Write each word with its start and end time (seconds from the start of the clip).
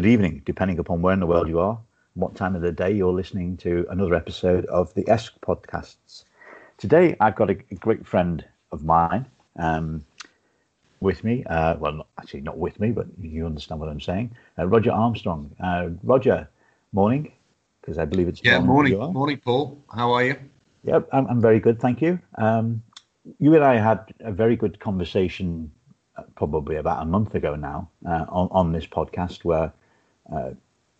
good 0.00 0.08
evening, 0.08 0.40
depending 0.46 0.78
upon 0.78 1.02
where 1.02 1.12
in 1.12 1.20
the 1.20 1.26
world 1.26 1.46
you 1.46 1.60
are, 1.60 1.78
what 2.14 2.34
time 2.34 2.56
of 2.56 2.62
the 2.62 2.72
day 2.72 2.90
you're 2.90 3.12
listening 3.12 3.54
to 3.54 3.86
another 3.90 4.14
episode 4.14 4.64
of 4.64 4.94
the 4.94 5.06
Esk 5.10 5.38
podcasts. 5.42 6.24
Today, 6.78 7.14
I've 7.20 7.36
got 7.36 7.50
a, 7.50 7.54
great 7.54 8.06
friend 8.06 8.42
of 8.72 8.82
mine 8.82 9.26
um, 9.56 10.02
with 11.00 11.22
me. 11.22 11.44
Uh, 11.44 11.76
well, 11.76 11.92
not, 11.92 12.06
actually, 12.18 12.40
not 12.40 12.56
with 12.56 12.80
me, 12.80 12.92
but 12.92 13.08
you 13.20 13.44
understand 13.44 13.78
what 13.78 13.90
I'm 13.90 14.00
saying. 14.00 14.34
Uh, 14.58 14.66
Rodger 14.68 14.90
Armstrong. 14.90 15.54
Uh, 15.62 15.90
Rodger, 16.02 16.48
morning, 16.94 17.30
because 17.82 17.98
I 17.98 18.06
believe 18.06 18.26
it's 18.26 18.40
yeah, 18.42 18.58
morning. 18.58 18.96
Morning, 18.96 19.36
Paul. 19.36 19.84
How 19.94 20.12
are 20.12 20.24
you? 20.24 20.36
Yep, 20.84 21.10
I'm, 21.12 21.26
I'm 21.26 21.42
very 21.42 21.60
good, 21.60 21.78
thank 21.78 22.00
you. 22.00 22.18
Um, 22.38 22.82
you 23.38 23.54
and 23.54 23.62
I 23.62 23.76
had 23.76 24.14
a 24.20 24.32
very 24.32 24.56
good 24.56 24.80
conversation 24.80 25.70
uh, 26.16 26.22
probably 26.36 26.76
about 26.76 27.02
a 27.02 27.04
month 27.04 27.34
ago 27.34 27.54
now 27.54 27.90
uh, 28.08 28.24
on, 28.30 28.48
on 28.50 28.72
this 28.72 28.86
podcast 28.86 29.44
where 29.44 29.70
uh, 30.32 30.50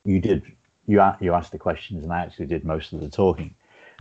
you 0.04 0.20
did 0.20 0.42
you 0.86 1.02
you 1.20 1.34
asked 1.34 1.52
the 1.52 1.58
questions 1.58 2.04
and 2.04 2.12
I 2.12 2.20
actually 2.22 2.46
did 2.46 2.64
most 2.64 2.92
of 2.92 3.00
the 3.00 3.08
talking. 3.08 3.54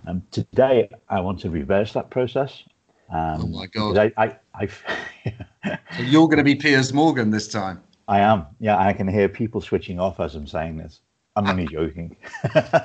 Um, 0.08 0.24
today 0.32 0.90
I 1.10 1.20
want 1.20 1.40
to 1.42 1.50
reverse 1.50 1.94
that 1.94 2.10
process. 2.10 2.64
Um, 3.12 3.42
oh 3.42 3.48
my 3.48 3.66
god! 3.68 3.98
I, 3.98 4.12
I, 4.18 4.38
I 4.54 4.68
so 5.98 6.04
you're 6.04 6.28
going 6.28 6.38
to 6.38 6.44
be 6.44 6.56
Piers 6.64 6.94
Morgan 6.94 7.32
this 7.32 7.48
time. 7.48 7.82
I 8.08 8.20
am. 8.20 8.46
Yeah, 8.60 8.78
I 8.78 8.94
can 8.94 9.08
hear 9.08 9.30
people 9.30 9.62
switching 9.62 10.00
off 10.00 10.20
as 10.20 10.36
I'm 10.36 10.48
saying 10.48 10.78
this. 10.78 11.02
I'm 11.36 11.48
only 11.48 11.68
joking. 11.72 12.16
Because 12.42 12.82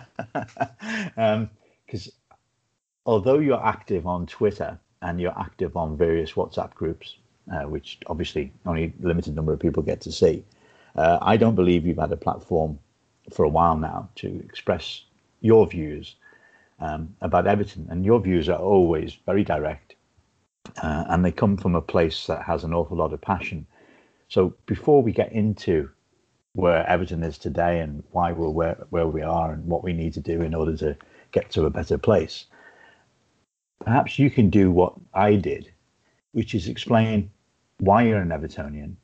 um, 1.17 1.51
although 3.06 3.39
you're 3.39 3.64
active 3.64 4.06
on 4.06 4.27
Twitter 4.27 4.79
and 5.03 5.20
you're 5.20 5.39
active 5.39 5.77
on 5.77 5.97
various 5.97 6.33
WhatsApp 6.33 6.75
groups, 6.75 7.17
uh, 7.53 7.62
which 7.62 7.98
obviously 8.06 8.53
only 8.67 8.92
a 9.03 9.06
limited 9.06 9.34
number 9.34 9.53
of 9.53 9.61
people 9.61 9.83
get 9.83 10.01
to 10.03 10.12
see, 10.12 10.45
uh, 10.97 11.19
I 11.20 11.37
don't 11.37 11.55
believe 11.55 11.87
you've 11.87 11.98
had 11.98 12.12
a 12.12 12.17
platform 12.17 12.78
for 13.33 13.45
a 13.45 13.48
while 13.48 13.77
now 13.77 14.09
to 14.17 14.41
express 14.45 15.05
your 15.41 15.67
views 15.67 16.17
um, 16.81 17.14
about 17.20 17.47
Everton. 17.47 17.86
And 17.91 18.05
your 18.05 18.20
views 18.20 18.48
are 18.48 18.59
always 18.59 19.17
very 19.27 19.45
direct 19.45 19.95
uh, 20.83 21.05
and 21.09 21.25
they 21.25 21.33
come 21.33 21.56
from 21.56 21.75
a 21.75 21.81
place 21.81 22.27
that 22.27 22.42
has 22.42 22.64
an 22.64 22.73
awful 22.73 22.97
lot 22.97 23.12
of 23.12 23.20
passion. 23.20 23.67
So 24.28 24.55
before 24.67 25.03
we 25.03 25.12
get 25.12 25.33
into 25.33 25.91
where 26.55 26.89
Everton 26.89 27.23
is 27.23 27.39
today 27.39 27.81
and 27.81 28.03
why 28.12 28.33
we're 28.33 28.48
where, 28.48 28.86
where 28.91 29.06
we 29.06 29.23
are 29.23 29.53
and 29.53 29.67
what 29.67 29.84
we 29.84 29.92
need 29.92 30.14
to 30.14 30.20
do 30.20 30.41
in 30.41 30.55
order 30.55 30.77
to 30.79 30.97
get 31.33 31.51
to 31.51 31.67
a 31.67 31.70
better 31.70 31.98
place, 31.98 32.47
perhaps 33.81 34.19
you 34.19 34.31
can 34.31 34.51
do 34.51 34.70
what 34.70 34.95
I 35.12 35.34
did, 35.34 35.73
which 36.33 36.55
is 36.55 36.69
explain 36.69 37.31
why 37.79 38.05
you're 38.05 38.20
an 38.20 38.29
Evertonian 38.29 38.97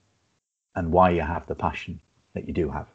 and 0.74 0.92
why 0.92 1.10
you 1.10 1.20
have 1.20 1.46
the 1.46 1.54
passion 1.54 2.00
that 2.34 2.46
you 2.46 2.54
do 2.54 2.70
have. 2.70 2.86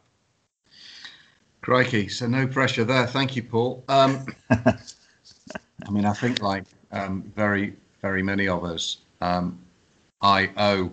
Crikey, 1.60 2.08
so 2.08 2.26
no 2.26 2.46
pressure 2.46 2.84
there. 2.84 3.06
Thank 3.06 3.34
you, 3.34 3.42
Paul. 3.42 3.82
Um, 3.88 4.26
I 4.50 5.90
mean, 5.90 6.04
I 6.04 6.12
think 6.12 6.40
like 6.40 6.64
um, 6.92 7.32
very, 7.34 7.74
very 8.02 8.22
many 8.22 8.48
of 8.48 8.64
us, 8.64 8.98
um, 9.20 9.58
I 10.22 10.50
owe 10.56 10.92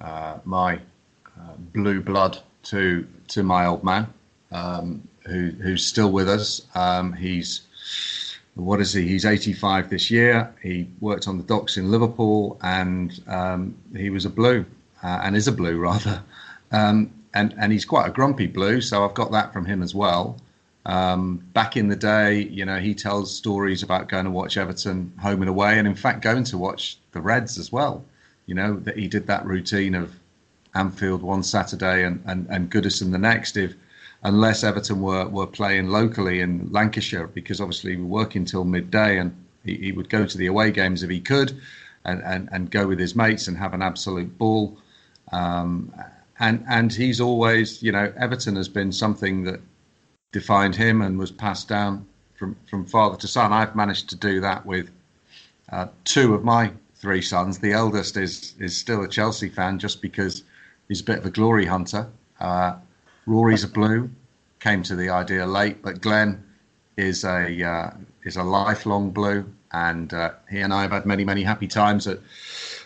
uh, 0.00 0.38
my 0.44 0.76
uh, 0.76 1.54
blue 1.72 2.00
blood 2.00 2.38
to 2.64 3.06
to 3.28 3.42
my 3.42 3.66
old 3.66 3.84
man, 3.84 4.06
um, 4.50 5.06
who 5.26 5.50
who's 5.50 5.84
still 5.84 6.10
with 6.10 6.28
us. 6.28 6.62
Um, 6.74 7.12
he's 7.12 7.62
what 8.54 8.80
is 8.80 8.92
he? 8.92 9.06
He's 9.06 9.24
85 9.24 9.88
this 9.88 10.10
year. 10.10 10.54
He 10.62 10.88
worked 11.00 11.26
on 11.28 11.38
the 11.38 11.44
docks 11.44 11.76
in 11.76 11.90
Liverpool, 11.90 12.58
and 12.62 13.18
um, 13.26 13.74
he 13.96 14.10
was 14.10 14.24
a 14.24 14.30
blue, 14.30 14.64
uh, 15.02 15.20
and 15.22 15.36
is 15.36 15.48
a 15.48 15.52
blue 15.52 15.78
rather, 15.88 16.22
um, 16.70 17.10
and 17.34 17.54
and 17.58 17.72
he's 17.72 17.84
quite 17.84 18.06
a 18.06 18.10
grumpy 18.10 18.46
blue. 18.46 18.80
So 18.80 19.04
I've 19.04 19.14
got 19.14 19.32
that 19.32 19.52
from 19.52 19.64
him 19.64 19.82
as 19.82 19.94
well. 19.94 20.38
Um, 20.84 21.36
back 21.52 21.76
in 21.76 21.88
the 21.88 21.96
day, 21.96 22.42
you 22.42 22.64
know, 22.64 22.78
he 22.78 22.94
tells 22.94 23.34
stories 23.34 23.84
about 23.84 24.08
going 24.08 24.24
to 24.24 24.30
watch 24.30 24.56
Everton 24.56 25.12
home 25.20 25.42
and 25.42 25.48
away, 25.48 25.78
and 25.78 25.86
in 25.86 25.94
fact 25.94 26.22
going 26.22 26.44
to 26.44 26.58
watch 26.58 26.98
the 27.12 27.20
Reds 27.20 27.58
as 27.58 27.70
well. 27.70 28.04
You 28.46 28.54
know 28.54 28.76
that 28.80 28.96
he 28.96 29.08
did 29.08 29.26
that 29.28 29.46
routine 29.46 29.94
of 29.94 30.12
Anfield 30.74 31.22
one 31.22 31.42
Saturday 31.42 32.04
and 32.04 32.22
and, 32.26 32.46
and 32.50 32.70
Goodison 32.70 33.12
the 33.12 33.18
next. 33.18 33.56
If 33.56 33.74
unless 34.22 34.64
Everton 34.64 35.00
were, 35.00 35.26
were 35.28 35.46
playing 35.46 35.88
locally 35.88 36.40
in 36.40 36.70
Lancashire, 36.70 37.26
because 37.26 37.60
obviously 37.60 37.96
we 37.96 38.04
work 38.04 38.34
until 38.34 38.64
midday, 38.64 39.18
and 39.18 39.34
he, 39.64 39.76
he, 39.76 39.92
would 39.92 40.08
go 40.08 40.26
to 40.26 40.38
the 40.38 40.46
away 40.46 40.70
games 40.70 41.02
if 41.02 41.10
he 41.10 41.20
could, 41.20 41.60
and, 42.04 42.22
and, 42.22 42.48
and 42.52 42.70
go 42.70 42.86
with 42.86 42.98
his 42.98 43.14
mates 43.14 43.48
and 43.48 43.56
have 43.56 43.74
an 43.74 43.82
absolute 43.82 44.36
ball. 44.38 44.76
Um, 45.32 45.92
and 46.38 46.64
and 46.68 46.92
he's 46.92 47.20
always, 47.20 47.82
you 47.82 47.92
know, 47.92 48.12
Everton 48.16 48.56
has 48.56 48.68
been 48.68 48.92
something 48.92 49.44
that 49.44 49.60
defined 50.32 50.74
him 50.74 51.02
and 51.02 51.18
was 51.18 51.30
passed 51.30 51.68
down 51.68 52.06
from 52.34 52.56
from 52.68 52.84
father 52.84 53.16
to 53.18 53.28
son. 53.28 53.52
I've 53.52 53.76
managed 53.76 54.08
to 54.10 54.16
do 54.16 54.40
that 54.40 54.66
with 54.66 54.90
uh, 55.70 55.86
two 56.04 56.34
of 56.34 56.44
my 56.44 56.72
three 56.96 57.22
sons. 57.22 57.58
The 57.58 57.72
eldest 57.72 58.16
is 58.16 58.54
is 58.58 58.76
still 58.76 59.02
a 59.02 59.08
Chelsea 59.08 59.48
fan 59.48 59.78
just 59.78 60.02
because 60.02 60.44
he's 60.88 61.00
a 61.00 61.04
bit 61.04 61.18
of 61.18 61.26
a 61.26 61.30
glory 61.30 61.66
hunter. 61.66 62.08
Uh, 62.40 62.76
Rory's 63.26 63.62
a 63.62 63.68
blue, 63.68 64.10
came 64.58 64.82
to 64.82 64.96
the 64.96 65.10
idea 65.10 65.46
late, 65.46 65.82
but 65.82 66.00
Glenn 66.00 66.42
is 66.96 67.24
a 67.24 67.62
uh, 67.62 67.90
is 68.24 68.36
a 68.36 68.42
lifelong 68.42 69.10
blue, 69.10 69.44
and 69.72 70.12
uh, 70.12 70.32
he 70.50 70.60
and 70.60 70.72
I 70.72 70.82
have 70.82 70.92
had 70.92 71.06
many 71.06 71.24
many 71.24 71.42
happy 71.42 71.68
times 71.68 72.06
at 72.06 72.18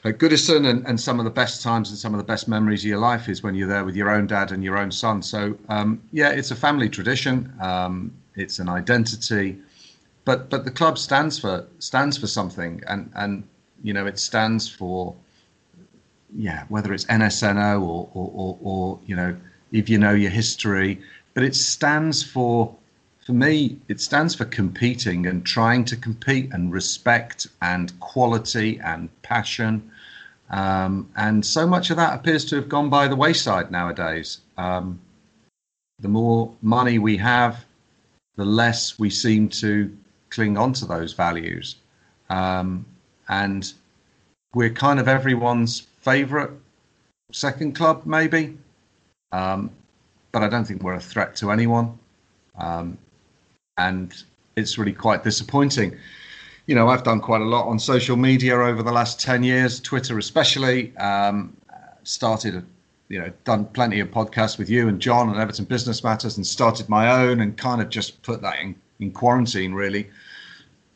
at 0.06 0.19
Goodison, 0.19 0.69
and, 0.69 0.87
and 0.87 1.00
some 1.00 1.19
of 1.19 1.25
the 1.25 1.31
best 1.31 1.62
times 1.62 1.91
and 1.91 1.99
some 1.99 2.15
of 2.15 2.19
the 2.19 2.25
best 2.25 2.49
memories 2.49 2.83
of 2.83 2.89
your 2.89 2.99
life 2.99 3.28
is 3.28 3.43
when 3.43 3.55
you're 3.55 3.69
there 3.69 3.84
with 3.84 3.97
your 3.97 4.11
own 4.11 4.27
dad 4.27 4.53
and 4.53 4.62
your 4.62 4.78
own 4.78 4.91
son. 4.91 5.22
So 5.22 5.56
um, 5.69 6.00
yeah, 6.12 6.31
it's 6.31 6.50
a 6.50 6.56
family 6.56 6.89
tradition. 6.89 7.53
Um, 7.61 8.12
it's 8.34 8.59
an 8.59 8.69
identity, 8.69 9.59
but 10.25 10.50
but 10.50 10.65
the 10.65 10.71
club 10.71 10.99
stands 10.99 11.39
for 11.39 11.66
stands 11.78 12.19
for 12.19 12.27
something, 12.27 12.83
and 12.87 13.11
and 13.15 13.45
you 13.83 13.93
know 13.93 14.06
it 14.06 14.19
stands 14.19 14.69
for 14.69 15.15
yeah 16.34 16.65
whether 16.69 16.93
it's 16.93 17.05
NSNO 17.06 17.81
or 17.81 18.11
or, 18.12 18.31
or, 18.34 18.59
or 18.62 19.00
you 19.06 19.16
know 19.16 19.37
if 19.72 19.89
you 19.89 19.99
know 19.99 20.12
your 20.12 20.31
history. 20.31 21.00
But 21.34 21.45
it 21.45 21.55
stands 21.55 22.22
for, 22.22 22.75
for 23.25 23.33
me, 23.33 23.78
it 23.89 24.00
stands 24.00 24.34
for 24.34 24.45
competing 24.45 25.27
and 25.27 25.45
trying 25.45 25.84
to 25.87 25.97
compete 25.97 26.50
and 26.53 26.72
respect 26.72 27.47
and 27.61 27.99
quality 28.00 28.81
and 28.81 29.11
passion. 29.22 29.91
Um, 30.51 31.11
and 31.17 31.45
so 31.45 31.67
much 31.67 31.91
of 31.91 31.97
that 31.97 32.15
appears 32.15 32.45
to 32.47 32.57
have 32.57 32.69
gone 32.69 32.89
by 32.89 33.09
the 33.09 33.17
wayside 33.17 33.71
nowadays. 33.71 34.41
Um, 34.57 35.01
the 35.99 36.09
more 36.09 36.55
money 36.62 36.99
we 36.99 37.17
have, 37.17 37.65
the 38.37 38.45
less 38.45 38.99
we 38.99 39.11
seem 39.11 39.49
to 39.49 39.97
cling 40.31 40.57
on 40.57 40.73
to 40.75 40.87
those 40.87 41.12
values. 41.12 41.77
Um, 42.29 42.84
and 43.29 43.73
we're 44.55 44.71
kind 44.71 45.01
of 45.01 45.09
everyone's 45.09 45.81
favorite 46.01 46.51
second 47.33 47.75
club, 47.75 48.03
maybe. 48.07 48.57
Um, 49.33 49.71
but 50.33 50.43
I 50.43 50.49
don't 50.49 50.65
think 50.65 50.83
we're 50.83 50.95
a 50.95 51.01
threat 51.01 51.34
to 51.37 51.51
anyone. 51.51 51.99
Um, 52.59 52.99
and 53.78 54.15
it's 54.57 54.78
really 54.78 54.92
quite 54.92 55.25
disappointing. 55.25 55.97
You 56.66 56.74
know, 56.74 56.89
I've 56.89 57.04
done 57.04 57.21
quite 57.21 57.41
a 57.41 57.45
lot 57.45 57.68
on 57.68 57.78
social 57.78 58.16
media 58.16 58.57
over 58.57 58.83
the 58.83 58.92
last 58.92 59.21
10 59.21 59.42
years, 59.45 59.80
Twitter 59.80 60.18
especially. 60.18 60.97
Um, 60.97 61.57
started, 62.07 62.65
you 63.09 63.21
know, 63.21 63.30
done 63.45 63.66
plenty 63.66 64.01
of 64.01 64.10
podcasts 64.10 64.59
with 64.59 64.71
you 64.71 64.89
and 64.89 65.01
John 65.01 65.28
and 65.28 65.39
Everton 65.39 65.65
Business 65.65 66.03
Matters 66.04 66.36
and 66.36 66.47
started 66.47 66.89
my 66.89 67.22
own 67.22 67.41
and 67.41 67.57
kind 67.57 67.80
of 67.80 67.89
just 67.89 68.22
put 68.22 68.42
that 68.42 68.60
in, 68.60 68.77
in 69.01 69.10
quarantine 69.10 69.74
really 69.74 70.09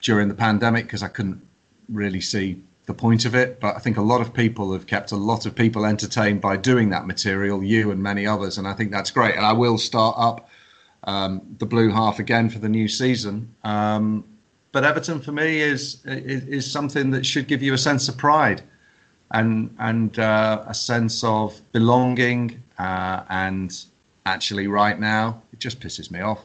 during 0.02 0.28
the 0.28 0.34
pandemic 0.34 0.86
because 0.86 1.02
I 1.02 1.08
couldn't 1.08 1.40
really 1.88 2.20
see 2.20 2.62
the 2.86 2.94
point 2.94 3.24
of 3.24 3.34
it. 3.34 3.60
But 3.60 3.76
I 3.76 3.80
think 3.80 3.96
a 3.96 4.02
lot 4.02 4.20
of 4.20 4.32
people 4.32 4.72
have 4.72 4.86
kept 4.86 5.12
a 5.12 5.16
lot 5.16 5.46
of 5.46 5.54
people 5.54 5.84
entertained 5.84 6.40
by 6.40 6.56
doing 6.56 6.90
that 6.90 7.06
material, 7.06 7.62
you 7.62 7.90
and 7.90 8.02
many 8.02 8.26
others, 8.26 8.58
and 8.58 8.66
I 8.66 8.72
think 8.72 8.90
that's 8.90 9.10
great. 9.10 9.36
And 9.36 9.44
I 9.44 9.52
will 9.52 9.78
start 9.78 10.16
up 10.18 10.48
um, 11.04 11.42
the 11.58 11.66
blue 11.66 11.90
half 11.90 12.18
again 12.18 12.50
for 12.50 12.58
the 12.58 12.68
new 12.68 12.88
season. 12.88 13.54
Um, 13.64 14.24
but 14.72 14.84
Everton 14.84 15.20
for 15.20 15.32
me 15.32 15.60
is, 15.60 16.04
is, 16.04 16.44
is 16.44 16.70
something 16.70 17.10
that 17.10 17.26
should 17.26 17.48
give 17.48 17.62
you 17.62 17.74
a 17.74 17.78
sense 17.78 18.08
of 18.08 18.16
pride 18.16 18.62
and 19.32 19.74
and 19.78 20.18
uh, 20.18 20.64
a 20.66 20.74
sense 20.74 21.24
of 21.24 21.60
belonging. 21.72 22.62
Uh, 22.78 23.22
and 23.28 23.84
actually, 24.26 24.66
right 24.66 24.98
now, 24.98 25.42
it 25.52 25.58
just 25.58 25.80
pisses 25.80 26.10
me 26.10 26.20
off. 26.20 26.40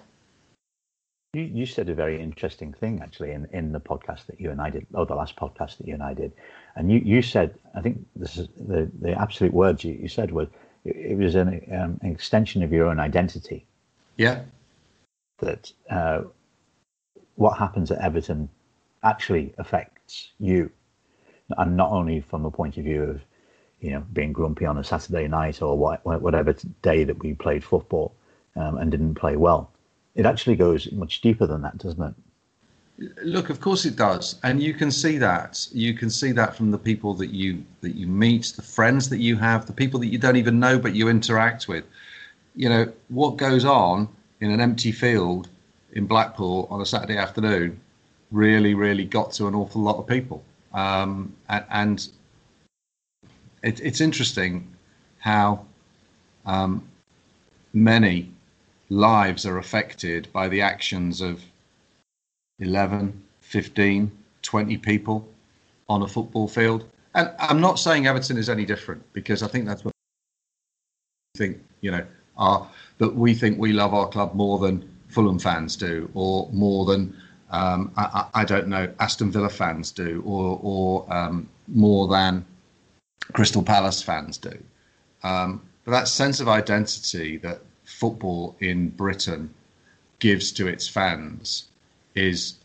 You, 1.34 1.44
you 1.44 1.66
said 1.66 1.90
a 1.90 1.94
very 1.94 2.22
interesting 2.22 2.74
thing 2.74 3.02
actually 3.02 3.32
in, 3.32 3.48
in 3.52 3.72
the 3.72 3.80
podcast 3.80 4.26
that 4.28 4.40
you 4.40 4.52
and 4.52 4.62
I 4.62 4.70
did, 4.70 4.86
or 4.94 5.06
the 5.06 5.16
last 5.16 5.36
podcast 5.36 5.78
that 5.78 5.88
you 5.88 5.94
and 5.94 6.04
I 6.04 6.14
did, 6.14 6.32
and 6.76 6.92
you, 6.92 7.00
you 7.00 7.22
said 7.22 7.56
I 7.74 7.82
think 7.82 8.06
this 8.16 8.38
is 8.38 8.48
the, 8.58 8.90
the 9.02 9.20
absolute 9.20 9.54
words 9.54 9.84
you, 9.84 9.94
you 9.94 10.08
said 10.08 10.32
was 10.32 10.48
it, 10.84 10.96
it 10.96 11.18
was 11.18 11.36
an, 11.36 11.62
um, 11.72 12.00
an 12.02 12.12
extension 12.12 12.64
of 12.64 12.72
your 12.72 12.88
own 12.88 13.00
identity. 13.00 13.66
Yeah. 14.18 14.42
That 15.40 15.72
uh, 15.90 16.22
what 17.36 17.58
happens 17.58 17.92
at 17.92 18.00
Everton 18.00 18.50
actually 19.04 19.54
affects 19.58 20.32
you, 20.40 20.72
and 21.58 21.78
not 21.78 21.92
only 21.92 22.22
from 22.22 22.46
a 22.46 22.52
point 22.52 22.78
of 22.78 22.84
view 22.84 23.04
of 23.04 23.22
you 23.82 23.92
know, 23.92 24.04
being 24.14 24.34
grumpy 24.34 24.66
on 24.66 24.78
a 24.78 24.84
Saturday 24.84 25.28
night 25.28 25.62
or 25.62 25.78
whatever 25.78 26.56
day 26.82 27.04
that 27.04 27.20
we 27.20 27.34
played 27.34 27.64
football 27.64 28.16
um, 28.56 28.78
and 28.78 28.90
didn't 28.90 29.16
play 29.16 29.36
well. 29.36 29.72
It 30.16 30.26
actually 30.26 30.56
goes 30.56 30.92
much 30.92 31.22
deeper 31.22 31.46
than 31.46 31.62
that, 31.62 31.78
doesn't 31.78 32.02
it? 32.02 32.14
Look, 33.24 33.50
of 33.50 33.60
course 33.60 33.84
it 33.84 33.98
does, 33.98 34.40
and 34.44 34.64
you 34.64 34.74
can 34.74 34.90
see 34.90 35.18
that. 35.18 35.68
You 35.74 35.94
can 35.94 36.10
see 36.10 36.32
that 36.32 36.56
from 36.56 36.72
the 36.72 36.78
people 36.78 37.14
that 37.16 37.30
you 37.30 37.62
that 37.82 37.94
you 37.94 38.08
meet, 38.08 38.54
the 38.56 38.62
friends 38.62 39.10
that 39.10 39.18
you 39.18 39.36
have, 39.36 39.66
the 39.66 39.74
people 39.74 40.00
that 40.00 40.08
you 40.08 40.18
don't 40.18 40.38
even 40.38 40.62
know 40.62 40.80
but 40.80 40.96
you 40.96 41.10
interact 41.10 41.68
with. 41.68 41.84
You 42.56 42.70
know 42.70 42.94
what 43.10 43.36
goes 43.36 43.66
on 43.66 44.08
in 44.40 44.50
an 44.50 44.62
empty 44.62 44.94
field 44.94 45.50
in 45.96 46.06
Blackpool 46.06 46.68
on 46.70 46.82
a 46.82 46.86
Saturday 46.86 47.18
afternoon 47.18 47.80
really, 48.32 48.74
really 48.74 49.06
got 49.06 49.32
to 49.34 49.48
an 49.48 49.56
awful 49.56 49.82
lot 49.82 49.98
of 49.98 50.08
people, 50.08 50.44
um, 50.74 51.34
and, 51.50 51.66
and 51.72 52.10
it, 53.64 53.80
it's 53.82 54.02
interesting 54.02 54.68
how 55.20 55.66
um, 56.46 56.84
many 57.74 58.32
lives 58.90 59.46
are 59.46 59.58
affected 59.58 60.28
by 60.32 60.48
the 60.48 60.62
actions 60.62 61.22
of 61.22 61.42
11, 62.60 63.22
15, 63.42 64.12
20 64.42 64.78
people 64.78 65.28
on 65.90 66.04
a 66.04 66.08
football 66.08 66.48
field. 66.48 66.86
And 67.16 67.32
I'm 67.40 67.62
not 67.62 67.80
saying 67.80 68.08
Everton 68.08 68.38
is 68.38 68.50
any 68.50 68.66
different 68.66 69.02
because 69.14 69.42
I 69.42 69.48
think 69.48 69.66
that's 69.66 69.84
what 69.84 69.94
think, 71.38 71.58
you 71.82 71.92
know, 71.92 72.06
are 72.38 72.70
that 72.98 73.14
we 73.14 73.34
think 73.34 73.58
we 73.58 73.74
love 73.74 73.94
our 73.94 74.08
club 74.08 74.34
more 74.36 74.60
than 74.60 74.90
Fulham 75.16 75.40
fans 75.40 75.78
do, 75.78 76.10
or 76.14 76.50
more 76.52 76.86
than 76.86 77.16
um, 77.50 77.90
I, 77.96 78.26
I, 78.34 78.44
don't 78.44 78.68
know 78.68 78.92
Aston 79.00 79.32
Villa 79.32 79.50
fans 79.50 79.90
do, 79.92 80.22
or 80.26 80.60
or 80.62 81.14
um, 81.14 81.48
more 81.70 82.10
than 82.10 82.46
Crystal 83.32 83.64
Palace 83.64 84.02
fans 84.02 84.38
do. 84.38 84.58
Um, 85.24 85.62
but 85.86 85.92
that 85.92 86.10
sense 86.10 86.42
of 86.42 86.50
identity 86.50 87.38
that 87.38 87.62
football 87.86 88.58
in 88.60 88.90
Britain 88.90 89.54
gives 90.20 90.52
to 90.52 90.68
its 90.68 90.86
fans 90.86 91.70
is, 92.14 92.56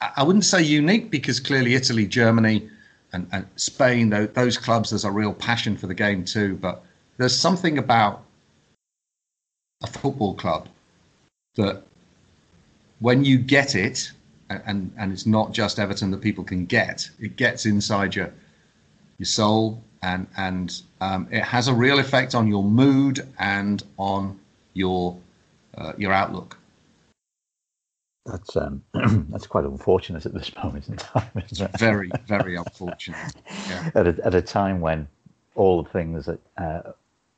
I 0.00 0.22
wouldn't 0.22 0.46
say 0.46 0.62
unique 0.62 1.10
because 1.10 1.38
clearly 1.38 1.74
Italy, 1.74 2.06
Germany, 2.06 2.66
and, 3.12 3.28
and 3.32 3.46
Spain, 3.56 4.08
those 4.08 4.56
clubs, 4.56 4.90
there's 4.90 5.04
a 5.04 5.10
real 5.10 5.34
passion 5.34 5.76
for 5.76 5.86
the 5.86 5.94
game 5.94 6.24
too. 6.24 6.56
But 6.56 6.82
there's 7.18 7.38
something 7.38 7.76
about 7.76 8.22
a 9.82 9.86
football 9.86 10.34
club 10.34 10.68
that 11.58 11.82
when 13.00 13.24
you 13.24 13.36
get 13.36 13.74
it, 13.74 14.10
and, 14.48 14.90
and 14.96 15.12
it's 15.12 15.26
not 15.26 15.52
just 15.52 15.78
Everton 15.78 16.10
that 16.12 16.22
people 16.22 16.42
can 16.42 16.64
get, 16.64 17.10
it 17.20 17.36
gets 17.36 17.66
inside 17.66 18.14
your 18.14 18.32
your 19.18 19.26
soul, 19.26 19.82
and 20.02 20.26
and 20.36 20.80
um, 21.00 21.28
it 21.30 21.42
has 21.42 21.68
a 21.68 21.74
real 21.74 21.98
effect 21.98 22.34
on 22.34 22.46
your 22.46 22.64
mood 22.64 23.26
and 23.38 23.82
on 23.98 24.38
your 24.72 25.18
uh, 25.76 25.92
your 25.98 26.12
outlook. 26.12 26.56
That's 28.24 28.56
um, 28.56 28.82
that's 29.30 29.46
quite 29.46 29.64
unfortunate 29.64 30.26
at 30.26 30.34
this 30.34 30.54
moment 30.56 30.88
in 30.88 30.96
time, 30.96 31.30
isn't 31.50 31.68
it? 31.74 31.78
Very, 31.78 32.10
very 32.26 32.56
unfortunate. 32.56 33.34
Yeah. 33.68 33.90
at 33.94 34.06
a 34.06 34.16
at 34.24 34.34
a 34.34 34.42
time 34.42 34.80
when 34.80 35.08
all 35.54 35.82
the 35.82 35.90
things 35.90 36.26
that 36.26 36.40
uh, 36.56 36.92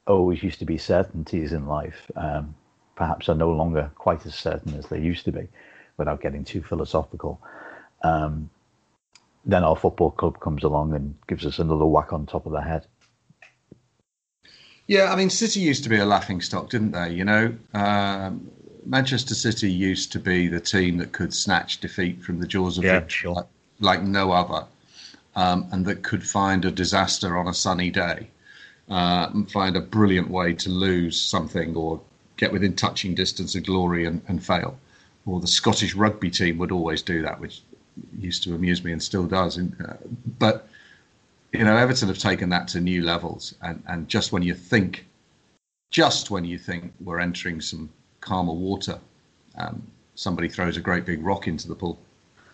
always 0.07 0.43
used 0.43 0.59
to 0.59 0.65
be 0.65 0.77
certainties 0.77 1.53
in 1.53 1.67
life, 1.67 2.11
um, 2.17 2.55
perhaps 3.01 3.31
are 3.31 3.35
no 3.35 3.51
longer 3.51 3.91
quite 3.95 4.27
as 4.27 4.35
certain 4.35 4.75
as 4.75 4.87
they 4.89 5.01
used 5.01 5.25
to 5.25 5.33
be, 5.33 5.49
without 5.97 6.21
getting 6.21 6.45
too 6.45 6.63
philosophical. 6.63 7.41
Um, 8.05 8.51
then 9.47 9.65
our 9.65 9.75
football 9.75 10.11
club 10.11 10.39
comes 10.39 10.65
along 10.65 10.93
and 10.93 11.15
gives 11.27 11.47
us 11.47 11.59
another 11.59 11.87
whack 11.87 12.13
on 12.13 12.27
top 12.27 12.45
of 12.45 12.53
the 12.53 12.61
head. 12.61 12.87
Yeah, 14.87 15.11
I 15.11 15.17
mean, 15.17 15.31
City 15.31 15.61
used 15.61 15.83
to 15.85 15.89
be 15.89 15.97
a 15.97 16.05
laughing 16.05 16.43
stock, 16.43 16.69
didn't 16.69 16.91
they? 16.91 17.15
You 17.15 17.25
know, 17.25 17.55
um, 17.73 18.51
Manchester 18.85 19.35
City 19.35 19.73
used 19.73 20.13
to 20.13 20.19
be 20.19 20.49
the 20.49 20.61
team 20.61 20.99
that 20.99 21.13
could 21.13 21.33
snatch 21.33 21.81
defeat 21.81 22.23
from 22.23 22.39
the 22.39 22.47
jaws 22.47 22.77
of 22.77 22.85
yeah, 22.85 23.07
sure. 23.07 23.33
like, 23.33 23.47
like, 23.81 24.03
no 24.03 24.31
other, 24.31 24.67
um, 25.37 25.67
and 25.73 25.87
that 25.87 26.03
could 26.03 26.27
find 26.27 26.67
a 26.67 26.71
disaster 26.71 27.39
on 27.39 27.49
a 27.49 27.55
sunny 27.55 27.89
day 27.89 28.29
uh, 28.91 29.31
and 29.33 29.51
find 29.51 29.75
a 29.75 29.81
brilliant 29.81 30.29
way 30.29 30.53
to 30.53 30.69
lose 30.69 31.19
something 31.19 31.75
or 31.75 32.03
get 32.41 32.51
within 32.51 32.75
touching 32.75 33.15
distance 33.15 33.55
of 33.55 33.65
glory 33.65 34.07
and, 34.07 34.23
and 34.27 34.45
fail. 34.45 34.81
Or 35.27 35.41
the 35.41 35.47
Scottish 35.47 35.95
rugby 35.95 36.31
team 36.31 36.57
would 36.59 36.73
always 36.73 37.03
do 37.03 37.21
that, 37.23 37.39
which 37.39 37.61
used 38.19 38.43
to 38.45 38.55
amuse 38.55 38.83
me 38.83 38.93
and 38.93 39.03
still 39.03 39.27
does. 39.27 39.59
And, 39.59 39.77
uh, 39.87 39.93
but 40.39 40.67
you 41.53 41.65
know, 41.65 41.77
Everton 41.77 42.09
have 42.09 42.19
taken 42.19 42.49
that 42.49 42.67
to 42.69 42.81
new 42.81 43.03
levels, 43.03 43.55
and 43.61 43.83
and 43.89 44.09
just 44.09 44.33
when 44.33 44.43
you 44.43 44.55
think, 44.55 45.05
just 45.91 46.31
when 46.31 46.45
you 46.45 46.59
think 46.59 46.93
we're 47.01 47.19
entering 47.19 47.61
some 47.61 47.91
calmer 48.21 48.53
water, 48.53 48.99
um, 49.57 49.83
somebody 50.15 50.49
throws 50.49 50.77
a 50.77 50.81
great 50.81 51.05
big 51.05 51.23
rock 51.25 51.49
into 51.49 51.67
the 51.67 51.75
pool. 51.75 51.99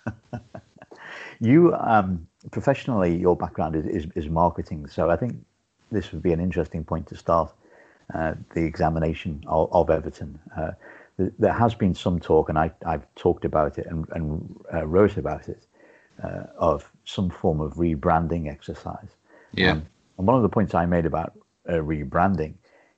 you 1.40 1.74
um, 1.74 2.26
professionally, 2.50 3.14
your 3.14 3.36
background 3.36 3.76
is, 3.76 3.86
is, 3.86 4.06
is 4.14 4.28
marketing, 4.30 4.88
so 4.88 5.10
I 5.10 5.16
think 5.16 5.36
this 5.92 6.10
would 6.12 6.22
be 6.22 6.32
an 6.32 6.40
interesting 6.40 6.82
point 6.82 7.06
to 7.08 7.16
start 7.16 7.52
the 8.12 8.64
examination 8.64 9.42
of, 9.46 9.72
of 9.72 9.90
Everton. 9.90 10.38
Uh, 10.56 10.72
there 11.38 11.52
has 11.52 11.74
been 11.74 11.94
some 11.94 12.20
talk, 12.20 12.48
and 12.48 12.58
I, 12.58 12.70
have 12.84 13.06
talked 13.14 13.44
about 13.44 13.78
it 13.78 13.86
and, 13.86 14.06
and 14.10 14.56
uh, 14.72 14.86
wrote 14.86 15.16
about 15.16 15.48
it, 15.48 15.66
uh, 16.22 16.44
of 16.58 16.90
some 17.04 17.30
form 17.30 17.60
of 17.60 17.74
rebranding 17.74 18.50
exercise. 18.50 19.08
Yeah. 19.52 19.72
Um, 19.72 19.86
and 20.18 20.26
one 20.26 20.36
of 20.36 20.42
the 20.42 20.48
points 20.48 20.74
I 20.74 20.86
made 20.86 21.06
about 21.06 21.32
uh, 21.68 21.74
rebranding 21.74 22.54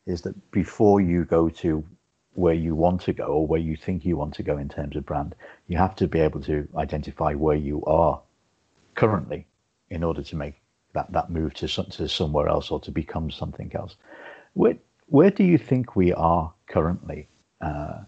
is 0.07 0.23
that 0.23 0.51
before 0.51 1.01
you 1.01 1.25
go 1.25 1.49
to 1.49 1.85
where 2.35 2.55
you 2.55 2.75
want 2.75 3.01
to 3.03 3.13
go 3.13 3.27
or 3.27 3.47
where 3.47 3.61
you 3.61 3.77
think 3.77 4.05
you 4.05 4.17
want 4.17 4.35
to 4.35 4.43
go 4.43 4.59
in 4.59 4.69
terms 4.69 4.97
of 4.97 5.05
brand, 5.05 5.35
you 5.67 5.77
have 5.77 5.97
to 5.97 6.07
be 6.07 6.21
able 6.21 6.41
to 6.41 6.69
identify 6.77 7.35
where 7.35 7.57
you 7.57 7.85
are 7.85 8.21
currently 8.95 9.47
in 9.91 10.03
order 10.05 10.23
to 10.23 10.37
make 10.37 10.55
that, 10.93 11.11
that 11.13 11.31
move 11.31 11.55
to, 11.55 11.67
to 11.69 12.09
somewhere 12.09 12.49
else 12.49 12.71
or 12.71 12.81
to 12.81 12.91
become 12.91 13.31
something 13.31 13.71
else. 13.75 13.97
Where, 14.55 14.77
where 15.09 15.31
do 15.31 15.45
you 15.45 15.59
think 15.59 15.97
we 15.97 16.13
are 16.13 16.53
currently 16.69 17.29
uh, 17.61 18.01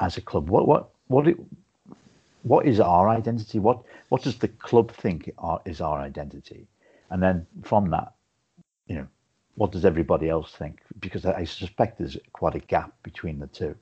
as 0.00 0.16
a 0.16 0.20
club? 0.20 0.48
What 0.48 0.66
what 0.66 0.90
what 1.08 1.28
it, 1.28 1.36
what 2.42 2.66
is 2.66 2.80
our 2.80 3.08
identity? 3.08 3.58
What 3.58 3.82
what 4.08 4.22
does 4.22 4.38
the 4.38 4.48
club 4.48 4.90
think 4.92 5.30
are, 5.38 5.60
is 5.64 5.80
our 5.80 6.00
identity? 6.00 6.66
And 7.10 7.22
then 7.22 7.46
from 7.62 7.90
that, 7.90 8.14
you 8.86 8.96
know, 8.96 9.06
what 9.56 9.72
does 9.72 9.84
everybody 9.84 10.28
else 10.28 10.52
think? 10.52 10.80
Because 11.00 11.26
I 11.26 11.44
suspect 11.44 11.98
there's 11.98 12.16
quite 12.32 12.54
a 12.54 12.60
gap 12.60 12.92
between 13.02 13.38
the 13.38 13.48
two. 13.48 13.74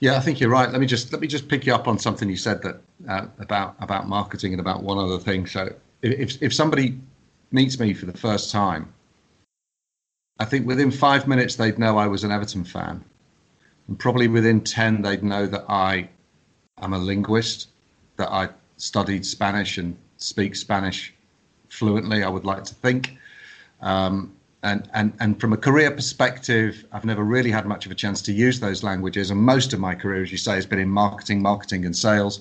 Yeah, 0.00 0.16
I 0.16 0.20
think 0.20 0.40
you're 0.40 0.50
right. 0.50 0.70
Let 0.70 0.80
me 0.80 0.86
just 0.86 1.12
let 1.12 1.20
me 1.20 1.28
just 1.28 1.48
pick 1.48 1.64
you 1.64 1.74
up 1.74 1.86
on 1.86 1.98
something 1.98 2.28
you 2.28 2.36
said 2.36 2.60
that 2.62 2.80
uh, 3.08 3.26
about 3.38 3.76
about 3.80 4.08
marketing 4.08 4.52
and 4.52 4.60
about 4.60 4.82
one 4.82 4.98
other 4.98 5.18
thing. 5.18 5.46
So 5.46 5.74
if 6.02 6.42
if 6.42 6.52
somebody 6.52 6.98
meets 7.52 7.78
me 7.78 7.94
for 7.94 8.06
the 8.06 8.16
first 8.16 8.50
time, 8.50 8.92
I 10.42 10.44
think 10.44 10.66
within 10.66 10.90
five 10.90 11.28
minutes 11.28 11.54
they'd 11.54 11.78
know 11.78 11.96
I 11.98 12.08
was 12.08 12.24
an 12.24 12.32
Everton 12.32 12.64
fan. 12.64 13.04
And 13.86 13.96
probably 13.96 14.26
within 14.26 14.60
10 14.60 15.00
they'd 15.00 15.22
know 15.22 15.46
that 15.46 15.64
i 15.68 16.08
am 16.78 16.92
a 16.94 16.98
linguist 16.98 17.68
that 18.16 18.28
i 18.32 18.48
studied 18.76 19.24
spanish 19.24 19.78
and 19.78 19.96
speak 20.16 20.56
spanish 20.56 21.14
fluently 21.68 22.24
i 22.24 22.28
would 22.28 22.44
like 22.44 22.64
to 22.64 22.74
think. 22.74 23.16
Um, 23.80 24.32
and, 24.64 24.88
and, 24.94 25.12
and 25.20 25.40
from 25.40 25.52
a 25.52 25.56
career 25.56 25.92
perspective 25.92 26.86
i've 26.92 27.04
never 27.04 27.22
really 27.22 27.52
had 27.52 27.64
much 27.64 27.86
of 27.86 27.92
a 27.92 27.94
chance 27.94 28.20
to 28.22 28.32
use 28.32 28.58
those 28.58 28.82
languages. 28.82 29.30
And 29.30 29.40
most 29.40 29.72
of 29.72 29.78
my 29.78 29.94
career 29.94 30.24
as 30.24 30.32
you 30.32 30.38
say 30.38 30.56
has 30.56 30.66
been 30.66 30.80
in 30.80 30.88
marketing 30.88 31.40
marketing 31.40 31.86
and 31.86 31.96
sales. 31.96 32.40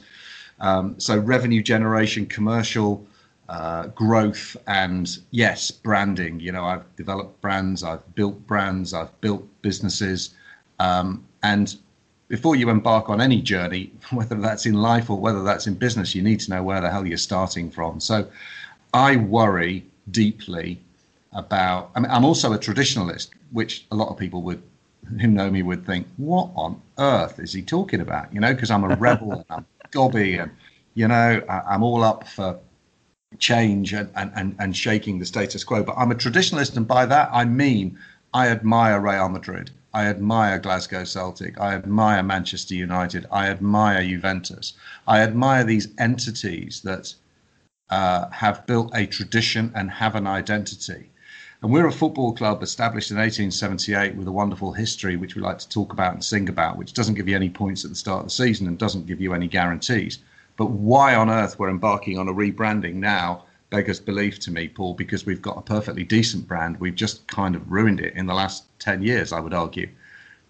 Um, 0.60 1.00
so 1.00 1.20
revenue 1.20 1.62
generation 1.62 2.26
commercial 2.26 3.06
uh, 3.52 3.88
growth 3.88 4.56
and 4.68 5.20
yes 5.32 5.72
branding 5.72 6.40
you 6.40 6.52
know 6.52 6.64
i've 6.64 6.96
developed 6.96 7.40
brands 7.42 7.84
i've 7.84 8.16
built 8.16 8.38
brands 8.48 8.94
i've 8.94 9.14
built 9.22 9.46
businesses 9.62 10.36
um, 10.80 11.24
and 11.44 11.78
before 12.32 12.56
you 12.56 12.70
embark 12.70 13.10
on 13.10 13.20
any 13.20 13.42
journey, 13.42 13.92
whether 14.12 14.36
that's 14.36 14.66
in 14.66 14.76
life 14.76 15.10
or 15.10 15.20
whether 15.20 15.44
that's 15.44 15.68
in 15.68 15.74
business, 15.74 16.16
you 16.16 16.24
need 16.24 16.40
to 16.40 16.50
know 16.50 16.64
where 16.64 16.80
the 16.80 16.90
hell 16.90 17.06
you're 17.06 17.18
starting 17.18 17.70
from. 17.70 18.00
So 18.00 18.26
I 18.94 19.18
worry 19.18 19.86
deeply 20.12 20.80
about, 21.34 21.92
I 21.94 22.00
mean, 22.00 22.10
I'm 22.10 22.24
also 22.24 22.54
a 22.54 22.58
traditionalist, 22.58 23.32
which 23.52 23.86
a 23.92 23.96
lot 23.96 24.08
of 24.08 24.18
people 24.18 24.42
would, 24.44 24.64
who 25.20 25.28
know 25.28 25.52
me 25.52 25.62
would 25.62 25.86
think, 25.86 26.08
what 26.16 26.50
on 26.56 26.82
earth 26.98 27.38
is 27.38 27.52
he 27.52 27.62
talking 27.62 28.00
about? 28.00 28.34
You 28.34 28.40
know, 28.40 28.54
because 28.54 28.72
I'm 28.72 28.86
a 28.86 28.96
rebel 28.96 29.32
and 29.34 29.46
I'm 29.50 29.66
gobby 29.92 30.38
and, 30.38 30.52
you 30.94 31.10
know, 31.10 31.44
I, 31.50 31.76
am 31.76 31.84
all 31.84 32.02
up 32.02 32.26
for 32.30 32.58
change 33.40 33.94
and, 33.94 34.10
and, 34.16 34.56
and 34.60 34.76
shaking 34.76 35.20
the 35.20 35.26
status 35.26 35.64
quo. 35.64 35.84
But 35.84 35.96
I'm 35.98 36.12
a 36.12 36.16
traditionalist, 36.16 36.76
and 36.78 36.88
by 36.88 37.06
that 37.06 37.30
I 37.32 37.46
mean 37.46 37.98
I 38.34 38.48
admire 38.48 39.00
Real 39.00 39.30
Madrid. 39.30 39.72
I 39.94 40.06
admire 40.06 40.58
Glasgow 40.58 41.04
Celtic. 41.04 41.60
I 41.60 41.74
admire 41.74 42.24
Manchester 42.24 42.76
United. 42.76 43.26
I 43.30 43.50
admire 43.50 44.02
Juventus. 44.02 44.74
I 45.06 45.20
admire 45.20 45.66
these 45.66 45.90
entities 45.98 46.82
that 46.86 47.14
uh, 47.90 48.30
have 48.30 48.66
built 48.66 48.92
a 48.96 49.06
tradition 49.06 49.72
and 49.76 49.92
have 49.92 50.16
an 50.16 50.28
identity. 50.28 51.10
And 51.62 51.72
we're 51.72 51.88
a 51.88 51.92
football 51.92 52.34
club 52.34 52.64
established 52.64 53.12
in 53.12 53.18
1878 53.18 54.16
with 54.16 54.28
a 54.28 54.32
wonderful 54.32 54.72
history, 54.72 55.18
which 55.18 55.36
we 55.36 55.42
like 55.42 55.60
to 55.60 55.70
talk 55.70 55.92
about 55.92 56.14
and 56.14 56.24
sing 56.24 56.48
about, 56.48 56.78
which 56.78 56.94
doesn't 56.94 57.16
give 57.16 57.28
you 57.28 57.36
any 57.36 57.50
points 57.50 57.84
at 57.84 57.92
the 57.92 57.96
start 57.96 58.22
of 58.22 58.26
the 58.28 58.32
season 58.32 58.68
and 58.68 58.78
doesn't 58.78 59.08
give 59.08 59.20
you 59.20 59.34
any 59.34 59.48
guarantees. 59.48 60.20
But 60.58 60.72
why 60.72 61.16
on 61.16 61.30
earth 61.30 61.58
we're 61.58 61.70
embarking 61.70 62.18
on 62.18 62.28
a 62.28 62.34
rebranding 62.34 62.96
now 62.96 63.46
beggars 63.72 64.00
belief 64.00 64.38
to 64.40 64.52
me, 64.52 64.68
Paul, 64.68 64.94
because 64.94 65.26
we've 65.26 65.42
got 65.42 65.58
a 65.58 65.62
perfectly 65.62 66.04
decent 66.04 66.48
brand. 66.48 66.80
We've 66.80 66.94
just 66.94 67.26
kind 67.28 67.56
of 67.56 67.72
ruined 67.72 68.02
it 68.02 68.14
in 68.16 68.28
the 68.28 68.34
last 68.34 68.66
10 68.80 69.02
years, 69.02 69.32
I 69.32 69.40
would 69.40 69.54
argue, 69.54 69.90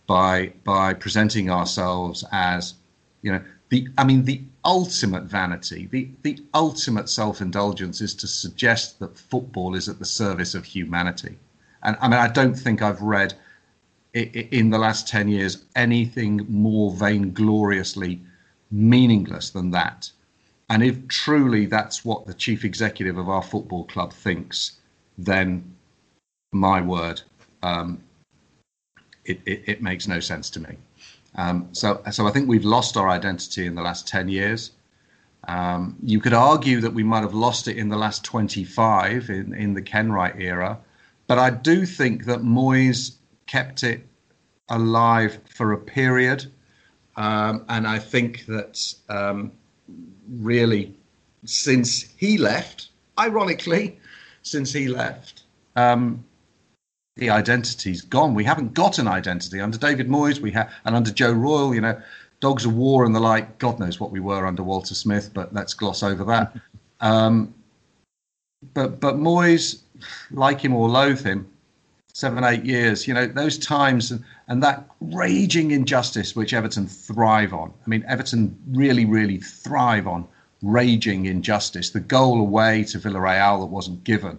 by 0.07 0.51
by 0.65 0.93
presenting 0.93 1.49
ourselves 1.49 2.25
as, 2.31 2.73
you 3.21 3.31
know, 3.31 3.41
the 3.69 3.87
I 3.97 4.03
mean 4.03 4.25
the 4.25 4.41
ultimate 4.65 5.23
vanity, 5.23 5.87
the 5.89 6.09
the 6.23 6.39
ultimate 6.53 7.09
self-indulgence 7.09 8.01
is 8.01 8.13
to 8.15 8.27
suggest 8.27 8.99
that 8.99 9.17
football 9.17 9.75
is 9.75 9.87
at 9.87 9.99
the 9.99 10.05
service 10.05 10.55
of 10.55 10.65
humanity. 10.65 11.37
And 11.83 11.95
I 12.01 12.07
mean 12.09 12.19
I 12.19 12.27
don't 12.27 12.55
think 12.55 12.81
I've 12.81 13.01
read 13.01 13.33
in 14.13 14.71
the 14.71 14.77
last 14.77 15.07
10 15.07 15.29
years 15.29 15.63
anything 15.75 16.45
more 16.49 16.91
vaingloriously 16.91 18.19
meaningless 18.71 19.49
than 19.49 19.71
that. 19.71 20.09
And 20.69 20.83
if 20.83 21.07
truly 21.07 21.65
that's 21.65 22.05
what 22.05 22.25
the 22.25 22.33
chief 22.33 22.63
executive 22.63 23.17
of 23.17 23.29
our 23.29 23.43
football 23.43 23.83
club 23.85 24.13
thinks, 24.13 24.77
then 25.17 25.75
my 26.53 26.81
word, 26.81 27.21
um, 27.63 28.01
it, 29.25 29.39
it, 29.45 29.63
it, 29.67 29.81
makes 29.81 30.07
no 30.07 30.19
sense 30.19 30.49
to 30.51 30.59
me. 30.59 30.77
Um, 31.35 31.69
so, 31.73 32.01
so 32.11 32.27
I 32.27 32.31
think 32.31 32.47
we've 32.47 32.65
lost 32.65 32.97
our 32.97 33.09
identity 33.09 33.65
in 33.65 33.75
the 33.75 33.81
last 33.81 34.07
10 34.07 34.29
years. 34.29 34.71
Um, 35.47 35.97
you 36.03 36.19
could 36.19 36.33
argue 36.33 36.81
that 36.81 36.93
we 36.93 37.03
might 37.03 37.21
have 37.21 37.33
lost 37.33 37.67
it 37.67 37.77
in 37.77 37.89
the 37.89 37.97
last 37.97 38.23
25 38.23 39.29
in, 39.29 39.53
in 39.53 39.73
the 39.73 39.81
Kenwright 39.81 40.39
era, 40.39 40.77
but 41.27 41.39
I 41.39 41.49
do 41.49 41.85
think 41.85 42.25
that 42.25 42.41
Moyes 42.41 43.15
kept 43.47 43.83
it 43.83 44.05
alive 44.69 45.39
for 45.45 45.73
a 45.73 45.77
period. 45.77 46.51
Um, 47.17 47.65
and 47.69 47.87
I 47.87 47.99
think 47.99 48.45
that 48.45 48.93
um, 49.09 49.51
really, 50.29 50.93
since 51.45 52.09
he 52.17 52.37
left, 52.37 52.89
ironically, 53.19 53.99
since 54.43 54.71
he 54.71 54.87
left, 54.87 55.43
um, 55.75 56.23
the 57.17 57.29
identity's 57.29 58.01
gone. 58.01 58.33
We 58.33 58.43
haven't 58.43 58.73
got 58.73 58.97
an 58.97 59.07
identity 59.07 59.59
under 59.59 59.77
David 59.77 60.07
Moyes. 60.07 60.39
We 60.39 60.51
have, 60.51 60.71
and 60.85 60.95
under 60.95 61.11
Joe 61.11 61.31
Royle, 61.31 61.75
you 61.75 61.81
know, 61.81 62.01
dogs 62.39 62.65
of 62.65 62.73
war 62.73 63.05
and 63.05 63.13
the 63.13 63.19
like. 63.19 63.57
God 63.57 63.79
knows 63.79 63.99
what 63.99 64.11
we 64.11 64.19
were 64.19 64.45
under 64.45 64.63
Walter 64.63 64.95
Smith, 64.95 65.31
but 65.33 65.53
let's 65.53 65.73
gloss 65.73 66.03
over 66.03 66.23
that. 66.25 66.55
Um, 67.03 67.55
but 68.75 68.99
but 68.99 69.15
Moyes, 69.15 69.81
like 70.29 70.61
him 70.61 70.75
or 70.75 70.87
loathe 70.87 71.25
him, 71.25 71.49
seven 72.13 72.43
eight 72.43 72.63
years. 72.63 73.07
You 73.07 73.15
know 73.15 73.25
those 73.25 73.57
times 73.57 74.11
and, 74.11 74.23
and 74.51 74.61
that 74.61 74.87
raging 74.99 75.71
injustice 75.71 76.35
which 76.35 76.53
Everton 76.53 76.87
thrive 76.87 77.53
on. 77.53 77.73
I 77.85 77.89
mean, 77.89 78.03
Everton 78.07 78.57
really 78.67 79.05
really 79.05 79.37
thrive 79.37 80.07
on 80.07 80.27
raging 80.61 81.25
injustice. 81.25 81.89
The 81.89 81.99
goal 81.99 82.39
away 82.39 82.83
to 82.85 82.99
Villarreal 82.99 83.61
that 83.61 83.67
wasn't 83.67 84.03
given 84.03 84.37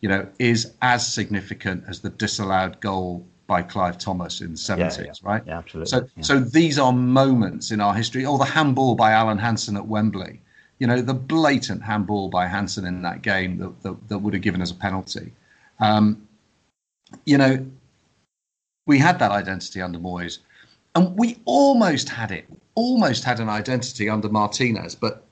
you 0.00 0.08
know, 0.08 0.26
is 0.38 0.72
as 0.82 1.06
significant 1.12 1.84
as 1.88 2.00
the 2.00 2.10
disallowed 2.10 2.80
goal 2.80 3.26
by 3.46 3.62
Clive 3.62 3.98
Thomas 3.98 4.40
in 4.40 4.52
the 4.52 4.56
70s, 4.56 4.98
yeah, 4.98 5.04
yeah. 5.04 5.12
right? 5.22 5.42
Yeah, 5.46 5.58
absolutely. 5.58 5.90
So, 5.90 6.08
yeah. 6.16 6.22
so 6.22 6.40
these 6.40 6.78
are 6.78 6.92
moments 6.92 7.70
in 7.70 7.80
our 7.80 7.94
history. 7.94 8.26
Or 8.26 8.38
the 8.38 8.44
handball 8.44 8.94
by 8.94 9.12
Alan 9.12 9.38
Hansen 9.38 9.76
at 9.76 9.86
Wembley. 9.86 10.40
You 10.78 10.86
know, 10.86 11.00
the 11.00 11.14
blatant 11.14 11.82
handball 11.82 12.28
by 12.28 12.46
Hansen 12.46 12.84
in 12.84 13.02
that 13.02 13.22
game 13.22 13.58
that, 13.58 13.82
that, 13.82 14.08
that 14.08 14.18
would 14.18 14.34
have 14.34 14.42
given 14.42 14.60
us 14.60 14.70
a 14.70 14.74
penalty. 14.74 15.32
Um, 15.80 16.28
you 17.24 17.38
know, 17.38 17.64
we 18.86 18.98
had 18.98 19.18
that 19.18 19.30
identity 19.30 19.82
under 19.82 19.98
Moyes. 19.98 20.38
And 20.94 21.18
we 21.18 21.38
almost 21.44 22.08
had 22.08 22.30
it, 22.30 22.46
almost 22.74 23.22
had 23.22 23.38
an 23.38 23.50
identity 23.50 24.08
under 24.08 24.28
Martinez, 24.30 24.94
but, 24.94 25.24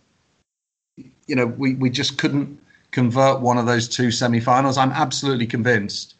you 1.26 1.34
know, 1.34 1.46
we, 1.46 1.74
we 1.74 1.88
just 1.88 2.18
couldn't 2.18 2.60
convert 2.90 3.40
one 3.40 3.56
of 3.56 3.64
those 3.64 3.88
two 3.88 4.10
semi-finals. 4.10 4.76
I'm 4.76 4.92
absolutely 4.92 5.46
convinced, 5.46 6.16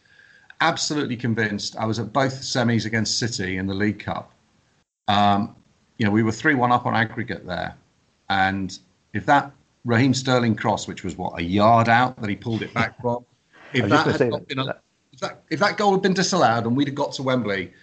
absolutely 0.61 1.15
convinced. 1.15 1.77
I 1.77 1.85
was 1.85 1.99
at 1.99 2.11
both 2.11 2.33
semis 2.41 2.85
against 2.85 3.19
City 3.19 3.57
in 3.57 3.67
the 3.67 3.73
League 3.75 3.99
Cup. 3.99 4.31
Um, 5.07 5.55
you 5.97 6.05
know, 6.05 6.11
we 6.11 6.23
were 6.23 6.31
three-one 6.31 6.71
up 6.71 6.87
on 6.87 6.95
aggregate 6.95 7.45
there, 7.45 7.75
and 8.29 8.77
if 9.13 9.25
that 9.27 9.51
Raheem 9.85 10.13
Sterling 10.13 10.55
cross, 10.55 10.87
which 10.87 11.03
was 11.03 11.15
what 11.15 11.39
a 11.39 11.43
yard 11.43 11.87
out 11.87 12.19
that 12.19 12.29
he 12.29 12.35
pulled 12.35 12.63
it 12.63 12.73
back 12.73 12.99
from, 12.99 13.23
if 13.73 13.87
that 13.87 14.07
had 14.07 14.29
not 14.31 14.47
been 14.47 14.59
a, 14.59 14.75
if 15.15 15.21
that 15.21 15.43
if 15.49 15.59
that 15.59 15.77
goal 15.77 15.93
had 15.93 16.01
been 16.01 16.13
disallowed 16.13 16.65
and 16.65 16.75
we'd 16.75 16.87
have 16.87 16.95
got 16.95 17.13
to 17.13 17.23
Wembley, 17.23 17.73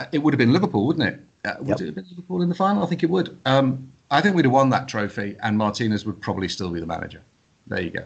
uh, 0.00 0.06
it 0.12 0.18
would 0.18 0.34
have 0.34 0.38
been 0.38 0.52
Liverpool, 0.52 0.86
wouldn't 0.86 1.06
it? 1.06 1.20
Uh, 1.44 1.56
would 1.60 1.68
yep. 1.68 1.80
it 1.80 1.86
have 1.86 1.94
been 1.94 2.06
Liverpool 2.10 2.42
in 2.42 2.48
the 2.48 2.54
final? 2.54 2.82
I 2.82 2.86
think 2.86 3.02
it 3.02 3.10
would. 3.10 3.36
Um, 3.44 3.92
I 4.10 4.20
think 4.20 4.34
we'd 4.34 4.46
have 4.46 4.52
won 4.52 4.70
that 4.70 4.88
trophy, 4.88 5.36
and 5.42 5.56
Martinez 5.58 6.06
would 6.06 6.20
probably 6.20 6.48
still 6.48 6.70
be 6.70 6.80
the 6.80 6.86
manager. 6.86 7.20
There 7.66 7.80
you 7.80 7.90
go. 7.90 8.04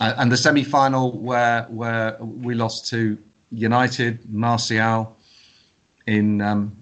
Uh, 0.00 0.14
and 0.18 0.30
the 0.30 0.36
semi-final 0.36 1.18
where 1.18 1.64
where 1.64 2.16
we 2.20 2.54
lost 2.54 2.88
to 2.90 3.18
United, 3.50 4.30
Martial, 4.32 5.16
in 6.06 6.40
um, 6.40 6.76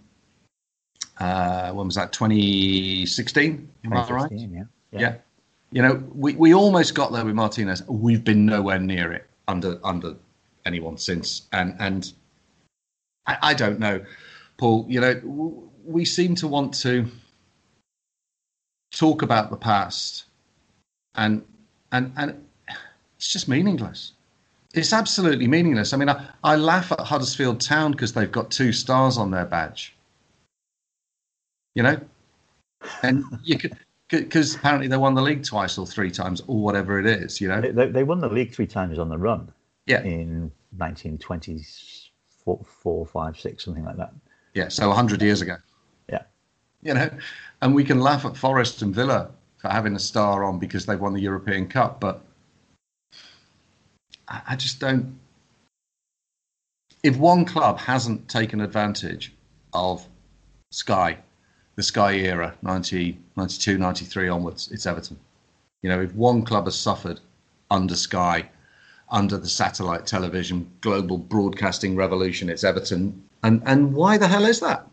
uh, 1.18 1.73
when 1.73 1.87
was 1.87 1.95
that? 1.95 2.12
2016. 2.12 3.68
Am 3.85 3.92
I 3.92 4.09
right? 4.09 4.33
Yeah. 4.33 4.47
yeah. 4.92 5.00
yeah. 5.00 5.14
You 5.73 5.83
know, 5.83 6.02
we, 6.14 6.35
we 6.35 6.54
almost 6.54 6.95
got 6.95 7.12
there 7.12 7.25
with 7.25 7.35
Martinez. 7.35 7.83
We've 7.88 8.23
been 8.23 8.47
nowhere 8.47 8.78
near 8.78 9.12
it 9.12 9.26
under 9.49 9.78
under 9.83 10.16
anyone 10.67 10.99
since. 10.99 11.43
And 11.53 11.75
and 11.79 12.13
I, 13.27 13.39
I 13.43 13.55
don't 13.55 13.79
know, 13.79 14.05
Paul. 14.59 14.85
You 14.89 15.01
know, 15.01 15.71
we 15.85 16.05
seem 16.05 16.35
to 16.37 16.49
want 16.49 16.75
to 16.75 17.07
talk 18.93 19.23
about 19.23 19.51
the 19.51 19.57
past 19.57 20.25
and 21.17 21.45
and 21.93 22.13
and 22.17 22.47
it's 23.17 23.33
just 23.33 23.49
meaningless. 23.49 24.13
It's 24.75 24.93
absolutely 24.93 25.47
meaningless. 25.47 25.95
I 25.95 25.97
mean, 25.97 26.11
I, 26.11 26.29
I 26.45 26.57
laugh 26.57 26.93
at 26.93 27.01
Huddersfield 27.01 27.61
Town 27.61 27.93
because 27.93 28.13
they've 28.13 28.31
got 28.31 28.51
two 28.51 28.73
stars 28.73 29.17
on 29.17 29.31
their 29.31 29.47
badge. 29.47 29.95
You 31.75 31.83
know, 31.83 32.01
and 33.03 33.25
you 33.43 33.59
could 33.59 33.77
because 34.09 34.55
apparently 34.55 34.87
they 34.87 34.97
won 34.97 35.15
the 35.15 35.23
league 35.23 35.45
twice 35.45 35.79
or 35.79 35.87
three 35.87 36.11
times 36.11 36.43
or 36.47 36.61
whatever 36.61 37.01
it 37.01 37.07
is. 37.07 37.41
You 37.41 37.49
know, 37.49 37.61
they, 37.61 37.89
they 37.89 38.05
won 38.05 38.21
the 38.21 38.29
league 38.29 38.55
three 38.55 38.67
times 38.67 38.99
on 38.99 39.09
the 39.09 39.19
run. 39.19 39.51
Yeah, 39.87 40.03
in 40.03 40.53
1920s, 40.77 42.09
four, 42.45 42.61
four, 42.65 43.07
five, 43.07 43.39
six, 43.39 43.65
something 43.65 43.85
like 43.85 43.97
that. 43.97 44.13
Yeah, 44.55 44.69
so 44.69 44.91
hundred 44.91 45.23
years 45.23 45.43
ago. 45.43 45.57
Yeah, 46.09 46.23
you 46.83 46.95
know, 46.95 47.11
and 47.63 47.75
we 47.75 47.85
can 47.85 48.01
laugh 48.01 48.25
at 48.25 48.37
Forest 48.37 48.83
and 48.83 48.95
Villa 48.95 49.31
for 49.59 49.69
having 49.69 49.95
a 49.97 49.99
star 49.99 50.45
on 50.45 50.59
because 50.59 50.87
they've 50.87 51.01
won 51.01 51.13
the 51.13 51.21
European 51.21 51.69
Cup, 51.69 52.01
but 52.01 52.23
I 54.29 54.57
just 54.57 54.81
don't. 54.81 55.19
If 57.03 57.17
one 57.17 57.45
club 57.45 57.79
hasn't 57.79 58.29
taken 58.29 58.61
advantage 58.61 59.33
of 59.73 60.07
Sky, 60.73 61.19
the 61.77 61.83
Sky 61.83 62.15
era, 62.15 62.55
90, 62.63 63.19
92, 63.37 63.79
93 63.79 64.29
onwards, 64.29 64.71
it's 64.73 64.87
Everton. 64.87 65.19
You 65.83 65.91
know, 65.91 66.01
if 66.01 66.13
one 66.15 66.43
club 66.43 66.65
has 66.65 66.77
suffered 66.77 67.21
under 67.71 67.95
Sky, 67.95 68.49
under 69.11 69.39
the 69.39 69.49
satellite 69.49 70.07
television 70.07 70.71
global 70.81 71.19
broadcasting 71.19 71.97
revolution, 71.97 72.49
it's 72.49 72.65
Everton. 72.65 73.23
And 73.43 73.63
and 73.67 73.95
why 73.95 74.19
the 74.19 74.29
hell 74.29 74.45
is 74.45 74.61
that? 74.61 74.87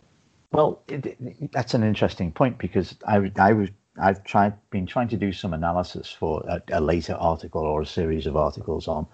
Well, 0.52 0.82
it, 0.88 1.06
it, 1.06 1.52
that's 1.52 1.74
an 1.74 1.84
interesting 1.84 2.32
point 2.32 2.58
because 2.60 2.96
I, 3.08 3.32
I 3.38 3.54
was 3.54 3.70
I've 4.00 4.24
tried 4.24 4.54
been 4.70 4.86
trying 4.86 5.08
to 5.10 5.18
do 5.18 5.32
some 5.32 5.54
analysis 5.54 6.12
for 6.12 6.44
a, 6.48 6.62
a 6.72 6.82
later 6.82 7.14
article 7.14 7.62
or 7.62 7.82
a 7.82 7.86
series 7.86 8.28
of 8.28 8.36
articles 8.36 8.88
on 8.88 9.08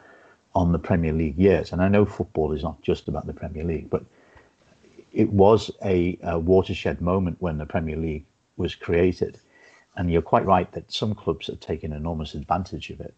on 0.55 0.71
the 0.71 0.79
Premier 0.79 1.13
League 1.13 1.37
years. 1.37 1.71
And 1.71 1.81
I 1.81 1.87
know 1.87 2.05
football 2.05 2.53
is 2.53 2.63
not 2.63 2.81
just 2.81 3.07
about 3.07 3.27
the 3.27 3.33
Premier 3.33 3.63
League, 3.63 3.89
but 3.89 4.03
it 5.13 5.31
was 5.31 5.71
a, 5.83 6.17
a, 6.23 6.39
watershed 6.39 7.01
moment 7.01 7.37
when 7.39 7.57
the 7.57 7.65
Premier 7.65 7.95
League 7.95 8.25
was 8.57 8.75
created. 8.75 9.39
And 9.95 10.11
you're 10.11 10.21
quite 10.21 10.45
right 10.45 10.71
that 10.71 10.91
some 10.91 11.13
clubs 11.13 11.47
have 11.47 11.59
taken 11.59 11.93
enormous 11.93 12.33
advantage 12.33 12.89
of 12.89 12.99
it. 12.99 13.13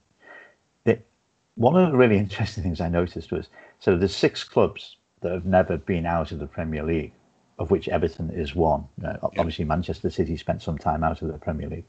One 1.55 1.75
of 1.75 1.91
the 1.91 1.98
really 1.98 2.17
interesting 2.17 2.63
things 2.63 2.81
I 2.81 2.89
noticed 2.89 3.31
was 3.31 3.48
so 3.79 3.98
there's 3.98 4.15
six 4.15 4.43
clubs 4.43 4.98
that 5.22 5.31
have 5.31 5.46
never 5.46 5.77
been 5.77 6.05
out 6.05 6.31
of 6.31 6.39
the 6.39 6.48
Premier 6.48 6.84
League, 6.84 7.13
of 7.60 7.72
which 7.72 7.88
Everton 7.88 8.29
is 8.31 8.55
one. 8.55 8.86
Uh, 9.03 9.17
obviously, 9.38 9.65
Manchester 9.65 10.10
City 10.10 10.38
spent 10.38 10.62
some 10.62 10.77
time 10.77 11.03
out 11.03 11.22
of 11.22 11.27
the 11.27 11.38
Premier 11.38 11.70
League. 11.70 11.86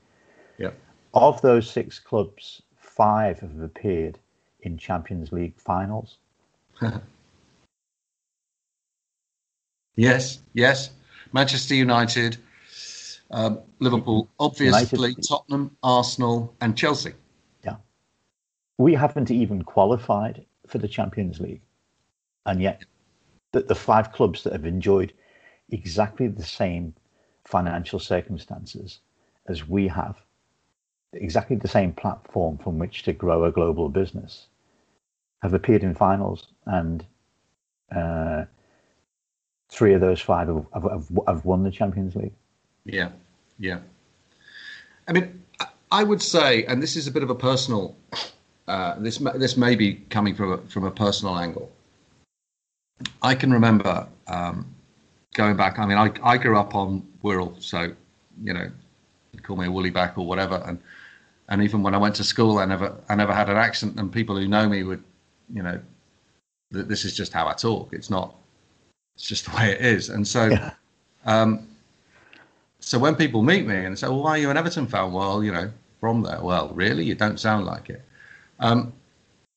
Yeah. 0.59 0.71
Of 1.15 1.41
those 1.43 1.71
six 1.71 1.99
clubs, 1.99 2.63
five 2.77 3.41
have 3.41 3.61
appeared 3.61 4.19
in 4.61 4.79
Champions 4.79 5.33
League 5.33 5.55
finals? 5.57 6.19
yes, 9.97 10.41
yes. 10.55 10.91
Manchester 11.33 11.75
United, 11.75 12.37
um, 13.31 13.61
Liverpool, 13.79 14.29
obviously 14.39 14.99
United. 14.99 15.27
Tottenham, 15.27 15.77
Arsenal, 15.83 16.55
and 16.61 16.77
Chelsea. 16.77 17.15
We 18.83 18.95
haven't 18.95 19.31
even 19.31 19.63
qualified 19.63 20.45
for 20.67 20.79
the 20.79 20.89
Champions 20.89 21.41
League, 21.41 21.63
and 22.47 22.61
yet 22.61 22.85
the, 23.53 23.61
the 23.61 23.75
five 23.75 24.13
clubs 24.13 24.43
that 24.43 24.53
have 24.53 24.67
enjoyed 24.67 25.13
exactly 25.71 26.27
the 26.27 26.43
same 26.43 26.95
financial 27.45 27.99
circumstances 27.99 29.01
as 29.47 29.69
we 29.69 29.89
have, 29.89 30.17
exactly 31.13 31.57
the 31.57 31.69
same 31.69 31.93
platform 31.93 32.59
from 32.59 32.79
which 32.79 33.03
to 33.05 33.13
grow 33.13 33.45
a 33.45 33.53
global 33.53 33.89
business, 33.89 34.47
have 35.43 35.55
appeared 35.55 35.83
in 35.83 35.95
finals, 35.95 36.49
and 36.67 37.05
uh, 37.95 38.45
three 39.69 39.95
of 39.95 40.01
those 40.01 40.21
five 40.21 40.49
have, 40.49 40.67
have, 40.75 41.11
have 41.27 41.45
won 41.45 41.63
the 41.63 41.71
Champions 41.71 42.17
League. 42.17 42.35
Yeah, 42.85 43.11
yeah. 43.59 43.79
I 45.07 45.13
mean, 45.13 45.43
I 45.91 46.05
would 46.05 46.23
say, 46.23 46.65
and 46.65 46.83
this 46.83 46.97
is 46.97 47.07
a 47.07 47.11
bit 47.11 47.23
of 47.23 47.31
a 47.31 47.35
personal. 47.35 47.97
Uh, 48.69 48.95
this 48.99 49.19
this 49.19 49.57
may 49.57 49.75
be 49.75 49.95
coming 50.11 50.35
from 50.35 50.53
a, 50.53 50.59
from 50.69 50.85
a 50.85 50.91
personal 50.91 51.37
angle. 51.39 51.71
I 53.23 53.35
can 53.35 53.53
remember 53.53 54.07
um, 54.29 54.73
going 55.35 55.57
back. 55.57 55.79
I 55.79 55.87
mean, 55.87 55.99
I, 55.99 56.13
I 56.23 56.37
grew 56.39 56.59
up 56.59 56.75
on 56.75 57.03
Wirral, 57.25 57.61
so 57.61 57.93
you 58.43 58.53
know, 58.53 58.71
call 59.43 59.57
me 59.57 59.67
a 59.67 59.71
woolly 59.71 59.91
back 59.91 60.17
or 60.17 60.27
whatever. 60.27 60.63
And 60.67 60.79
and 61.49 61.63
even 61.63 61.83
when 61.83 61.95
I 61.95 61.99
went 61.99 62.15
to 62.17 62.25
school, 62.25 62.59
I 62.59 62.65
never 62.65 62.97
I 63.09 63.15
never 63.15 63.35
had 63.35 63.49
an 63.49 63.57
accent, 63.57 63.99
and 63.99 64.13
people 64.13 64.37
who 64.37 64.47
know 64.47 64.69
me 64.69 64.85
would, 64.85 65.03
you 65.53 65.63
know, 65.63 65.81
th- 66.73 66.87
this 66.87 67.05
is 67.05 67.17
just 67.17 67.33
how 67.33 67.49
I 67.49 67.55
talk. 67.55 67.93
It's 67.93 68.11
not. 68.11 68.35
It's 69.17 69.27
just 69.27 69.45
the 69.51 69.57
way 69.57 69.73
it 69.73 69.81
is. 69.81 70.09
And 70.09 70.27
so, 70.27 70.47
yeah. 70.47 70.73
um, 71.27 71.67
so 72.81 72.99
when 72.99 73.17
people 73.17 73.43
meet 73.43 73.67
me 73.67 73.85
and 73.85 73.99
say, 73.99 74.07
"Well, 74.09 74.23
why 74.23 74.31
are 74.31 74.39
you 74.39 74.51
an 74.51 74.57
Everton 74.57 74.87
fan?" 74.87 75.13
Well, 75.13 75.43
you 75.43 75.53
know, 75.53 75.71
from 76.01 76.23
there. 76.23 76.41
Well, 76.41 76.69
really, 76.75 77.05
you 77.05 77.15
don't 77.15 77.41
sound 77.41 77.67
like 77.67 77.91
it. 77.91 78.03
Um, 78.63 78.93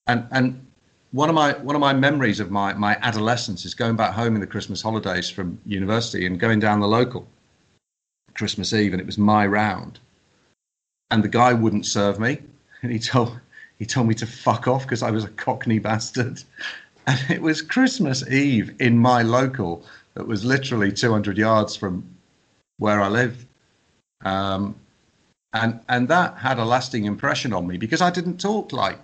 and 0.08 0.28
and 0.32 0.66
one 1.12 1.30
of 1.30 1.36
my 1.36 1.54
one 1.54 1.76
of 1.76 1.80
my 1.80 1.94
memories 1.94 2.40
of 2.40 2.52
my 2.52 2.74
my 2.74 2.98
adolescence 3.02 3.64
is 3.64 3.74
going 3.74 3.96
back 3.96 4.14
home 4.14 4.36
in 4.36 4.42
the 4.42 4.48
Christmas 4.48 4.82
holidays 4.82 5.30
from 5.30 5.60
university 5.66 6.26
and 6.26 6.40
going 6.40 6.60
down 6.60 6.80
the 6.82 6.88
local 6.88 7.26
Christmas 8.34 8.74
Eve, 8.74 8.94
and 8.94 9.00
it 9.00 9.06
was 9.06 9.18
my 9.18 9.48
round, 9.48 10.00
and 11.12 11.24
the 11.24 11.30
guy 11.30 11.54
wouldn't 11.54 11.86
serve 11.86 12.20
me, 12.20 12.40
and 12.82 12.92
he 12.92 13.00
told 13.00 13.40
he 13.80 13.86
told 13.86 14.08
me 14.08 14.16
to 14.16 14.26
fuck 14.26 14.68
off 14.68 14.84
because 14.84 15.04
I 15.04 15.12
was 15.12 15.24
a 15.24 15.30
Cockney 15.30 15.80
bastard, 15.80 16.44
and 17.08 17.20
it 17.30 17.42
was 17.42 17.62
Christmas 17.62 18.28
Eve 18.28 18.76
in 18.80 18.98
my 18.98 19.22
local 19.22 19.86
that 20.16 20.28
was 20.28 20.44
literally 20.44 20.92
200 20.92 21.38
yards 21.38 21.76
from 21.76 22.04
where 22.78 23.02
I 23.02 23.10
lived. 23.10 23.46
Um, 24.24 24.76
and 25.56 25.80
and 25.90 26.08
that 26.10 26.38
had 26.38 26.60
a 26.60 26.66
lasting 26.66 27.06
impression 27.06 27.52
on 27.54 27.66
me 27.66 27.78
because 27.78 28.02
I 28.02 28.12
didn't 28.12 28.38
talk 28.38 28.72
like 28.72 29.00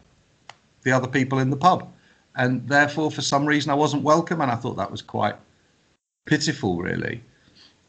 the 0.83 0.91
other 0.91 1.07
people 1.07 1.39
in 1.39 1.49
the 1.49 1.57
pub 1.57 1.91
and 2.35 2.67
therefore 2.67 3.11
for 3.11 3.21
some 3.21 3.45
reason 3.45 3.71
I 3.71 3.75
wasn't 3.75 4.03
welcome, 4.03 4.41
and 4.41 4.51
I 4.51 4.55
thought 4.55 4.77
that 4.77 4.91
was 4.91 5.01
quite 5.01 5.35
pitiful, 6.25 6.77
really. 6.77 7.21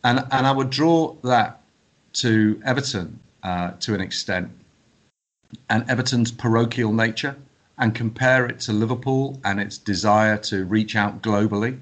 And 0.05 0.21
and 0.31 0.47
I 0.47 0.53
would 0.53 0.71
draw 0.71 1.15
that 1.23 1.61
to 2.15 2.61
Everton 2.65 3.21
uh, 3.43 3.73
to 3.81 3.95
an 3.95 4.01
extent, 4.01 4.51
and 5.71 5.89
Everton's 5.89 6.33
parochial 6.33 6.93
nature, 6.93 7.37
and 7.79 7.95
compare 7.95 8.47
it 8.47 8.61
to 8.61 8.73
Liverpool 8.73 9.41
and 9.45 9.61
its 9.61 9.79
desire 9.79 10.39
to 10.39 10.65
reach 10.65 10.97
out 10.97 11.23
globally. 11.23 11.79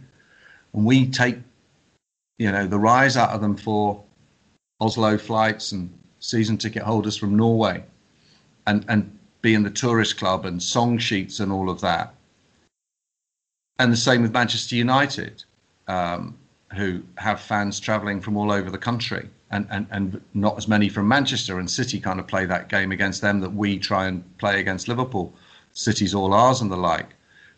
And 0.74 0.84
we 0.84 1.06
take, 1.06 1.38
you 2.38 2.52
know, 2.52 2.66
the 2.66 2.78
rise 2.78 3.16
out 3.16 3.30
of 3.30 3.40
them 3.40 3.56
for 3.56 4.02
Oslo 4.80 5.18
flights 5.18 5.72
and 5.72 5.92
season 6.20 6.56
ticket 6.56 6.82
holders 6.82 7.16
from 7.16 7.36
Norway, 7.36 7.82
and 8.66 8.84
and 8.88 9.18
being 9.42 9.62
the 9.62 9.70
tourist 9.70 10.18
club 10.18 10.44
and 10.44 10.62
song 10.62 10.98
sheets 10.98 11.40
and 11.40 11.50
all 11.50 11.70
of 11.70 11.80
that 11.80 12.14
and 13.80 13.90
the 13.90 13.96
same 13.96 14.20
with 14.20 14.32
Manchester 14.32 14.76
United, 14.76 15.42
um, 15.88 16.36
who 16.76 17.02
have 17.16 17.40
fans 17.40 17.80
travelling 17.80 18.20
from 18.20 18.36
all 18.36 18.52
over 18.52 18.70
the 18.70 18.78
country, 18.78 19.26
and, 19.50 19.66
and, 19.70 19.86
and 19.90 20.20
not 20.34 20.58
as 20.58 20.68
many 20.68 20.90
from 20.90 21.08
Manchester. 21.08 21.58
And 21.58 21.68
City 21.68 21.98
kind 21.98 22.20
of 22.20 22.26
play 22.26 22.44
that 22.44 22.68
game 22.68 22.92
against 22.92 23.22
them 23.22 23.40
that 23.40 23.54
we 23.54 23.78
try 23.78 24.06
and 24.06 24.22
play 24.36 24.60
against 24.60 24.86
Liverpool. 24.86 25.32
City's 25.72 26.14
all 26.14 26.34
ours 26.34 26.60
and 26.60 26.70
the 26.70 26.76
like. 26.76 27.14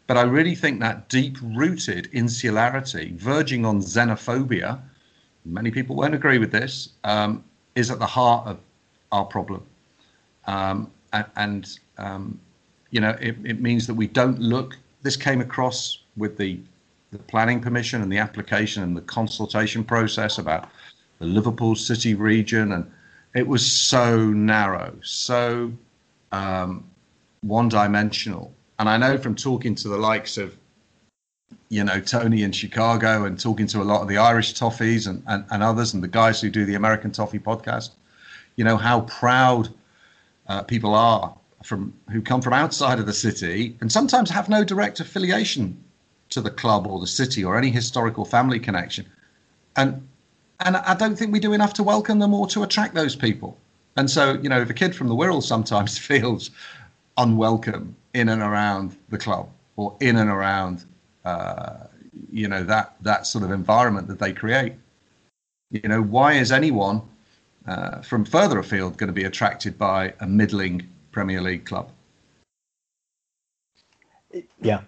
But 0.07 0.16
I 0.16 0.22
really 0.22 0.55
think 0.55 0.79
that 0.79 1.09
deep 1.09 1.38
rooted 1.42 2.09
insularity, 2.12 3.14
verging 3.16 3.66
on 3.66 3.81
xenophobia, 3.81 4.81
many 5.44 5.72
people 5.72 5.96
won't 5.96 6.14
agree 6.14 6.38
with 6.38 6.53
this, 6.53 6.90
um, 7.03 7.42
is 7.74 7.90
at 7.90 7.98
the 7.98 8.06
heart 8.06 8.46
of 8.46 8.58
our 9.11 9.24
problem. 9.24 9.62
Um, 10.46 10.90
and, 11.37 11.78
um, 11.98 12.40
you 12.90 13.00
know, 13.00 13.16
it, 13.20 13.37
it 13.44 13.61
means 13.61 13.87
that 13.87 13.94
we 13.94 14.06
don't 14.06 14.38
look. 14.40 14.76
This 15.02 15.16
came 15.16 15.40
across 15.40 15.98
with 16.16 16.37
the, 16.37 16.61
the 17.11 17.18
planning 17.18 17.61
permission 17.61 18.02
and 18.02 18.11
the 18.11 18.18
application 18.18 18.82
and 18.82 18.96
the 18.96 19.02
consultation 19.02 19.85
process 19.85 20.38
about 20.38 20.68
the 21.18 21.26
Liverpool 21.26 21.76
City 21.76 22.14
region, 22.14 22.72
and 22.72 22.90
it 23.35 23.46
was 23.46 23.64
so 23.64 24.26
narrow, 24.30 24.92
so 25.02 25.70
um, 26.32 26.85
one-dimensional. 27.42 28.52
And 28.78 28.88
I 28.88 28.96
know 28.96 29.16
from 29.16 29.35
talking 29.35 29.74
to 29.76 29.88
the 29.88 29.96
likes 29.96 30.37
of, 30.38 30.56
you 31.72 31.82
know, 31.82 32.00
Tony 32.00 32.42
in 32.42 32.52
Chicago 32.52 33.24
and 33.24 33.40
talking 33.40 33.66
to 33.68 33.80
a 33.80 33.82
lot 33.82 34.02
of 34.02 34.08
the 34.08 34.18
Irish 34.18 34.52
Toffees 34.52 35.06
and, 35.06 35.22
and, 35.26 35.42
and 35.50 35.62
others 35.62 35.94
and 35.94 36.02
the 36.02 36.08
guys 36.08 36.38
who 36.38 36.50
do 36.50 36.66
the 36.66 36.74
American 36.74 37.11
Toffee 37.11 37.38
podcast, 37.38 37.92
you 38.56 38.64
know, 38.64 38.76
how 38.76 39.00
proud 39.00 39.70
uh, 40.48 40.62
people 40.64 40.94
are 40.94 41.35
from 41.64 41.94
who 42.11 42.20
come 42.20 42.42
from 42.42 42.52
outside 42.52 42.98
of 42.98 43.06
the 43.06 43.12
city 43.14 43.74
and 43.80 43.90
sometimes 43.90 44.28
have 44.28 44.50
no 44.50 44.64
direct 44.64 45.00
affiliation 45.00 45.82
to 46.28 46.42
the 46.42 46.50
club 46.50 46.87
or 46.87 47.00
the 47.00 47.06
city 47.06 47.42
or 47.42 47.56
any 47.56 47.70
historical 47.70 48.26
family 48.26 48.61
connection. 48.61 49.06
And 49.74 50.06
and 50.61 50.76
I 50.76 50.94
don't 50.94 51.16
think 51.16 51.32
we 51.32 51.40
do 51.40 51.54
enough 51.54 51.72
to 51.74 51.82
welcome 51.82 52.18
them 52.18 52.35
or 52.35 52.46
to 52.48 52.64
attract 52.64 52.94
those 52.94 53.16
people. 53.16 53.56
And 53.96 54.11
so, 54.11 54.35
you 54.35 54.50
know, 54.50 54.61
if 54.61 54.68
a 54.68 54.74
kid 54.74 54.94
from 54.94 55.08
the 55.08 55.14
Wirral 55.14 55.42
sometimes 55.42 55.96
feels 56.11 56.50
unwelcome 57.16 57.96
in 58.12 58.28
and 58.28 58.42
around 58.42 58.94
the 59.08 59.16
club 59.16 59.48
or 59.76 59.96
in 60.00 60.18
and 60.18 60.28
around, 60.28 60.85
uh, 61.24 61.87
you 62.30 62.48
know, 62.48 62.62
that 62.64 62.94
that 63.00 63.26
sort 63.26 63.44
of 63.44 63.50
environment 63.50 64.08
that 64.08 64.18
they 64.18 64.32
create, 64.32 64.74
you 65.70 65.88
know, 65.88 66.02
why 66.02 66.35
is 66.35 66.52
anyone 66.52 67.02
uh, 67.66 68.00
from 68.02 68.24
further 68.24 68.58
afield 68.58 68.96
going 68.98 69.08
to 69.08 69.14
be 69.14 69.24
attracted 69.24 69.78
by 69.78 70.12
a 70.20 70.26
middling 70.26 70.88
Premier 71.12 71.40
League 71.40 71.64
club? 71.64 71.90
Yeah, 74.61 74.80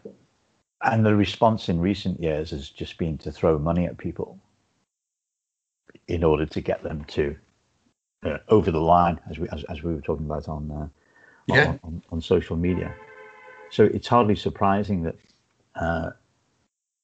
and 0.82 1.04
the 1.04 1.14
response 1.14 1.68
in 1.68 1.80
recent 1.80 2.20
years 2.20 2.50
has 2.50 2.68
just 2.68 2.98
been 2.98 3.18
to 3.18 3.32
throw 3.32 3.58
money 3.58 3.86
at 3.86 3.96
people 3.98 4.38
in 6.08 6.24
order 6.24 6.46
to 6.46 6.60
get 6.60 6.82
them 6.82 7.04
to 7.04 7.36
uh, 8.24 8.38
over 8.48 8.70
the 8.70 8.80
line, 8.80 9.20
as 9.30 9.38
we 9.38 9.48
as, 9.50 9.64
as 9.64 9.82
we 9.82 9.94
were 9.94 10.00
talking 10.00 10.26
about 10.26 10.48
on, 10.48 10.70
uh, 10.70 10.88
yeah. 11.46 11.68
on, 11.68 11.80
on, 11.84 12.02
on 12.12 12.20
social 12.20 12.56
media. 12.56 12.94
So 13.70 13.84
it's 13.84 14.08
hardly 14.08 14.36
surprising 14.36 15.02
that 15.02 15.16
uh, 15.74 16.10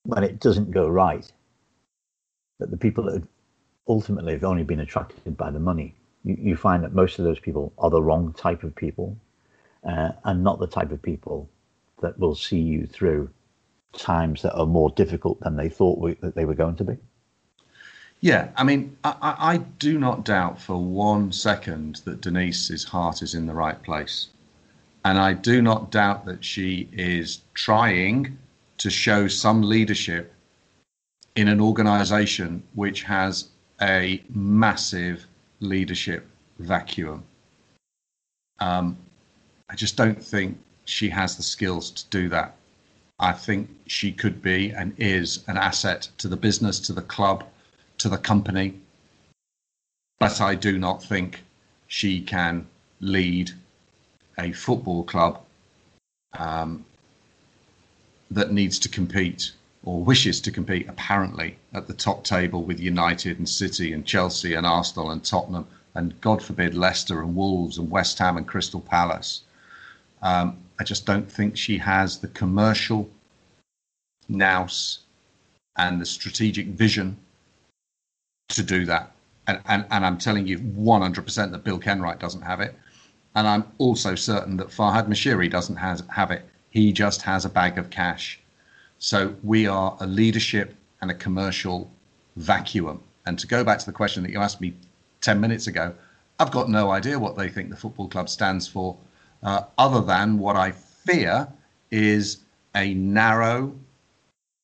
when 0.04 0.24
it 0.24 0.40
doesn't 0.40 0.70
go 0.70 0.88
right, 0.88 1.30
that 2.58 2.70
the 2.70 2.76
people 2.76 3.04
that 3.04 3.22
ultimately 3.88 4.32
have 4.32 4.44
only 4.44 4.64
been 4.64 4.80
attracted 4.80 5.36
by 5.36 5.50
the 5.50 5.58
money, 5.58 5.94
you, 6.24 6.36
you 6.40 6.56
find 6.56 6.82
that 6.84 6.94
most 6.94 7.18
of 7.18 7.24
those 7.24 7.38
people 7.38 7.72
are 7.78 7.90
the 7.90 8.02
wrong 8.02 8.32
type 8.34 8.62
of 8.62 8.74
people, 8.74 9.16
uh, 9.84 10.12
and 10.24 10.44
not 10.44 10.58
the 10.58 10.66
type 10.66 10.90
of 10.90 11.02
people 11.02 11.48
that 12.02 12.18
will 12.18 12.34
see 12.34 12.58
you 12.58 12.86
through 12.86 13.28
times 13.92 14.42
that 14.42 14.54
are 14.54 14.66
more 14.66 14.90
difficult 14.90 15.40
than 15.40 15.56
they 15.56 15.68
thought 15.68 15.98
we, 15.98 16.14
that 16.14 16.34
they 16.34 16.44
were 16.44 16.54
going 16.54 16.76
to 16.76 16.84
be? 16.84 16.96
Yeah, 18.20 18.50
I 18.56 18.64
mean, 18.64 18.96
I, 19.02 19.14
I, 19.22 19.56
do 19.78 19.98
not 19.98 20.26
doubt 20.26 20.60
for 20.60 20.76
one 20.76 21.32
second 21.32 22.02
that 22.04 22.20
Denise's 22.20 22.84
heart 22.84 23.22
is 23.22 23.34
in 23.34 23.46
the 23.46 23.54
right 23.54 23.82
place. 23.82 24.28
And 25.06 25.18
I 25.18 25.32
do 25.32 25.62
not 25.62 25.90
doubt 25.90 26.26
that 26.26 26.44
she 26.44 26.90
is 26.92 27.40
trying 27.54 28.36
to 28.80 28.88
show 28.88 29.28
some 29.28 29.60
leadership 29.60 30.32
in 31.36 31.48
an 31.48 31.60
organization 31.60 32.62
which 32.74 33.02
has 33.02 33.50
a 33.82 34.22
massive 34.30 35.26
leadership 35.60 36.26
vacuum. 36.58 37.22
Um, 38.58 38.96
I 39.68 39.74
just 39.74 39.96
don't 39.96 40.22
think 40.22 40.58
she 40.86 41.10
has 41.10 41.36
the 41.36 41.42
skills 41.42 41.90
to 41.90 42.06
do 42.08 42.30
that. 42.30 42.56
I 43.18 43.32
think 43.32 43.68
she 43.86 44.12
could 44.12 44.40
be 44.40 44.70
and 44.70 44.94
is 44.96 45.44
an 45.46 45.58
asset 45.58 46.08
to 46.16 46.28
the 46.28 46.36
business, 46.36 46.80
to 46.80 46.94
the 46.94 47.02
club, 47.02 47.44
to 47.98 48.08
the 48.08 48.16
company. 48.16 48.80
But 50.18 50.40
I 50.40 50.54
do 50.54 50.78
not 50.78 51.02
think 51.02 51.44
she 51.88 52.22
can 52.22 52.66
lead 53.00 53.50
a 54.38 54.52
football 54.52 55.04
club 55.04 55.42
um, 56.38 56.86
that 58.30 58.52
needs 58.52 58.78
to 58.80 58.88
compete 58.88 59.52
or 59.82 60.04
wishes 60.04 60.40
to 60.42 60.50
compete, 60.50 60.88
apparently, 60.88 61.56
at 61.72 61.86
the 61.86 61.94
top 61.94 62.22
table 62.22 62.62
with 62.62 62.78
United 62.78 63.38
and 63.38 63.48
City 63.48 63.92
and 63.92 64.04
Chelsea 64.04 64.54
and 64.54 64.66
Arsenal 64.66 65.10
and 65.10 65.24
Tottenham 65.24 65.66
and, 65.94 66.20
God 66.20 66.42
forbid, 66.42 66.74
Leicester 66.74 67.20
and 67.20 67.34
Wolves 67.34 67.78
and 67.78 67.90
West 67.90 68.18
Ham 68.18 68.36
and 68.36 68.46
Crystal 68.46 68.80
Palace. 68.80 69.42
Um, 70.22 70.58
I 70.78 70.84
just 70.84 71.06
don't 71.06 71.30
think 71.30 71.56
she 71.56 71.78
has 71.78 72.18
the 72.18 72.28
commercial 72.28 73.08
nous 74.28 75.00
and 75.76 76.00
the 76.00 76.06
strategic 76.06 76.66
vision 76.66 77.16
to 78.50 78.62
do 78.62 78.84
that. 78.86 79.12
And, 79.46 79.60
and, 79.66 79.86
and 79.90 80.04
I'm 80.04 80.18
telling 80.18 80.46
you 80.46 80.58
100% 80.58 81.50
that 81.50 81.64
Bill 81.64 81.78
Kenwright 81.78 82.18
doesn't 82.18 82.42
have 82.42 82.60
it. 82.60 82.74
And 83.34 83.46
I'm 83.46 83.64
also 83.78 84.14
certain 84.14 84.56
that 84.58 84.68
Farhad 84.68 85.08
Moshiri 85.08 85.50
doesn't 85.50 85.76
has, 85.76 86.02
have 86.08 86.30
it. 86.30 86.44
He 86.70 86.92
just 86.92 87.22
has 87.22 87.44
a 87.44 87.48
bag 87.48 87.78
of 87.78 87.90
cash. 87.90 88.40
So 88.98 89.35
we 89.42 89.66
are 89.66 89.96
a 90.00 90.06
leadership 90.06 90.74
and 91.00 91.11
a 91.11 91.14
commercial 91.14 91.90
vacuum. 92.37 93.00
And 93.26 93.38
to 93.38 93.46
go 93.46 93.64
back 93.64 93.78
to 93.80 93.87
the 93.87 93.92
question 93.92 94.22
that 94.22 94.30
you 94.30 94.38
asked 94.38 94.61
me 94.61 94.74
10 95.20 95.40
minutes 95.40 95.66
ago, 95.66 95.94
I've 96.38 96.50
got 96.50 96.68
no 96.68 96.90
idea 96.90 97.18
what 97.18 97.37
they 97.37 97.48
think 97.48 97.70
the 97.70 97.76
football 97.76 98.09
club 98.09 98.28
stands 98.28 98.66
for, 98.66 98.96
uh, 99.42 99.62
other 99.78 100.00
than 100.00 100.38
what 100.38 100.56
I 100.56 100.72
fear 100.72 101.48
is 101.90 102.38
a 102.74 102.94
narrow, 102.94 103.74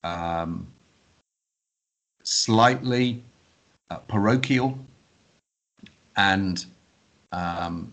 um, 0.04 0.66
slightly 2.22 3.22
uh, 3.90 3.98
parochial, 3.98 4.78
and 6.16 6.64
um, 7.32 7.92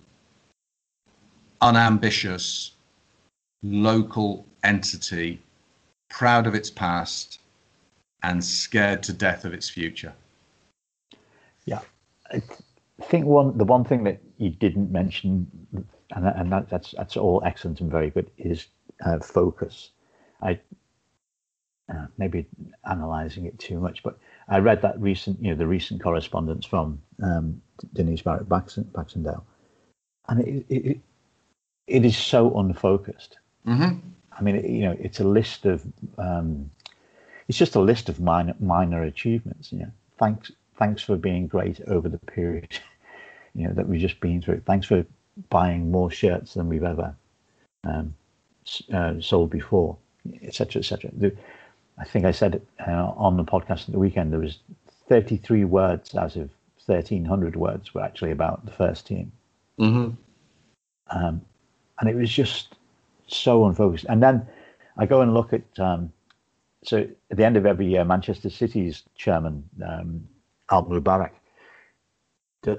unambitious 1.62 2.73
local 3.64 4.46
entity, 4.64 5.42
proud 6.10 6.46
of 6.46 6.54
its 6.54 6.70
past 6.70 7.40
and 8.22 8.44
scared 8.44 9.02
to 9.04 9.14
death 9.14 9.46
of 9.46 9.54
its 9.54 9.70
future. 9.70 10.14
Yeah, 11.66 11.80
I 12.32 12.42
think 13.02 13.26
one 13.26 13.58
the 13.58 13.66
one 13.66 13.84
thing 13.84 14.04
that 14.04 14.20
you 14.38 14.50
didn't 14.50 14.92
mention, 14.92 15.48
and, 16.12 16.28
and 16.28 16.52
that, 16.52 16.70
that's 16.70 16.92
that's 16.98 17.18
all 17.18 17.42
excellent 17.46 17.82
and 17.82 17.92
very 17.92 18.10
good, 18.10 18.30
is 18.38 18.68
uh, 19.06 19.20
focus. 19.20 19.90
I 20.42 20.60
uh, 21.94 22.08
maybe 22.18 22.46
analysing 22.86 23.46
it 23.46 23.58
too 23.60 23.80
much, 23.80 24.04
but 24.04 24.18
I 24.48 24.60
read 24.60 24.82
that 24.82 25.00
recent, 25.00 25.42
you 25.42 25.52
know, 25.52 25.56
the 25.56 25.68
recent 25.68 26.02
correspondence 26.02 26.66
from 26.66 27.02
um, 27.22 27.62
Denise 27.94 28.22
Barrett 28.22 28.48
Baxendale, 28.48 29.46
and 30.28 30.42
it, 30.42 30.66
it, 30.70 31.00
it 31.88 32.06
is 32.06 32.18
so 32.18 32.58
unfocused. 32.58 33.38
Mm-hmm. 33.68 34.00
I 34.38 34.42
mean, 34.42 34.56
you 34.76 34.82
know, 34.82 34.96
it's 35.00 35.20
a 35.20 35.24
list 35.24 35.66
of, 35.66 35.86
um, 36.18 36.70
it's 37.48 37.58
just 37.58 37.76
a 37.76 37.80
list 37.80 38.10
of 38.10 38.20
minor 38.20 38.56
minor 38.60 39.04
achievements. 39.04 39.72
You 39.72 39.80
know, 39.80 39.92
thanks 40.18 40.52
thanks 40.78 41.02
for 41.02 41.16
being 41.16 41.48
great 41.48 41.82
over 41.88 42.10
the 42.10 42.18
period, 42.18 42.80
you 43.56 43.68
know, 43.68 43.74
that 43.74 43.88
we've 43.88 44.02
just 44.02 44.20
been 44.20 44.42
through. 44.42 44.62
Thanks 44.66 44.88
for 44.88 45.06
buying 45.50 45.92
more 45.92 46.12
shirts 46.12 46.54
than 46.54 46.68
we've 46.68 46.84
ever 46.84 47.16
um, 47.84 48.14
uh, 48.94 49.20
sold 49.20 49.50
before, 49.50 49.98
etc., 50.42 50.80
etc. 50.80 51.12
I 51.98 52.06
think 52.06 52.26
I 52.26 52.32
said 52.32 52.56
it 52.56 52.68
uh, 52.88 53.12
on 53.16 53.38
the 53.38 53.44
podcast 53.44 53.88
at 53.88 53.92
the 53.92 54.00
weekend. 54.00 54.32
There 54.32 54.40
was 54.40 54.60
33 55.10 55.66
words 55.66 56.16
out 56.16 56.36
of 56.36 56.50
1,300 56.86 57.56
words 57.56 57.94
were 57.94 58.02
actually 58.02 58.32
about 58.32 58.66
the 58.66 58.72
first 58.72 59.08
team. 59.08 59.32
Mm-hmm. 59.80 60.12
Um, 61.16 61.42
and 62.00 62.10
it 62.10 62.16
was 62.16 62.32
just 62.32 62.76
so 63.28 63.66
unfocused. 63.66 64.06
And 64.10 64.22
then 64.22 64.46
I 64.98 65.06
go 65.06 65.22
and 65.22 65.34
look 65.34 65.54
at 65.54 65.80
um, 65.80 66.12
so 66.84 67.08
at 67.32 67.38
the 67.38 67.46
end 67.46 67.58
of 67.58 67.66
every 67.66 67.88
year, 67.88 68.04
Manchester 68.04 68.50
City's 68.50 69.04
chairman 69.16 69.64
um, 69.86 70.28
Al 70.72 70.86
Mubarak 70.86 71.32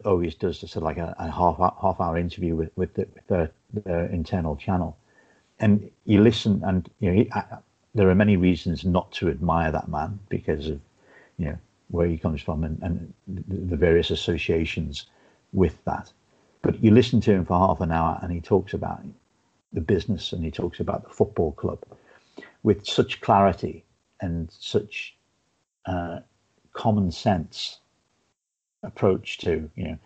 always 0.04 0.35
does 0.35 0.61
sort 0.61 0.76
of 0.76 0.83
like 0.83 0.96
a, 0.96 1.14
a, 1.18 1.30
half 1.30 1.59
half 1.59 2.00
hour 2.00 2.16
interview 2.16 2.54
with 2.54 2.70
with, 2.76 2.94
the, 2.94 3.07
with 3.14 3.26
their, 3.26 3.50
their, 3.85 4.07
internal 4.07 4.57
channel, 4.57 4.96
and 5.61 5.90
you 6.04 6.22
listen, 6.22 6.62
and 6.64 6.90
you 7.00 7.11
know 7.11 7.16
he, 7.16 7.33
I, 7.33 7.59
there 7.94 8.09
are 8.09 8.14
many 8.14 8.37
reasons 8.37 8.85
not 8.85 9.12
to 9.12 9.28
admire 9.28 9.70
that 9.72 9.88
man 9.88 10.18
because 10.28 10.68
of 10.68 10.80
you 11.38 11.46
know 11.46 11.59
where 11.88 12.07
he 12.07 12.16
comes 12.16 12.40
from 12.40 12.64
and, 12.64 12.83
and 12.83 13.12
the 13.26 13.76
various 13.76 14.11
associations 14.11 15.07
with 15.52 15.83
that. 15.85 16.12
But 16.62 16.83
you 16.83 16.90
listen 16.90 17.20
to 17.22 17.33
him 17.33 17.44
for 17.44 17.59
half 17.59 17.80
an 17.80 17.92
hour, 17.92 18.18
and 18.22 18.33
he 18.33 18.40
talks 18.40 18.72
about 18.72 19.02
the 19.74 19.80
business 19.80 20.32
and 20.32 20.44
he 20.44 20.50
talks 20.50 20.80
about 20.80 21.04
the 21.04 21.10
football 21.10 21.52
club 21.52 21.78
with 22.62 22.87
such 22.87 23.20
clarity 23.20 23.84
and 24.20 24.50
such 24.50 25.16
uh, 25.87 26.20
common 26.72 27.10
sense 27.10 27.80
approach 28.82 29.38
to 29.38 29.70
you 29.76 29.84
know 29.84 29.98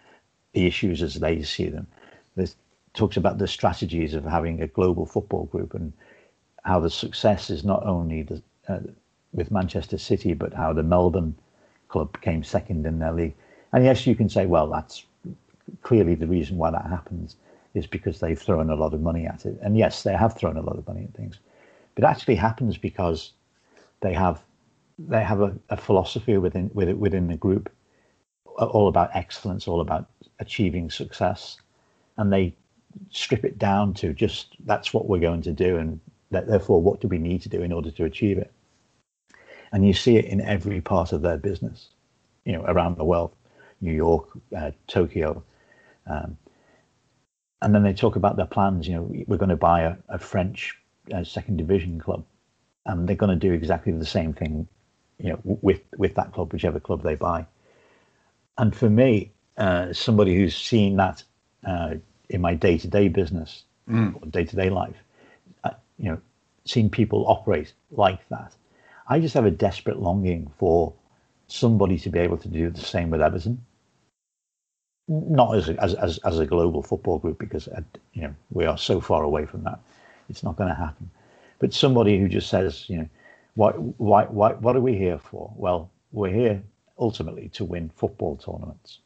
the 0.54 0.66
issues 0.66 1.02
as 1.02 1.14
they 1.14 1.42
see 1.42 1.68
them. 1.68 1.86
There's 2.34 2.56
talks 2.94 3.16
about 3.16 3.38
the 3.38 3.46
strategies 3.46 4.14
of 4.14 4.24
having 4.24 4.62
a 4.62 4.66
global 4.66 5.06
football 5.06 5.44
group 5.46 5.74
and 5.74 5.92
how 6.64 6.80
the 6.80 6.90
success 6.90 7.50
is 7.50 7.64
not 7.64 7.84
only 7.86 8.22
the, 8.22 8.42
uh, 8.68 8.80
with 9.32 9.50
Manchester 9.50 9.98
City, 9.98 10.34
but 10.34 10.54
how 10.54 10.72
the 10.72 10.82
Melbourne 10.82 11.34
club 11.88 12.20
came 12.20 12.42
second 12.42 12.86
in 12.86 12.98
their 12.98 13.12
league. 13.12 13.34
And 13.72 13.84
yes, 13.84 14.06
you 14.06 14.16
can 14.16 14.28
say, 14.28 14.46
well, 14.46 14.68
that's 14.68 15.04
clearly 15.82 16.14
the 16.14 16.26
reason 16.26 16.56
why 16.56 16.70
that 16.70 16.86
happens 16.86 17.36
is 17.78 17.86
because 17.86 18.20
they've 18.20 18.38
thrown 18.38 18.70
a 18.70 18.74
lot 18.74 18.94
of 18.94 19.00
money 19.00 19.26
at 19.26 19.46
it. 19.46 19.58
And 19.62 19.78
yes, 19.78 20.02
they 20.02 20.14
have 20.14 20.36
thrown 20.36 20.56
a 20.56 20.62
lot 20.62 20.76
of 20.76 20.86
money 20.86 21.04
at 21.04 21.14
things, 21.14 21.38
but 21.94 22.04
it 22.04 22.08
actually 22.08 22.36
happens 22.36 22.76
because 22.76 23.32
they 24.00 24.12
have 24.12 24.42
they 24.98 25.22
have 25.22 25.40
a, 25.40 25.56
a 25.70 25.76
philosophy 25.76 26.36
within 26.38 26.70
within 26.74 27.28
the 27.28 27.36
group, 27.36 27.70
all 28.56 28.88
about 28.88 29.10
excellence, 29.14 29.68
all 29.68 29.80
about 29.80 30.08
achieving 30.40 30.90
success, 30.90 31.56
and 32.16 32.32
they 32.32 32.54
strip 33.10 33.44
it 33.44 33.58
down 33.58 33.94
to 33.94 34.12
just 34.12 34.56
that's 34.66 34.92
what 34.92 35.06
we're 35.08 35.20
going 35.20 35.42
to 35.42 35.52
do, 35.52 35.76
and 35.76 36.00
that, 36.30 36.46
therefore, 36.46 36.82
what 36.82 37.00
do 37.00 37.08
we 37.08 37.18
need 37.18 37.42
to 37.42 37.48
do 37.48 37.62
in 37.62 37.72
order 37.72 37.90
to 37.90 38.04
achieve 38.04 38.38
it? 38.38 38.52
And 39.72 39.86
you 39.86 39.92
see 39.92 40.16
it 40.16 40.24
in 40.26 40.40
every 40.40 40.80
part 40.80 41.12
of 41.12 41.22
their 41.22 41.36
business, 41.36 41.88
you 42.44 42.52
know, 42.52 42.64
around 42.64 42.96
the 42.96 43.04
world, 43.04 43.34
New 43.80 43.92
York, 43.92 44.28
uh, 44.56 44.70
Tokyo, 44.86 45.42
um, 46.06 46.36
and 47.62 47.74
then 47.74 47.82
they 47.82 47.92
talk 47.92 48.16
about 48.16 48.36
their 48.36 48.46
plans. 48.46 48.86
You 48.86 48.94
know, 48.94 49.12
we're 49.26 49.38
going 49.38 49.48
to 49.48 49.56
buy 49.56 49.82
a, 49.82 49.96
a 50.08 50.18
French 50.18 50.78
uh, 51.12 51.24
second 51.24 51.56
division 51.56 52.00
club, 52.00 52.24
and 52.86 53.08
they're 53.08 53.16
going 53.16 53.38
to 53.38 53.48
do 53.48 53.52
exactly 53.52 53.92
the 53.92 54.06
same 54.06 54.32
thing, 54.32 54.68
you 55.18 55.30
know, 55.30 55.40
with 55.44 55.80
with 55.96 56.14
that 56.14 56.32
club, 56.32 56.52
whichever 56.52 56.80
club 56.80 57.02
they 57.02 57.14
buy. 57.14 57.46
And 58.56 58.74
for 58.74 58.88
me, 58.90 59.32
uh, 59.56 59.92
somebody 59.92 60.36
who's 60.36 60.56
seen 60.56 60.96
that 60.96 61.22
uh, 61.66 61.94
in 62.28 62.40
my 62.40 62.54
day 62.54 62.78
to 62.78 62.88
day 62.88 63.08
business 63.08 63.64
or 64.20 64.26
day 64.28 64.44
to 64.44 64.56
day 64.56 64.70
life, 64.70 64.96
uh, 65.64 65.70
you 65.98 66.10
know, 66.10 66.20
seen 66.64 66.90
people 66.90 67.24
operate 67.28 67.72
like 67.90 68.26
that, 68.28 68.54
I 69.08 69.20
just 69.20 69.34
have 69.34 69.46
a 69.46 69.50
desperate 69.50 70.00
longing 70.00 70.50
for 70.58 70.92
somebody 71.46 71.98
to 72.00 72.10
be 72.10 72.18
able 72.18 72.36
to 72.38 72.48
do 72.48 72.70
the 72.70 72.80
same 72.80 73.10
with 73.10 73.22
Everton 73.22 73.64
not 75.08 75.56
as 75.56 75.70
as, 75.70 75.94
as 75.94 76.18
as 76.18 76.38
a 76.38 76.46
global 76.46 76.82
football 76.82 77.18
group 77.18 77.38
because 77.38 77.68
uh, 77.68 77.80
you 78.12 78.22
know 78.22 78.34
we 78.50 78.66
are 78.66 78.78
so 78.78 79.00
far 79.00 79.22
away 79.22 79.46
from 79.46 79.64
that. 79.64 79.80
It's 80.28 80.42
not 80.42 80.56
going 80.56 80.68
to 80.68 80.74
happen. 80.74 81.10
But 81.58 81.72
somebody 81.72 82.18
who 82.18 82.28
just 82.28 82.50
says, 82.50 82.84
you 82.88 82.98
know, 82.98 83.08
why 83.54 83.70
why 83.72 84.24
why 84.24 84.52
what 84.52 84.76
are 84.76 84.80
we 84.80 84.96
here 84.96 85.18
for? 85.18 85.52
Well, 85.56 85.90
we're 86.12 86.32
here 86.32 86.62
ultimately 86.98 87.48
to 87.50 87.64
win 87.64 87.90
football 87.96 88.36
tournaments. 88.36 89.00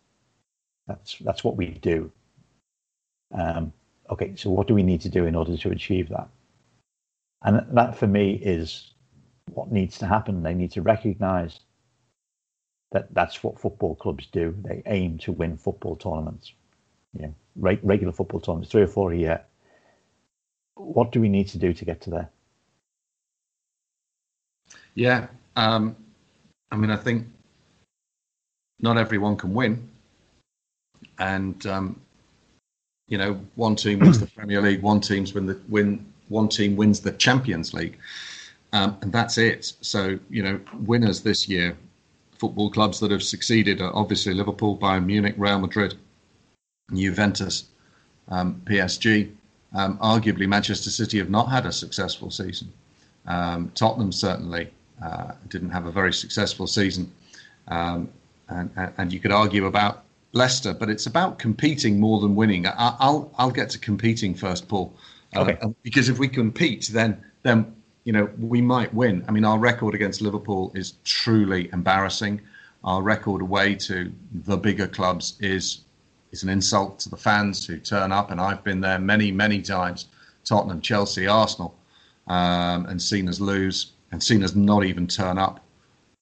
That's 0.86 1.16
that's 1.20 1.44
what 1.44 1.56
we 1.56 1.68
do. 1.68 2.10
Um, 3.32 3.72
okay, 4.10 4.34
so 4.36 4.50
what 4.50 4.66
do 4.66 4.74
we 4.74 4.82
need 4.82 5.00
to 5.02 5.08
do 5.08 5.26
in 5.26 5.34
order 5.34 5.56
to 5.56 5.70
achieve 5.70 6.08
that? 6.10 6.28
And 7.44 7.64
that 7.76 7.96
for 7.96 8.06
me 8.06 8.34
is 8.34 8.92
what 9.54 9.72
needs 9.72 9.98
to 9.98 10.06
happen. 10.06 10.42
They 10.42 10.54
need 10.54 10.72
to 10.72 10.82
recognise 10.82 11.60
that 12.92 13.12
that's 13.14 13.42
what 13.42 13.58
football 13.58 13.94
clubs 13.96 14.26
do. 14.32 14.54
They 14.62 14.82
aim 14.86 15.18
to 15.18 15.32
win 15.32 15.56
football 15.56 15.96
tournaments, 15.96 16.52
you 17.14 17.22
know, 17.22 17.34
re- 17.56 17.80
regular 17.82 18.12
football 18.12 18.40
tournaments, 18.40 18.70
three 18.70 18.82
or 18.82 18.86
four 18.86 19.12
a 19.12 19.16
year. 19.16 19.40
What 20.74 21.10
do 21.10 21.20
we 21.20 21.28
need 21.28 21.48
to 21.48 21.58
do 21.58 21.72
to 21.72 21.84
get 21.84 22.00
to 22.02 22.10
there? 22.10 22.30
Yeah, 24.94 25.26
um, 25.56 25.96
I 26.70 26.76
mean, 26.76 26.90
I 26.90 26.96
think 26.96 27.26
not 28.80 28.98
everyone 28.98 29.36
can 29.36 29.54
win, 29.54 29.88
and 31.18 31.64
um, 31.66 32.00
you 33.08 33.16
know, 33.16 33.40
one 33.54 33.74
team 33.74 34.00
wins 34.00 34.20
the 34.20 34.26
Premier 34.26 34.60
League, 34.60 34.82
one 34.82 35.00
team's 35.00 35.32
win 35.32 35.46
the 35.46 35.58
win, 35.68 36.04
one 36.28 36.48
team 36.48 36.76
wins 36.76 37.00
the 37.00 37.12
Champions 37.12 37.72
League, 37.72 37.98
um, 38.74 38.98
and 39.00 39.10
that's 39.10 39.38
it. 39.38 39.72
So 39.80 40.18
you 40.28 40.42
know, 40.42 40.60
winners 40.74 41.22
this 41.22 41.48
year 41.48 41.76
football 42.42 42.70
clubs 42.70 42.98
that 42.98 43.12
have 43.12 43.22
succeeded 43.22 43.80
are 43.80 43.94
obviously 43.94 44.34
Liverpool, 44.34 44.76
Bayern 44.76 45.06
Munich, 45.06 45.36
Real 45.38 45.60
Madrid, 45.60 45.94
Juventus, 46.92 47.66
um, 48.28 48.60
PSG. 48.64 49.30
Um, 49.72 49.96
arguably, 49.98 50.48
Manchester 50.48 50.90
City 50.90 51.18
have 51.18 51.30
not 51.30 51.48
had 51.48 51.66
a 51.66 51.72
successful 51.72 52.32
season. 52.32 52.72
Um, 53.28 53.70
Tottenham 53.76 54.10
certainly 54.10 54.72
uh, 55.00 55.34
didn't 55.50 55.70
have 55.70 55.86
a 55.86 55.92
very 55.92 56.12
successful 56.12 56.66
season. 56.66 57.12
Um, 57.68 58.08
and, 58.48 58.70
and, 58.98 59.12
you 59.12 59.20
could 59.20 59.30
argue 59.30 59.66
about 59.66 60.02
Leicester, 60.32 60.74
but 60.74 60.90
it's 60.90 61.06
about 61.06 61.38
competing 61.38 62.00
more 62.00 62.20
than 62.20 62.34
winning. 62.34 62.66
I, 62.66 62.96
will 63.02 63.32
I'll 63.38 63.52
get 63.52 63.70
to 63.70 63.78
competing 63.78 64.34
first, 64.34 64.66
Paul. 64.66 64.92
Okay. 65.36 65.56
Uh, 65.62 65.68
because 65.84 66.08
if 66.08 66.18
we 66.18 66.26
compete, 66.26 66.90
then 66.92 67.22
then 67.44 67.72
you 68.04 68.12
know 68.12 68.28
we 68.38 68.60
might 68.60 68.92
win. 68.94 69.24
I 69.28 69.32
mean, 69.32 69.44
our 69.44 69.58
record 69.58 69.94
against 69.94 70.20
Liverpool 70.20 70.72
is 70.74 70.94
truly 71.04 71.70
embarrassing. 71.72 72.40
Our 72.84 73.02
record 73.02 73.42
away 73.42 73.74
to 73.76 74.12
the 74.32 74.56
bigger 74.56 74.88
clubs 74.88 75.36
is 75.40 75.82
is 76.32 76.42
an 76.42 76.48
insult 76.48 76.98
to 77.00 77.10
the 77.10 77.16
fans 77.16 77.66
who 77.66 77.78
turn 77.78 78.10
up, 78.12 78.30
and 78.30 78.40
I've 78.40 78.64
been 78.64 78.80
there 78.80 78.98
many 78.98 79.30
many 79.30 79.62
times. 79.62 80.06
Tottenham, 80.44 80.80
Chelsea, 80.80 81.28
Arsenal, 81.28 81.76
um, 82.26 82.86
and 82.86 83.00
seen 83.00 83.28
us 83.28 83.38
lose 83.38 83.92
and 84.10 84.22
seen 84.22 84.42
us 84.42 84.54
not 84.54 84.84
even 84.84 85.06
turn 85.06 85.38
up. 85.38 85.64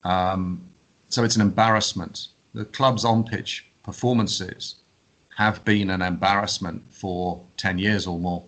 Um, 0.04 0.62
so 1.08 1.24
it's 1.24 1.36
an 1.36 1.42
embarrassment. 1.42 2.28
The 2.54 2.64
club's 2.66 3.04
on 3.04 3.24
pitch 3.24 3.66
performances 3.82 4.76
have 5.36 5.64
been 5.64 5.90
an 5.90 6.02
embarrassment 6.02 6.82
for 6.90 7.42
10 7.56 7.78
years 7.78 8.06
or 8.06 8.18
more. 8.18 8.44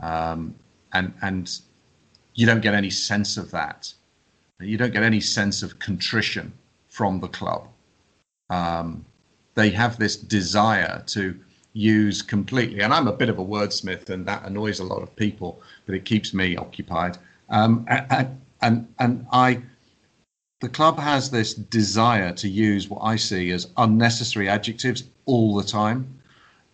Um, 0.00 0.54
and, 0.92 1.12
and 1.22 1.58
you 2.34 2.46
don't 2.46 2.60
get 2.60 2.74
any 2.74 2.90
sense 2.90 3.36
of 3.36 3.50
that. 3.52 3.92
You 4.60 4.76
don't 4.76 4.92
get 4.92 5.02
any 5.02 5.20
sense 5.20 5.62
of 5.62 5.78
contrition 5.78 6.52
from 6.88 7.20
the 7.20 7.28
club. 7.28 7.68
Um, 8.50 9.04
they 9.54 9.70
have 9.70 9.98
this 9.98 10.16
desire 10.16 11.02
to 11.06 11.38
use 11.72 12.22
completely, 12.22 12.80
and 12.80 12.92
I'm 12.92 13.08
a 13.08 13.12
bit 13.12 13.28
of 13.28 13.38
a 13.38 13.44
wordsmith, 13.44 14.10
and 14.10 14.26
that 14.26 14.44
annoys 14.44 14.80
a 14.80 14.84
lot 14.84 15.02
of 15.02 15.14
people, 15.16 15.60
but 15.86 15.94
it 15.94 16.04
keeps 16.04 16.32
me 16.32 16.56
occupied. 16.56 17.18
Um, 17.50 17.84
and, 17.88 18.38
and 18.62 18.88
and 18.98 19.26
I, 19.32 19.62
the 20.60 20.68
club 20.68 20.98
has 20.98 21.30
this 21.30 21.54
desire 21.54 22.32
to 22.32 22.48
use 22.48 22.88
what 22.88 23.00
I 23.02 23.16
see 23.16 23.50
as 23.50 23.68
unnecessary 23.76 24.48
adjectives 24.48 25.04
all 25.26 25.54
the 25.54 25.64
time. 25.64 26.20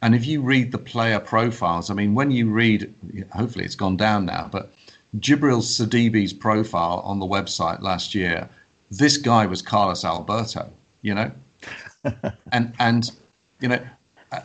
And 0.03 0.15
if 0.15 0.25
you 0.27 0.41
read 0.41 0.73
the 0.73 0.79
player 0.79 1.21
profiles, 1.21 1.91
I 1.91 1.95
mean, 1.95 2.15
when 2.15 2.31
you 2.31 2.51
read, 2.51 2.95
hopefully 3.33 3.65
it's 3.65 3.75
gone 3.75 3.97
down 3.97 4.25
now, 4.25 4.49
but 4.51 4.73
Djibril 5.19 5.63
Sidibe's 5.63 6.33
profile 6.33 7.01
on 7.05 7.19
the 7.19 7.27
website 7.27 7.83
last 7.83 8.15
year, 8.15 8.49
this 8.91 9.17
guy 9.17 9.47
was 9.47 9.63
Carlos 9.63 10.05
Alberto, 10.05 10.71
you 11.03 11.15
know, 11.15 11.31
and 12.53 12.73
and 12.79 13.11
you 13.61 13.69
know, 13.69 13.81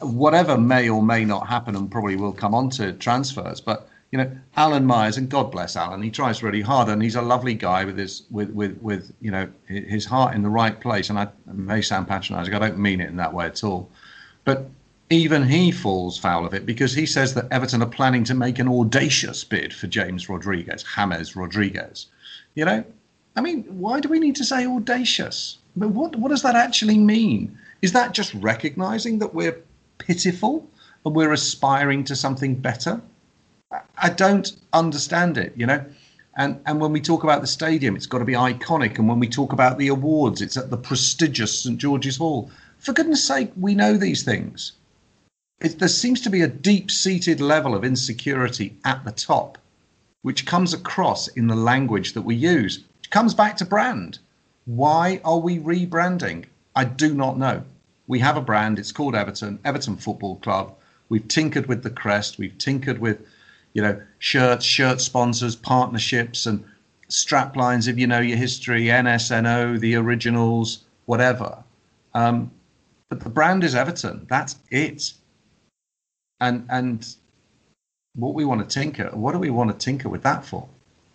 whatever 0.02 0.58
may 0.58 0.90
or 0.90 1.02
may 1.02 1.24
not 1.26 1.48
happen, 1.48 1.76
and 1.76 1.90
probably 1.90 2.16
will 2.16 2.34
come 2.34 2.56
on 2.56 2.70
to 2.72 2.94
transfers, 2.94 3.62
but 3.62 3.90
you 4.12 4.18
know, 4.18 4.32
Alan 4.56 4.86
Myers, 4.86 5.18
and 5.18 5.30
God 5.30 5.52
bless 5.52 5.76
Alan, 5.76 6.02
he 6.02 6.10
tries 6.10 6.42
really 6.42 6.62
hard, 6.62 6.90
and 6.90 7.02
he's 7.02 7.16
a 7.16 7.22
lovely 7.22 7.54
guy 7.54 7.86
with 7.86 7.98
his 7.98 8.24
with 8.32 8.50
with 8.52 8.78
with 8.82 9.12
you 9.22 9.32
know 9.32 9.50
his 9.68 10.06
heart 10.06 10.36
in 10.36 10.42
the 10.42 10.50
right 10.50 10.80
place. 10.80 11.10
And 11.10 11.20
I 11.20 11.28
may 11.48 11.82
sound 11.82 12.08
patronising, 12.08 12.54
I 12.54 12.60
don't 12.60 12.80
mean 12.80 13.02
it 13.02 13.10
in 13.10 13.18
that 13.18 13.34
way 13.34 13.46
at 13.46 13.64
all, 13.64 13.90
but 14.44 14.70
even 15.12 15.44
he 15.44 15.72
falls 15.72 16.18
foul 16.18 16.46
of 16.46 16.54
it 16.56 16.66
because 16.66 16.94
he 16.94 17.06
says 17.06 17.36
that 17.36 17.48
Everton 17.52 17.84
are 17.84 17.88
planning 17.88 18.24
to 18.24 18.34
make 18.34 18.58
an 18.58 18.68
audacious 18.68 19.44
bid 19.44 19.72
for 19.72 19.86
James 19.86 20.28
Rodriguez, 20.28 20.84
James 20.96 21.36
Rodriguez. 21.36 22.08
You 22.56 22.66
know, 22.66 22.84
I 23.36 23.42
mean, 23.42 23.64
why 23.66 24.00
do 24.00 24.10
we 24.10 24.20
need 24.20 24.36
to 24.38 24.44
say 24.44 24.66
audacious? 24.66 25.60
But 25.76 25.90
what 25.90 26.16
what 26.16 26.30
does 26.30 26.42
that 26.42 26.56
actually 26.56 26.98
mean? 26.98 27.56
Is 27.84 27.92
that 27.92 28.14
just 28.14 28.34
recognizing 28.34 29.20
that 29.20 29.36
we're 29.36 29.62
pitiful 30.00 30.68
and 31.06 31.16
we're 31.16 31.34
aspiring 31.34 32.04
to 32.06 32.16
something 32.16 32.56
better? 32.56 33.00
I 33.98 34.10
don't 34.10 34.54
understand 34.74 35.38
it, 35.38 35.54
you 35.56 35.68
know. 35.68 35.86
And 36.36 36.60
and 36.66 36.82
when 36.82 36.92
we 36.92 37.00
talk 37.00 37.24
about 37.24 37.42
the 37.42 37.48
stadium, 37.48 37.96
it's 37.96 38.08
got 38.08 38.20
to 38.20 38.26
be 38.26 38.34
iconic. 38.34 38.98
And 38.98 39.08
when 39.08 39.20
we 39.20 39.30
talk 39.30 39.54
about 39.54 39.78
the 39.78 39.90
awards, 39.90 40.42
it's 40.42 40.58
at 40.58 40.72
the 40.72 40.78
prestigious 40.78 41.60
St 41.60 41.78
George's 41.78 42.18
Hall. 42.18 42.50
For 42.80 42.92
goodness 42.92 43.24
sake, 43.24 43.52
we 43.56 43.76
know 43.76 43.98
these 43.98 44.24
things 44.24 44.72
it, 45.62 45.80
there 45.80 45.88
seems 45.88 46.20
to 46.22 46.30
be 46.30 46.42
a 46.42 46.48
deep 46.50 46.92
seated 46.92 47.40
level 47.40 47.76
of 47.76 47.86
insecurity 47.86 48.76
at 48.84 49.06
the 49.06 49.12
top, 49.12 49.58
which 50.22 50.46
comes 50.46 50.74
across 50.74 51.30
in 51.30 51.48
the 51.48 51.56
language 51.56 52.12
that 52.14 52.24
we 52.24 52.36
use. 52.36 52.84
It 53.02 53.10
comes 53.10 53.34
back 53.34 53.56
to 53.58 53.66
brand. 53.66 54.20
Why 54.66 55.22
are 55.24 55.40
we 55.40 55.60
rebranding? 55.60 56.46
I 56.76 56.84
do 56.84 57.14
not 57.14 57.38
know. 57.38 57.64
We 58.08 58.20
have 58.20 58.36
a 58.36 58.42
brand, 58.42 58.80
it's 58.80 58.92
called 58.92 59.16
Everton, 59.16 59.60
Everton 59.64 59.96
Football 59.96 60.36
Club. 60.38 60.76
We've 61.08 61.28
tinkered 61.28 61.68
with 61.68 61.84
the 61.84 61.90
crest, 61.90 62.38
we've 62.38 62.58
tinkered 62.58 63.00
with, 63.00 63.26
you 63.74 63.82
know, 63.82 64.02
shirts, 64.20 64.66
shirt 64.66 65.00
sponsors, 65.00 65.56
partnerships, 65.56 66.46
and 66.46 66.66
strap 67.08 67.56
lines 67.56 67.88
if 67.88 67.98
you 67.98 68.08
know 68.08 68.20
your 68.20 68.38
history, 68.38 68.86
NSNO, 68.86 69.80
the 69.80 69.96
originals, 69.96 70.84
whatever. 71.06 71.64
Um, 72.14 72.52
but 73.08 73.22
the 73.22 73.30
brand 73.30 73.64
is 73.64 73.74
Everton. 73.74 74.26
That's 74.30 74.58
it 74.70 75.14
and 76.42 76.66
and 76.70 77.16
what 78.16 78.34
we 78.34 78.46
want 78.46 78.68
to 78.68 78.80
tinker 78.80 79.10
what 79.14 79.34
do 79.34 79.40
we 79.40 79.50
want 79.50 79.70
to 79.72 79.78
tinker 79.78 80.10
with 80.10 80.24
that 80.24 80.46
for? 80.46 80.68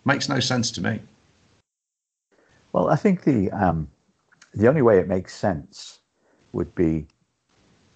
Makes 0.05 0.29
no 0.29 0.39
sense 0.39 0.71
to 0.71 0.81
me. 0.81 0.99
Well 2.73 2.89
i 2.89 2.95
think 2.95 3.23
the 3.23 3.51
um, 3.51 3.89
the 4.53 4.67
only 4.67 4.81
way 4.81 4.99
it 4.99 5.07
makes 5.07 5.35
sense 5.35 5.99
would 6.53 6.73
be 6.75 7.05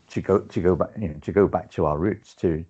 to 0.09 0.21
go 0.21 0.39
to 0.39 0.61
go 0.61 0.75
back 0.75 0.91
you 0.99 1.09
know 1.09 1.19
to 1.21 1.31
go 1.31 1.47
back 1.47 1.71
to 1.71 1.85
our 1.85 1.97
roots 1.97 2.33
to 2.35 2.65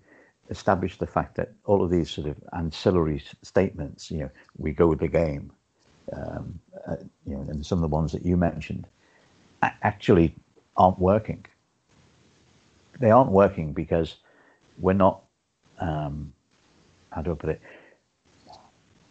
establish 0.50 0.98
the 1.00 1.08
fact 1.08 1.36
that 1.36 1.52
all 1.66 1.84
of 1.84 1.90
these 1.90 2.10
sort 2.10 2.28
of 2.28 2.38
ancillary 2.54 3.24
statements 3.42 4.12
you 4.12 4.20
know 4.20 4.30
we 4.58 4.72
go 4.72 4.88
with 4.88 5.00
the 5.00 5.08
game 5.08 5.52
um, 6.14 6.60
uh, 6.88 6.96
you 7.26 7.36
know 7.36 7.42
and 7.50 7.66
some 7.66 7.80
of 7.80 7.82
the 7.82 7.96
ones 7.96 8.12
that 8.12 8.24
you 8.26 8.38
mentioned 8.38 8.88
actually 9.62 10.36
aren't 10.78 11.00
working. 11.00 11.46
They 13.00 13.12
aren't 13.12 13.32
working 13.32 13.74
because 13.74 14.16
we're 14.80 14.94
not 14.94 15.22
um, 15.80 16.34
how 17.12 17.22
do 17.22 17.32
I 17.32 17.36
put 17.36 17.50
it? 17.50 17.62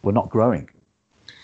We're 0.03 0.11
not 0.11 0.29
growing. 0.29 0.69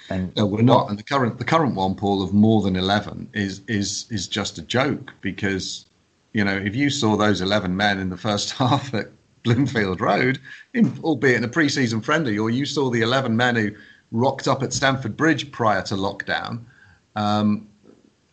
And 0.09 0.35
no, 0.35 0.45
we're 0.45 0.61
not. 0.61 0.89
And 0.89 0.99
the 0.99 1.03
current 1.03 1.37
the 1.37 1.45
current 1.45 1.75
one, 1.75 1.95
Paul, 1.95 2.21
of 2.21 2.33
more 2.33 2.61
than 2.61 2.75
eleven 2.75 3.29
is 3.33 3.61
is 3.67 4.05
is 4.09 4.27
just 4.27 4.57
a 4.57 4.61
joke 4.61 5.13
because 5.21 5.85
you 6.33 6.43
know 6.43 6.55
if 6.55 6.75
you 6.75 6.89
saw 6.89 7.15
those 7.15 7.41
eleven 7.41 7.75
men 7.75 7.99
in 7.99 8.09
the 8.09 8.17
first 8.17 8.51
half 8.61 8.93
at 8.93 9.07
Bloomfield 9.43 10.01
Road, 10.01 10.39
in, 10.73 10.99
albeit 11.03 11.37
in 11.37 11.43
a 11.43 11.47
pre-season 11.47 12.01
friendly, 12.01 12.37
or 12.37 12.49
you 12.49 12.65
saw 12.65 12.89
the 12.89 13.01
eleven 13.01 13.35
men 13.35 13.55
who 13.55 13.71
rocked 14.11 14.47
up 14.47 14.61
at 14.61 14.73
Stamford 14.73 15.15
Bridge 15.17 15.51
prior 15.51 15.81
to 15.83 15.95
lockdown. 15.95 16.59
Um, 17.15 17.67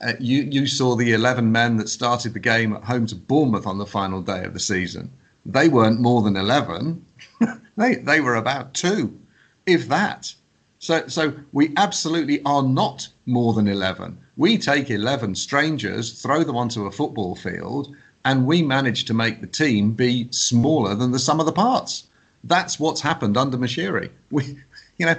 uh, 0.01 0.13
you 0.19 0.43
you 0.43 0.67
saw 0.67 0.97
the 0.97 1.13
eleven 1.13 1.51
men 1.51 1.77
that 1.77 1.89
started 1.89 2.35
the 2.35 2.41
game 2.41 2.75
at 2.75 2.83
home 2.83 3.07
to 3.07 3.15
Bournemouth 3.15 3.67
on 3.67 3.79
the 3.79 3.87
final 3.87 4.21
day 4.21 4.45
of 4.45 4.53
the 4.53 4.61
season 4.61 5.11
they 5.49 5.69
weren't 5.69 6.01
more 6.01 6.23
than 6.23 6.37
11. 6.37 7.05
they, 7.77 7.95
they 7.97 8.21
were 8.21 8.37
about 8.37 8.75
two, 8.75 9.19
if 9.67 9.89
that. 9.89 10.33
So, 10.79 11.09
so 11.09 11.33
we 11.53 11.73
absolutely 11.77 12.43
are 12.45 12.63
not 12.63 13.09
more 13.27 13.55
than 13.55 13.67
11. 13.67 14.17
We 14.37 14.59
take 14.59 14.91
11 14.91 15.35
strangers, 15.35 16.23
throw 16.23 16.45
them 16.45 16.57
onto 16.57 16.87
a 16.87 16.93
football 16.93 17.35
field, 17.35 17.97
and 18.25 18.47
we 18.47 18.63
manage 18.63 19.07
to 19.07 19.15
make 19.15 19.41
the 19.41 19.47
team 19.47 19.93
be 19.93 20.29
smaller 20.31 20.95
than 20.95 21.11
the 21.11 21.19
sum 21.19 21.41
of 21.41 21.47
the 21.47 21.53
parts. 21.53 22.05
That's 22.45 22.79
what's 22.79 23.01
happened 23.01 23.37
under 23.37 23.57
Moshiri. 23.57 24.11
We, 24.31 24.59
you 24.99 25.07
know, 25.07 25.17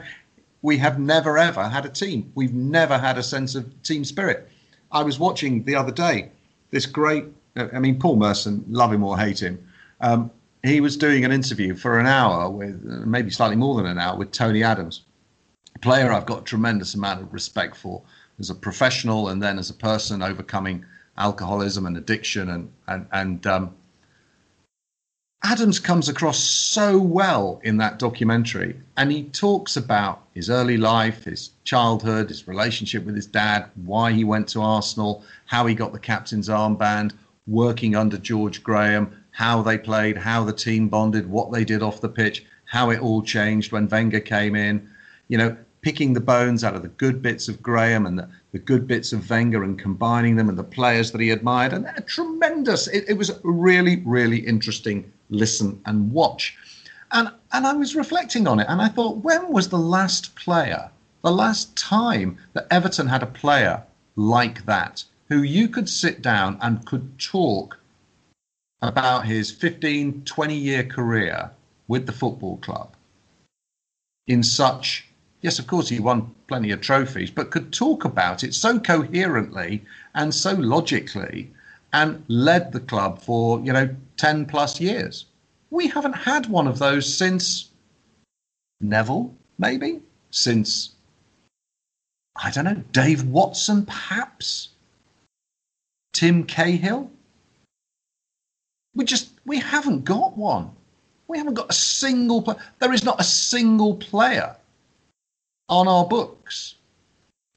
we 0.62 0.78
have 0.78 1.00
never 1.00 1.38
ever 1.38 1.68
had 1.68 1.86
a 1.86 1.89
team. 1.89 2.32
We've 2.36 2.54
never 2.54 2.98
had 2.98 3.18
a 3.18 3.24
sense 3.24 3.56
of 3.56 3.82
team 3.84 4.06
spirit. 4.06 4.50
I 4.92 5.04
was 5.04 5.20
watching 5.20 5.63
the 5.63 5.76
other 5.76 5.92
day 5.92 6.30
this 6.72 6.86
great. 6.86 7.26
I 7.56 7.80
mean, 7.80 8.00
Paul 8.00 8.18
Merson, 8.18 8.63
love 8.70 8.94
him 8.94 9.04
or 9.04 9.18
hate 9.18 9.42
him, 9.42 9.60
um, 10.02 10.32
he 10.64 10.82
was 10.82 10.98
doing 10.98 11.24
an 11.26 11.32
interview 11.32 11.76
for 11.76 12.00
an 12.00 12.06
hour 12.06 12.50
with 12.50 12.84
maybe 12.84 13.30
slightly 13.30 13.56
more 13.56 13.76
than 13.76 13.86
an 13.86 13.98
hour 13.98 14.18
with 14.18 14.32
Tony 14.32 14.64
Adams, 14.64 15.04
a 15.76 15.80
player 15.80 16.12
I've 16.12 16.26
got 16.26 16.42
a 16.42 16.44
tremendous 16.44 16.96
amount 16.96 17.22
of 17.22 17.34
respect 17.34 17.76
for 17.76 18.02
as 18.40 18.50
a 18.50 18.56
professional 18.56 19.30
and 19.30 19.42
then 19.42 19.60
as 19.60 19.70
a 19.70 19.74
person 19.74 20.22
overcoming 20.22 20.86
alcoholism 21.18 21.86
and 21.86 21.98
addiction 21.98 22.50
and 22.50 22.72
and 22.88 23.06
and 23.12 23.48
um, 23.48 23.76
Adams 25.44 25.80
comes 25.80 26.10
across 26.10 26.38
so 26.38 26.98
well 26.98 27.62
in 27.64 27.78
that 27.78 27.98
documentary, 27.98 28.76
and 28.98 29.10
he 29.10 29.24
talks 29.24 29.78
about 29.78 30.24
his 30.34 30.50
early 30.50 30.76
life, 30.76 31.24
his 31.24 31.52
childhood, 31.64 32.28
his 32.28 32.46
relationship 32.46 33.06
with 33.06 33.16
his 33.16 33.26
dad, 33.26 33.70
why 33.86 34.12
he 34.12 34.26
went 34.26 34.50
to 34.50 34.62
Arsenal, 34.62 35.24
how 35.46 35.66
he 35.66 35.74
got 35.74 35.94
the 35.94 36.00
captain's 36.00 36.50
armband, 36.50 37.14
working 37.48 37.96
under 37.96 38.18
George 38.18 38.62
Graham, 38.62 39.18
how 39.39 39.62
they 39.62 39.78
played, 39.78 40.17
how 40.17 40.43
the 40.43 40.52
team 40.52 40.89
bonded, 40.89 41.25
what 41.25 41.49
they 41.49 41.63
did 41.63 41.82
off 41.82 42.02
the 42.02 42.10
pitch, 42.10 42.43
how 42.65 42.89
it 42.89 42.99
all 42.99 43.21
changed 43.21 43.71
when 43.71 43.88
Wenger 43.88 44.19
came 44.19 44.54
in. 44.54 44.89
You 45.30 45.38
know, 45.38 45.58
picking 45.80 46.12
the 46.12 46.19
bones 46.19 46.65
out 46.65 46.75
of 46.75 46.82
the 46.82 46.89
good 46.89 47.21
bits 47.21 47.47
of 47.47 47.62
Graham 47.62 48.06
and 48.06 48.19
the, 48.19 48.28
the 48.52 48.60
good 48.60 48.86
bits 48.86 49.13
of 49.13 49.30
Wenger 49.30 49.63
and 49.63 49.80
combining 49.80 50.36
them 50.36 50.49
and 50.49 50.58
the 50.58 50.63
players 50.65 51.13
that 51.13 51.21
he 51.21 51.30
admired. 51.30 51.71
And 51.71 51.86
a 51.95 52.02
tremendous, 52.02 52.89
it, 52.89 53.06
it 53.08 53.13
was 53.13 53.32
really, 53.43 54.04
really 54.06 54.39
interesting 54.39 55.10
listen 55.30 55.80
and 55.86 56.12
watch. 56.12 56.58
And, 57.13 57.32
and 57.54 57.65
I 57.65 57.71
was 57.71 57.95
reflecting 57.95 58.45
on 58.45 58.60
it 58.60 58.67
and 58.67 58.82
I 58.82 58.89
thought, 58.89 59.23
when 59.23 59.54
was 59.54 59.69
the 59.69 59.78
last 59.78 60.36
player, 60.36 60.91
the 61.23 61.32
last 61.32 61.78
time 61.78 62.38
that 62.52 62.67
Everton 62.71 63.08
had 63.08 63.23
a 63.23 63.38
player 63.41 63.84
like 64.17 64.65
that, 64.65 65.06
who 65.30 65.43
you 65.43 65.69
could 65.69 65.88
sit 65.88 66.21
down 66.21 66.58
and 66.62 66.86
could 66.86 67.17
talk 67.19 67.79
about 68.82 69.26
his 69.26 69.52
15, 69.52 70.24
20 70.24 70.56
year 70.56 70.84
career 70.84 71.52
with 71.88 72.06
the 72.06 72.12
football 72.12 72.58
club. 72.58 72.96
In 74.28 74.44
such 74.44 75.06
yes 75.42 75.60
of 75.60 75.68
course 75.68 75.89
he 75.89 76.00
won 76.00 76.34
plenty 76.48 76.72
of 76.72 76.82
trophies 76.82 77.32
but 77.32 77.52
could 77.52 77.72
talk 77.72 78.06
about 78.06 78.44
it 78.44 78.54
so 78.54 78.80
coherently 78.80 79.84
and 80.15 80.34
so 80.34 80.54
logically 80.54 81.52
and 81.94 82.24
led 82.28 82.72
the 82.72 82.80
club 82.80 83.22
for 83.22 83.60
you 83.62 83.74
know 83.74 83.96
10 84.18 84.46
plus 84.46 84.80
years. 84.80 85.26
We 85.72 85.88
haven't 85.88 86.13
had 86.13 86.48
one 86.48 86.68
of 86.68 86.80
those 86.80 87.12
since 87.12 87.70
neville 88.82 89.34
maybe? 89.58 90.02
Since 90.32 90.92
i 92.36 92.52
don't 92.52 92.65
know 92.65 92.84
dave 92.92 93.24
watson 93.26 93.86
perhaps? 93.86 94.70
Tim 96.13 96.44
cahill 96.44 97.12
we 98.95 99.06
just 99.06 99.32
we 99.45 99.60
haven't 99.60 100.04
got 100.04 100.38
one 100.38 100.71
we 101.30 101.38
haven't 101.38 101.54
got 101.54 101.69
a 101.69 101.73
single 101.73 102.41
player. 102.41 102.58
There 102.80 102.91
is 102.91 103.04
not 103.06 103.21
a 103.21 103.23
single 103.23 103.95
player 103.95 104.56
on 105.69 105.88
our 105.88 106.06
books 106.06 106.75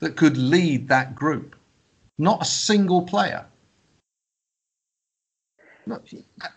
that 0.00 0.14
could 0.16 0.36
lead 0.36 0.88
that 0.88 1.14
group. 1.14 1.56
Not 2.18 2.42
a 2.42 2.44
single 2.44 3.02
player. 3.02 3.46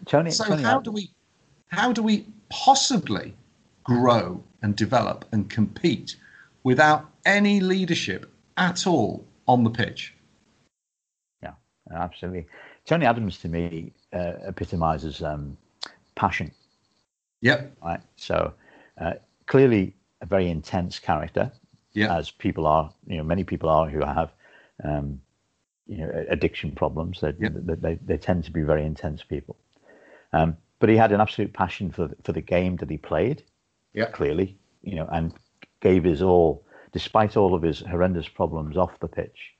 Tony, 0.05 0.29
so 0.29 0.43
Tony, 0.43 0.61
how 0.61 0.79
do 0.79 0.91
we 0.91 1.09
how 1.69 1.91
do 1.91 2.03
we 2.03 2.27
possibly 2.49 3.33
grow 3.83 4.43
and 4.61 4.75
develop 4.75 5.25
and 5.31 5.49
compete 5.49 6.17
without 6.63 7.09
any 7.25 7.59
leadership 7.59 8.29
at 8.57 8.85
all 8.85 9.25
on 9.47 9.63
the 9.63 9.69
pitch? 9.69 10.13
Yeah, 11.41 11.53
absolutely. 11.91 12.45
Tony 12.85 13.05
Adams 13.05 13.39
to 13.39 13.47
me 13.47 13.93
uh, 14.15 14.33
epitomizes 14.47 15.21
um, 15.21 15.57
passion 16.15 16.51
Yep. 17.45 17.77
Right. 17.83 17.99
So 18.15 18.53
uh, 18.99 19.13
clearly 19.45 19.95
a 20.21 20.25
very 20.25 20.49
intense 20.49 20.97
character. 20.97 21.51
Yeah. 21.93 22.17
As 22.17 22.31
people 22.31 22.65
are, 22.65 22.91
you 23.07 23.17
know, 23.17 23.23
many 23.23 23.43
people 23.43 23.69
are 23.69 23.87
who 23.87 23.99
have, 23.99 24.31
um, 24.83 25.21
you 25.87 25.97
know, 25.97 26.25
addiction 26.27 26.71
problems. 26.71 27.21
They, 27.21 27.33
yep. 27.39 27.53
they, 27.55 27.75
they, 27.75 27.95
they 28.03 28.17
tend 28.17 28.45
to 28.45 28.51
be 28.51 28.63
very 28.63 28.83
intense 28.83 29.23
people. 29.23 29.57
Um, 30.33 30.57
but 30.79 30.89
he 30.89 30.97
had 30.97 31.11
an 31.11 31.21
absolute 31.21 31.53
passion 31.53 31.91
for 31.91 32.09
for 32.23 32.33
the 32.33 32.41
game 32.41 32.77
that 32.77 32.89
he 32.89 32.97
played. 32.97 33.43
Yeah. 33.93 34.07
Clearly, 34.07 34.57
you 34.81 34.95
know, 34.95 35.07
and 35.11 35.31
gave 35.79 36.03
his 36.03 36.21
all, 36.21 36.65
despite 36.91 37.37
all 37.37 37.53
of 37.53 37.61
his 37.61 37.79
horrendous 37.79 38.27
problems 38.27 38.75
off 38.75 38.99
the 38.99 39.07
pitch, 39.07 39.53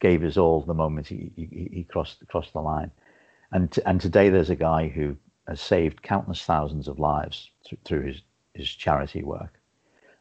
gave 0.00 0.22
his 0.22 0.38
all 0.38 0.62
the 0.62 0.74
moment 0.74 1.06
he 1.06 1.30
he, 1.36 1.68
he 1.70 1.84
crossed 1.84 2.26
crossed 2.28 2.54
the 2.54 2.60
line. 2.60 2.90
And 3.52 3.70
t- 3.70 3.82
and 3.84 4.00
today 4.00 4.28
there's 4.28 4.50
a 4.50 4.56
guy 4.56 4.88
who 4.88 5.16
has 5.48 5.60
saved 5.60 6.02
countless 6.02 6.42
thousands 6.44 6.88
of 6.88 6.98
lives 6.98 7.50
through 7.84 8.02
his, 8.02 8.22
his 8.54 8.68
charity 8.68 9.22
work, 9.22 9.52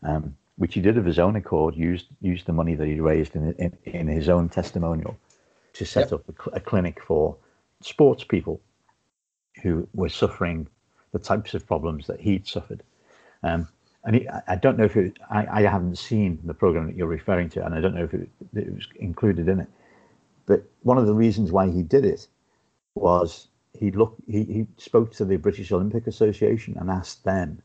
um, 0.03 0.35
which 0.57 0.73
he 0.73 0.81
did 0.81 0.97
of 0.97 1.05
his 1.05 1.19
own 1.19 1.35
accord, 1.35 1.75
used, 1.75 2.07
used 2.21 2.45
the 2.45 2.53
money 2.53 2.75
that 2.75 2.87
he 2.87 2.99
raised 2.99 3.35
in, 3.35 3.53
in, 3.53 3.77
in 3.85 4.07
his 4.07 4.29
own 4.29 4.49
testimonial 4.49 5.17
to 5.73 5.85
set 5.85 6.11
yep. 6.11 6.13
up 6.13 6.23
a, 6.29 6.57
a, 6.57 6.59
clinic 6.59 7.01
for 7.03 7.35
sports 7.81 8.23
people 8.23 8.59
who 9.61 9.87
were 9.93 10.09
suffering 10.09 10.67
the 11.11 11.19
types 11.19 11.53
of 11.53 11.65
problems 11.67 12.07
that 12.07 12.19
he'd 12.19 12.47
suffered. 12.47 12.81
Um, 13.43 13.67
and 14.03 14.15
he, 14.15 14.27
I 14.47 14.55
don't 14.55 14.77
know 14.77 14.85
if 14.85 14.95
it, 14.95 15.17
I, 15.29 15.45
I, 15.45 15.61
haven't 15.61 15.97
seen 15.97 16.39
the 16.43 16.53
program 16.53 16.87
that 16.87 16.95
you're 16.95 17.07
referring 17.07 17.49
to, 17.51 17.65
and 17.65 17.75
I 17.75 17.81
don't 17.81 17.93
know 17.93 18.05
if 18.05 18.13
it, 18.13 18.29
it 18.55 18.73
was 18.73 18.87
included 18.95 19.47
in 19.47 19.59
it. 19.59 19.67
But 20.45 20.63
one 20.83 20.97
of 20.97 21.05
the 21.05 21.13
reasons 21.13 21.51
why 21.51 21.69
he 21.69 21.83
did 21.83 22.05
it 22.05 22.27
was 22.99 23.47
he 23.73 23.91
looked 23.91 24.21
he, 24.27 24.43
he 24.43 24.67
spoke 24.77 25.11
to 25.13 25.25
the 25.25 25.37
British 25.37 25.71
Olympic 25.71 26.07
Association 26.07 26.77
and 26.77 26.89
asked 26.89 27.23
them 27.23 27.61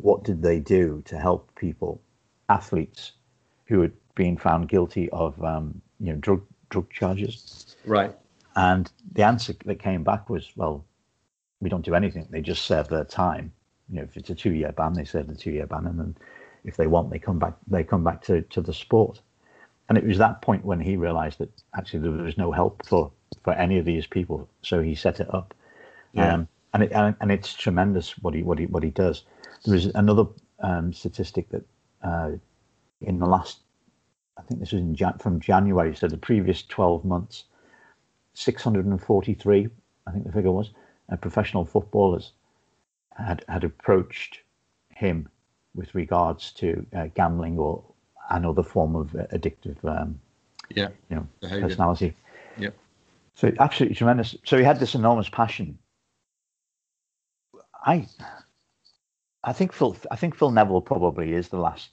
what 0.00 0.24
did 0.24 0.42
they 0.42 0.60
do 0.60 1.02
to 1.06 1.18
help 1.18 1.54
people, 1.56 2.00
athletes 2.48 3.12
who 3.66 3.80
had 3.80 3.92
been 4.14 4.36
found 4.36 4.68
guilty 4.68 5.08
of 5.10 5.42
um, 5.44 5.80
you 6.00 6.12
know 6.12 6.18
drug 6.18 6.42
drug 6.70 6.90
charges. 6.90 7.76
Right. 7.84 8.14
And 8.56 8.90
the 9.12 9.22
answer 9.22 9.54
that 9.64 9.76
came 9.76 10.02
back 10.02 10.28
was, 10.28 10.50
well, 10.56 10.84
we 11.60 11.68
don't 11.68 11.84
do 11.84 11.94
anything. 11.94 12.26
They 12.30 12.40
just 12.40 12.64
serve 12.64 12.88
their 12.88 13.04
time. 13.04 13.52
You 13.88 13.96
know, 13.96 14.02
if 14.02 14.16
it's 14.16 14.30
a 14.30 14.34
two-year 14.34 14.72
ban, 14.72 14.94
they 14.94 15.04
serve 15.04 15.28
the 15.28 15.34
two-year 15.34 15.66
ban, 15.66 15.86
and 15.86 15.98
then 15.98 16.16
if 16.64 16.76
they 16.76 16.86
want, 16.86 17.10
they 17.10 17.18
come 17.18 17.38
back. 17.38 17.54
They 17.66 17.84
come 17.84 18.04
back 18.04 18.22
to, 18.24 18.42
to 18.42 18.60
the 18.60 18.74
sport. 18.74 19.20
And 19.88 19.96
it 19.96 20.04
was 20.04 20.18
that 20.18 20.42
point 20.42 20.64
when 20.64 20.80
he 20.80 20.96
realised 20.96 21.38
that 21.38 21.50
actually 21.74 22.00
there 22.00 22.10
was 22.10 22.36
no 22.36 22.52
help 22.52 22.84
for 22.86 23.10
for 23.42 23.52
any 23.54 23.78
of 23.78 23.84
these 23.84 24.06
people. 24.06 24.48
So 24.62 24.82
he 24.82 24.94
set 24.94 25.20
it 25.20 25.32
up, 25.32 25.54
yeah. 26.12 26.34
um, 26.34 26.48
and 26.72 26.82
it 26.82 26.92
and, 26.92 27.14
and, 27.20 27.32
it's 27.32 27.54
tremendous 27.54 28.18
what 28.18 28.34
he 28.34 28.42
what 28.42 28.58
he 28.58 28.66
what 28.66 28.82
he 28.82 28.90
does. 28.90 29.24
There 29.64 29.74
is 29.74 29.86
another 29.86 30.26
um, 30.60 30.92
statistic 30.92 31.48
that 31.50 31.64
uh, 32.02 32.30
in 33.00 33.18
the 33.18 33.26
last, 33.26 33.60
I 34.36 34.42
think 34.42 34.60
this 34.60 34.72
was 34.72 34.82
in 34.82 34.94
Jan- 34.94 35.18
from 35.18 35.40
January, 35.40 35.94
so 35.94 36.08
the 36.08 36.16
previous 36.16 36.62
twelve 36.62 37.04
months, 37.04 37.44
six 38.34 38.62
hundred 38.62 38.86
and 38.86 39.00
forty 39.00 39.34
three, 39.34 39.68
I 40.06 40.12
think 40.12 40.24
the 40.24 40.32
figure 40.32 40.52
was, 40.52 40.70
uh, 41.10 41.16
professional 41.16 41.64
footballers 41.64 42.32
had 43.16 43.44
had 43.48 43.64
approached 43.64 44.40
him 44.90 45.28
with 45.74 45.94
regards 45.94 46.52
to 46.52 46.84
uh, 46.96 47.06
gambling 47.14 47.58
or 47.58 47.82
another 48.30 48.62
form 48.62 48.96
of 48.96 49.08
addictive 49.32 49.82
um, 49.84 50.20
yeah 50.70 50.88
you 51.08 51.16
know 51.16 51.26
Behavior. 51.40 51.68
personality 51.68 52.14
yeah 52.58 52.70
so 53.38 53.52
absolutely 53.60 53.94
tremendous. 53.94 54.34
So 54.44 54.58
he 54.58 54.64
had 54.64 54.80
this 54.80 54.96
enormous 54.96 55.28
passion. 55.28 55.78
I, 57.86 58.08
I 59.44 59.52
think 59.52 59.72
Phil. 59.72 59.96
I 60.10 60.16
think 60.16 60.34
Phil 60.34 60.50
Neville 60.50 60.80
probably 60.80 61.34
is 61.34 61.48
the 61.48 61.58
last 61.58 61.90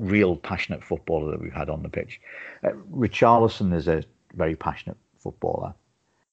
real 0.00 0.36
passionate 0.36 0.82
footballer 0.82 1.32
that 1.32 1.40
we've 1.42 1.52
had 1.52 1.68
on 1.68 1.82
the 1.82 1.90
pitch. 1.90 2.18
Uh, 2.64 2.70
Richarlison 2.90 3.74
is 3.74 3.88
a 3.88 4.04
very 4.32 4.56
passionate 4.56 4.96
footballer. 5.18 5.74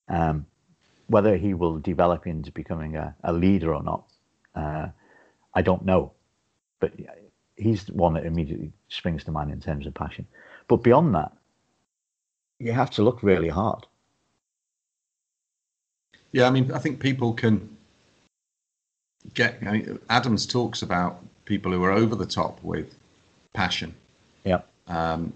Um, 0.08 0.46
whether 1.08 1.36
he 1.36 1.54
will 1.54 1.80
develop 1.80 2.26
into 2.26 2.50
becoming 2.54 2.96
a, 2.96 3.14
a 3.26 3.34
leader 3.34 3.76
or 3.76 3.84
not, 3.84 4.06
uh, 4.56 4.88
I 5.54 5.62
don't 5.62 5.84
know. 5.84 6.14
But 6.80 6.94
he's 7.58 7.84
the 7.84 7.96
one 7.96 8.14
that 8.14 8.26
immediately 8.26 8.72
springs 8.88 9.26
to 9.26 9.32
mind 9.32 9.52
in 9.52 9.60
terms 9.60 9.86
of 9.88 9.94
passion. 9.94 10.26
But 10.70 10.84
beyond 10.84 11.16
that, 11.16 11.34
you 12.60 12.72
have 12.72 12.92
to 12.92 13.04
look 13.04 13.24
really 13.24 13.50
hard. 13.50 13.86
Yeah, 16.38 16.46
I 16.46 16.52
mean, 16.52 16.72
I 16.72 16.78
think 16.78 17.00
people 17.00 17.34
can 17.34 17.68
get. 19.34 19.58
I 19.66 19.72
mean, 19.72 20.00
Adams 20.08 20.46
talks 20.46 20.84
about 20.84 21.20
people 21.46 21.72
who 21.72 21.84
are 21.84 21.92
over 21.92 22.14
the 22.14 22.28
top 22.28 22.64
with 22.64 22.94
passion. 23.54 23.96
Yeah. 24.44 24.62
Um, 24.86 25.34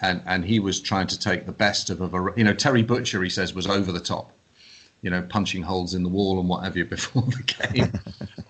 and 0.00 0.22
and 0.26 0.44
he 0.44 0.60
was 0.60 0.80
trying 0.80 1.08
to 1.08 1.18
take 1.18 1.46
the 1.46 1.52
best 1.52 1.90
of 1.90 2.00
a 2.00 2.32
you 2.36 2.44
know 2.44 2.54
Terry 2.54 2.84
Butcher 2.84 3.20
he 3.24 3.28
says 3.28 3.54
was 3.54 3.66
over 3.66 3.90
the 3.90 3.98
top, 3.98 4.30
you 5.02 5.10
know 5.10 5.20
punching 5.20 5.62
holes 5.62 5.94
in 5.94 6.04
the 6.04 6.08
wall 6.08 6.38
and 6.38 6.48
what 6.48 6.62
have 6.62 6.76
you 6.76 6.84
before 6.96 7.22
the 7.22 7.42
game, 7.72 7.92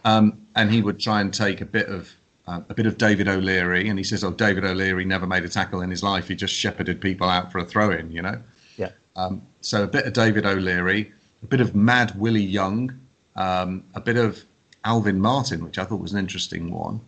um, 0.05 0.39
and 0.57 0.71
he 0.71 0.83
would 0.83 1.01
try 1.01 1.23
and 1.23 1.33
take 1.33 1.63
a 1.63 1.65
bit 1.65 1.89
of 1.89 2.11
uh, 2.47 2.61
a 2.69 2.75
bit 2.75 2.85
of 2.85 2.99
David 2.99 3.27
O'Leary 3.27 3.89
and 3.89 3.99
he 3.99 4.05
says 4.05 4.23
oh 4.23 4.33
David 4.33 4.67
O'Leary 4.67 5.07
never 5.07 5.27
made 5.27 5.45
a 5.45 5.49
tackle 5.49 5.81
in 5.81 5.89
his 5.89 6.03
life 6.03 6.29
he 6.29 6.35
just 6.35 6.53
shepherded 6.53 7.01
people 7.01 7.31
out 7.31 7.51
for 7.51 7.59
a 7.59 7.65
throw 7.65 7.91
in 7.91 8.13
you 8.13 8.21
know 8.21 8.39
yeah 8.77 8.91
um, 9.17 9.41
so 9.63 9.85
a 9.85 9.87
bit 9.87 10.05
of 10.05 10.13
David 10.13 10.45
O'Leary 10.45 11.11
a 11.43 11.47
bit 11.47 11.61
of 11.61 11.75
Mad 11.75 12.19
Willie 12.19 12.43
Young, 12.43 12.99
um, 13.37 13.85
a 13.95 14.01
bit 14.01 14.17
of 14.17 14.45
Alvin 14.85 15.21
Martin, 15.21 15.65
which 15.65 15.79
I 15.79 15.85
thought 15.85 16.01
was 16.01 16.13
an 16.13 16.19
interesting 16.19 16.71
one, 16.71 17.01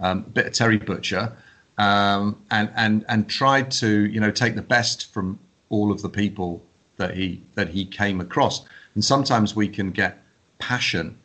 um, 0.00 0.18
a 0.18 0.30
bit 0.30 0.46
of 0.46 0.52
Terry 0.52 0.78
Butcher, 0.78 1.32
um, 1.78 2.40
and 2.50 2.70
and 2.76 3.04
and 3.08 3.28
tried 3.28 3.70
to 3.72 4.06
you 4.06 4.20
know 4.20 4.30
take 4.30 4.54
the 4.54 4.62
best 4.62 5.12
from 5.12 5.38
all 5.68 5.90
of 5.90 6.02
the 6.02 6.08
people 6.08 6.62
that 6.96 7.16
he 7.16 7.42
that 7.54 7.68
he 7.68 7.84
came 7.84 8.20
across. 8.20 8.64
And 8.94 9.04
sometimes 9.04 9.56
we 9.56 9.68
can 9.68 9.90
get 9.90 10.22
passion, 10.58 11.16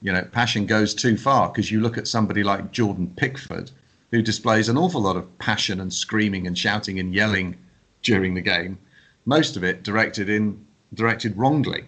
you 0.00 0.12
know, 0.12 0.22
passion 0.32 0.66
goes 0.66 0.94
too 0.94 1.16
far 1.16 1.48
because 1.48 1.70
you 1.70 1.80
look 1.80 1.98
at 1.98 2.06
somebody 2.06 2.44
like 2.44 2.70
Jordan 2.70 3.12
Pickford, 3.16 3.70
who 4.10 4.22
displays 4.22 4.68
an 4.68 4.78
awful 4.78 5.02
lot 5.02 5.16
of 5.16 5.38
passion 5.38 5.80
and 5.80 5.92
screaming 5.92 6.46
and 6.46 6.56
shouting 6.56 7.00
and 7.00 7.14
yelling 7.14 7.56
during 8.02 8.34
the 8.34 8.40
game, 8.40 8.78
most 9.24 9.56
of 9.56 9.64
it 9.64 9.82
directed 9.82 10.30
in 10.30 10.64
directed 10.94 11.36
wrongly 11.36 11.84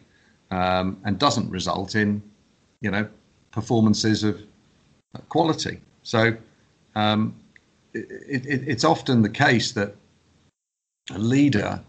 um, 0.51 1.01
and 1.05 1.19
doesn't 1.19 1.51
result 1.51 1.95
in, 1.95 2.23
you 2.81 2.91
know, 2.91 3.09
performances 3.51 4.25
of 4.25 4.41
quality. 5.29 5.81
So 6.03 6.37
um, 6.95 7.35
it, 7.95 8.47
it, 8.47 8.69
it's 8.69 8.85
often 8.85 9.23
the 9.23 9.29
case 9.29 9.73
that 9.73 9.95
a 11.11 11.19
leader 11.19 11.81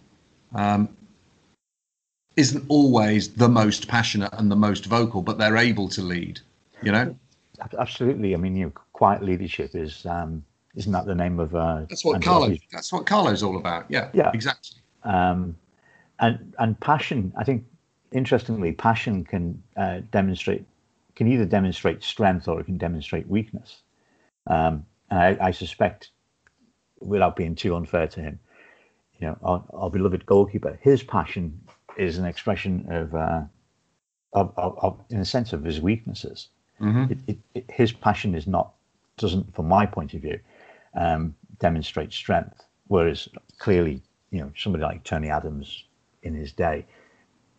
um, 0.55 0.89
isn't 2.35 2.65
always 2.69 3.29
the 3.29 3.49
most 3.49 3.87
passionate 3.87 4.33
and 4.33 4.49
the 4.49 4.55
most 4.55 4.85
vocal, 4.85 5.21
but 5.21 5.37
they're 5.37 5.57
able 5.57 5.89
to 5.89 6.01
lead. 6.01 6.39
You 6.81 6.91
know. 6.93 7.15
Absolutely. 7.77 8.33
I 8.33 8.37
mean, 8.37 8.55
you 8.55 8.65
know, 8.67 8.71
quiet 8.93 9.21
leadership 9.21 9.75
is 9.75 10.05
um, 10.05 10.43
isn't 10.75 10.91
that 10.93 11.05
the 11.05 11.15
name 11.15 11.39
of? 11.39 11.53
Uh, 11.53 11.85
that's 11.89 12.05
what 12.05 12.21
Carlo. 12.21 12.55
That's 12.71 12.93
what 12.93 13.05
Carlo's 13.05 13.43
all 13.43 13.57
about. 13.57 13.85
Yeah. 13.89 14.09
Yeah. 14.13 14.31
Exactly. 14.33 14.77
Um, 15.03 15.57
and 16.19 16.53
and 16.59 16.79
passion. 16.79 17.33
I 17.37 17.43
think 17.43 17.65
interestingly, 18.11 18.71
passion 18.71 19.23
can 19.23 19.61
uh, 19.77 20.01
demonstrate 20.11 20.65
can 21.15 21.27
either 21.27 21.45
demonstrate 21.45 22.01
strength 22.01 22.47
or 22.47 22.61
it 22.61 22.65
can 22.65 22.77
demonstrate 22.77 23.27
weakness. 23.27 23.81
Um, 24.47 24.85
and 25.09 25.19
I, 25.19 25.47
I, 25.47 25.51
suspect, 25.51 26.11
without 27.01 27.35
being 27.35 27.55
too 27.55 27.75
unfair 27.75 28.07
to 28.07 28.21
him, 28.21 28.39
you 29.19 29.27
know, 29.27 29.37
our, 29.43 29.61
our 29.73 29.89
beloved 29.89 30.25
goalkeeper, 30.25 30.79
his 30.81 31.03
passion 31.03 31.59
is 31.97 32.17
an 32.17 32.25
expression 32.25 32.85
of, 32.89 33.13
uh, 33.13 33.41
of, 34.31 34.53
of, 34.55 34.77
of, 34.81 34.99
in 35.09 35.19
a 35.19 35.25
sense, 35.25 35.51
of 35.51 35.61
his 35.61 35.81
weaknesses. 35.81 36.47
Mm-hmm. 36.79 37.11
It, 37.11 37.17
it, 37.27 37.37
it, 37.53 37.65
his 37.69 37.91
passion 37.91 38.33
is 38.33 38.47
not 38.47 38.71
doesn't, 39.17 39.53
from 39.53 39.67
my 39.67 39.85
point 39.85 40.13
of 40.13 40.21
view, 40.21 40.39
um, 40.95 41.35
demonstrate 41.59 42.13
strength. 42.13 42.63
Whereas 42.87 43.27
clearly, 43.57 44.01
you 44.31 44.39
know, 44.39 44.51
somebody 44.57 44.83
like 44.83 45.03
Tony 45.03 45.29
Adams 45.29 45.83
in 46.23 46.33
his 46.33 46.51
day, 46.53 46.85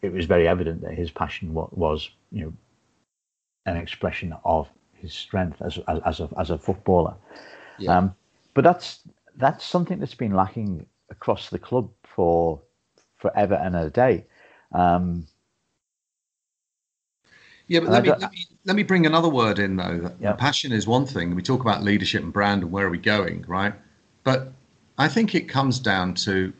it 0.02 0.12
was 0.12 0.26
very 0.26 0.48
evident 0.48 0.82
that 0.82 0.94
his 0.94 1.10
passion 1.10 1.54
was, 1.54 1.68
was 1.72 2.10
you 2.30 2.44
know, 2.44 2.52
an 3.66 3.76
expression 3.76 4.34
of 4.44 4.68
his 4.92 5.12
strength 5.12 5.60
as 5.62 5.78
as, 5.88 6.00
as 6.04 6.20
a 6.20 6.28
as 6.38 6.50
a 6.50 6.58
footballer. 6.58 7.14
Yeah. 7.78 7.98
Um, 7.98 8.14
but 8.54 8.64
that's 8.64 9.00
that's 9.36 9.64
something 9.64 9.98
that's 9.98 10.14
been 10.14 10.34
lacking 10.34 10.86
across 11.10 11.50
the 11.50 11.58
club 11.58 11.90
for 12.04 12.60
forever 13.18 13.54
and 13.54 13.76
a 13.76 13.90
day. 13.90 14.24
Um, 14.72 15.26
yeah, 17.66 17.80
but 17.80 17.90
let 17.90 18.02
me, 18.02 18.10
let 18.10 18.32
me, 18.32 18.46
let 18.64 18.76
me 18.76 18.82
bring 18.82 19.06
another 19.06 19.28
word 19.28 19.58
in 19.60 19.76
though. 19.76 20.10
Yeah. 20.20 20.32
Passion 20.32 20.72
is 20.72 20.86
one 20.86 21.06
thing. 21.06 21.34
We 21.34 21.42
talk 21.42 21.60
about 21.60 21.84
leadership 21.84 22.22
and 22.22 22.32
brand 22.32 22.62
and 22.62 22.72
where 22.72 22.86
are 22.86 22.90
we 22.90 22.98
going, 22.98 23.44
right? 23.46 23.74
But 24.24 24.52
I 24.98 25.08
think 25.08 25.34
it 25.34 25.48
comes 25.48 25.78
down 25.78 26.14
to 26.14 26.52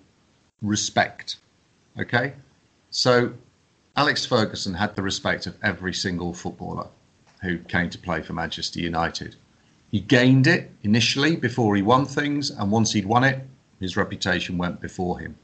respect. 0.63 1.37
Okay, 1.99 2.35
so 2.91 3.33
Alex 3.97 4.27
Ferguson 4.27 4.75
had 4.75 4.95
the 4.95 5.03
respect 5.03 5.47
of 5.47 5.57
every 5.63 5.95
single 5.95 6.33
footballer 6.33 6.89
who 7.43 7.59
came 7.59 7.89
to 7.91 7.99
play 7.99 8.23
for 8.23 8.33
Manchester 8.33 8.81
United. 8.81 9.37
He 9.91 10.01
gained 10.01 10.47
it 10.47 10.71
initially 10.83 11.37
before 11.37 11.75
he 11.75 11.83
won 11.83 12.07
things, 12.07 12.51
and 12.51 12.71
once 12.71 12.93
he'd 12.93 13.07
won 13.07 13.25
it, 13.25 13.47
his 13.81 13.97
reputation 13.97 14.59
went 14.59 14.81
before 14.81 15.19
him. 15.19 15.37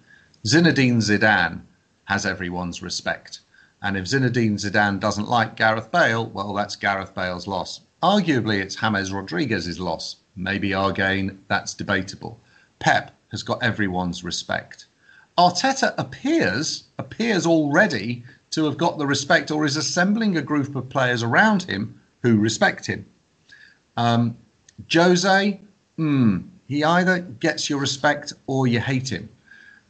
Zinedine 0.44 0.98
Zidane 0.98 1.62
has 2.04 2.24
everyone's 2.24 2.82
respect. 2.82 3.40
And 3.82 3.96
if 3.96 4.04
Zinedine 4.04 4.54
Zidane 4.54 5.00
doesn't 5.00 5.28
like 5.28 5.56
Gareth 5.56 5.90
Bale, 5.90 6.26
well, 6.26 6.54
that's 6.54 6.76
Gareth 6.76 7.14
Bale's 7.14 7.46
loss. 7.46 7.80
Arguably, 8.02 8.60
it's 8.60 8.76
James 8.76 9.12
Rodriguez's 9.12 9.80
loss. 9.80 10.16
Maybe 10.36 10.74
our 10.74 10.92
gain, 10.92 11.40
that's 11.48 11.74
debatable. 11.74 12.38
Pep 12.78 13.14
has 13.30 13.42
got 13.42 13.62
everyone's 13.62 14.22
respect. 14.22 14.86
Arteta 15.38 15.94
appears 15.98 16.84
appears 16.98 17.44
already 17.46 18.24
to 18.50 18.64
have 18.64 18.78
got 18.78 18.96
the 18.96 19.06
respect 19.06 19.50
or 19.50 19.64
is 19.66 19.76
assembling 19.76 20.36
a 20.36 20.42
group 20.42 20.74
of 20.74 20.88
players 20.88 21.22
around 21.22 21.62
him 21.62 22.00
who 22.22 22.38
respect 22.38 22.86
him. 22.86 23.04
Um, 23.96 24.36
Jose, 24.92 25.60
hmm, 25.96 26.38
he 26.66 26.84
either 26.84 27.20
gets 27.20 27.68
your 27.68 27.78
respect 27.78 28.32
or 28.46 28.66
you 28.66 28.80
hate 28.80 29.10
him. 29.10 29.28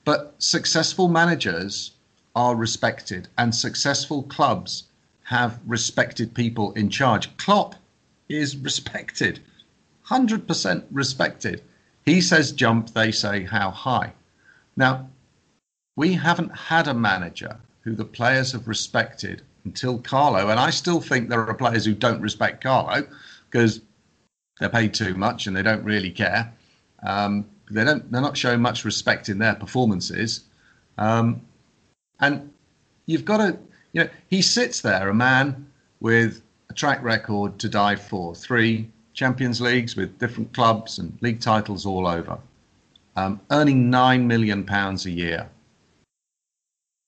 But 0.04 0.34
successful 0.38 1.08
managers 1.08 1.92
are 2.34 2.54
respected, 2.54 3.28
and 3.38 3.54
successful 3.54 4.22
clubs 4.24 4.84
have 5.24 5.58
respected 5.66 6.34
people 6.34 6.72
in 6.72 6.90
charge. 6.90 7.36
Klopp 7.38 7.74
is 8.28 8.56
respected, 8.56 9.40
100% 10.08 10.84
respected. 10.90 11.62
He 12.04 12.20
says 12.20 12.52
jump, 12.52 12.92
they 12.92 13.10
say 13.10 13.44
how 13.44 13.70
high. 13.70 14.12
Now, 14.76 15.08
we 15.96 16.12
haven't 16.12 16.54
had 16.54 16.88
a 16.88 16.94
manager 16.94 17.56
who 17.80 17.94
the 17.94 18.04
players 18.04 18.52
have 18.52 18.68
respected 18.68 19.42
until 19.64 19.98
Carlo, 19.98 20.50
and 20.50 20.60
I 20.60 20.70
still 20.70 21.00
think 21.00 21.28
there 21.28 21.44
are 21.44 21.54
players 21.54 21.84
who 21.84 21.94
don't 21.94 22.20
respect 22.20 22.62
Carlo 22.62 23.06
because 23.50 23.80
they're 24.60 24.68
paid 24.68 24.94
too 24.94 25.14
much 25.14 25.46
and 25.46 25.56
they 25.56 25.62
don't 25.62 25.82
really 25.82 26.10
care. 26.10 26.52
Um, 27.02 27.46
they 27.70 27.84
don't. 27.84 28.10
They're 28.12 28.20
not 28.20 28.36
showing 28.36 28.60
much 28.60 28.84
respect 28.84 29.28
in 29.28 29.38
their 29.38 29.54
performances, 29.54 30.44
um, 30.98 31.40
and 32.20 32.52
you've 33.06 33.24
got 33.24 33.38
to. 33.38 33.58
You 33.92 34.04
know, 34.04 34.10
he 34.28 34.42
sits 34.42 34.82
there, 34.82 35.08
a 35.08 35.14
man 35.14 35.66
with 36.00 36.42
a 36.68 36.74
track 36.74 37.02
record 37.02 37.58
to 37.60 37.68
die 37.68 37.96
for, 37.96 38.34
three 38.34 38.90
Champions 39.14 39.60
Leagues 39.60 39.96
with 39.96 40.18
different 40.18 40.52
clubs 40.52 40.98
and 40.98 41.16
league 41.22 41.40
titles 41.40 41.86
all 41.86 42.06
over, 42.06 42.38
um, 43.16 43.40
earning 43.50 43.88
nine 43.88 44.26
million 44.26 44.64
pounds 44.64 45.06
a 45.06 45.10
year 45.10 45.48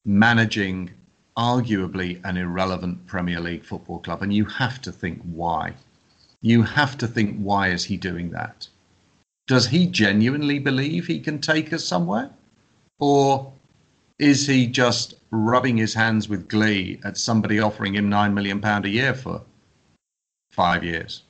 managing 0.09 0.91
arguably 1.37 2.19
an 2.25 2.39
irrelevant 2.39 3.07
Premier 3.07 3.39
League 3.39 3.63
football 3.63 3.99
club. 3.99 4.23
And 4.23 4.33
you 4.33 4.47
have 4.47 4.81
to 4.83 4.91
think 4.91 5.21
why. 5.23 5.75
You 6.41 6.63
have 6.63 6.97
to 6.99 7.07
think 7.07 7.39
why 7.39 7.69
is 7.69 7.85
he 7.85 7.97
doing 7.99 8.31
that? 8.31 8.67
Does 9.47 9.67
he 9.67 9.87
genuinely 9.87 10.59
believe 10.59 11.07
he 11.07 11.21
can 11.21 11.41
take 11.41 11.73
us 11.75 11.85
somewhere? 11.85 12.31
Or 12.99 13.53
is 14.19 14.47
he 14.47 14.67
just 14.67 15.15
rubbing 15.31 15.77
his 15.77 15.93
hands 15.93 16.29
with 16.29 16.49
glee 16.49 17.01
at 17.05 17.19
somebody 17.19 17.61
offering 17.61 17.95
him 17.95 18.09
nine 18.09 18.33
million 18.33 18.61
pound 18.61 18.87
a 18.87 18.89
year 18.89 19.15
for 19.15 19.43
five 20.51 20.83
years? 20.83 21.23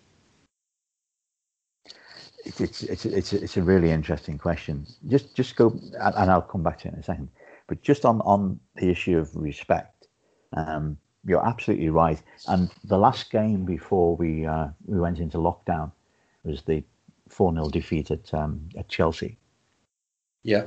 It's 2.45 2.61
it's 2.61 3.05
it's 3.05 3.33
it's 3.33 3.57
a 3.57 3.63
really 3.63 3.91
interesting 3.91 4.39
question. 4.39 4.87
Just 5.09 5.35
just 5.35 5.57
go, 5.57 5.79
and 6.01 6.31
I'll 6.31 6.41
come 6.43 6.63
back 6.63 6.79
to 6.81 6.89
it 6.89 6.95
in 6.95 7.01
a 7.01 7.03
second. 7.03 7.29
But 7.69 7.83
just 7.83 8.05
on, 8.05 8.21
on 8.23 8.59
the 8.77 8.89
issue 8.89 9.19
of 9.19 9.31
respect, 9.37 10.09
um, 10.55 10.97
you're 11.25 11.47
absolutely 11.47 11.91
right. 11.91 12.21
And 12.49 12.71
the 12.85 12.99
last 12.99 13.31
game 13.31 13.65
before 13.65 14.17
we 14.17 14.47
uh, 14.47 14.69
we 14.87 14.99
went 14.99 15.21
into 15.21 15.39
lockdown 15.39 15.93
was 16.43 16.63
the 16.63 16.83
4 17.29 17.53
0 17.53 17.69
defeat 17.69 18.11
at, 18.11 18.33
um, 18.35 18.69
at 18.77 18.89
Chelsea. 18.89 19.37
Yeah. 20.43 20.65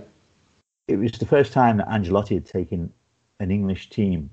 It 0.87 0.97
was 0.97 1.13
the 1.13 1.25
first 1.25 1.53
time 1.53 1.77
that 1.77 1.87
Ancelotti 1.87 2.35
had 2.35 2.45
taken 2.45 2.93
an 3.39 3.49
English 3.49 3.89
team 3.89 4.29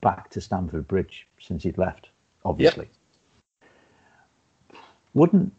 back 0.00 0.30
to 0.30 0.40
Stamford 0.40 0.86
Bridge 0.86 1.26
since 1.40 1.64
he'd 1.64 1.78
left, 1.78 2.10
obviously. 2.44 2.88
Yep. 4.70 4.80
Wouldn't 5.14 5.52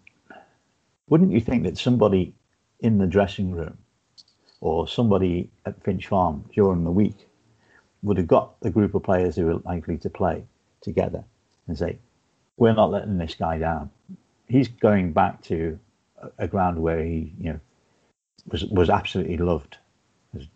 wouldn't 1.09 1.31
you 1.31 1.41
think 1.41 1.63
that 1.63 1.77
somebody 1.77 2.33
in 2.79 2.97
the 2.97 3.07
dressing 3.07 3.51
room 3.51 3.77
or 4.63 4.87
somebody 4.87 5.49
at 5.65 5.83
Finch 5.83 6.07
Farm 6.07 6.49
during 6.53 6.85
the 6.85 6.91
week 6.91 7.27
would 8.01 8.15
have 8.15 8.27
got 8.27 8.57
the 8.61 8.69
group 8.69 8.95
of 8.95 9.03
players 9.03 9.35
who 9.35 9.45
were 9.45 9.61
likely 9.65 9.97
to 9.97 10.09
play 10.09 10.41
together 10.79 11.21
and 11.67 11.77
say, 11.77 11.99
"We're 12.55 12.73
not 12.73 12.89
letting 12.89 13.17
this 13.17 13.35
guy 13.35 13.59
down. 13.59 13.89
He's 14.47 14.69
going 14.69 15.11
back 15.11 15.41
to 15.43 15.77
a, 16.37 16.47
ground 16.47 16.81
where 16.81 17.03
he, 17.03 17.33
you 17.37 17.51
know, 17.51 17.59
was 18.47 18.63
was 18.65 18.89
absolutely 18.89 19.35
loved. 19.35 19.77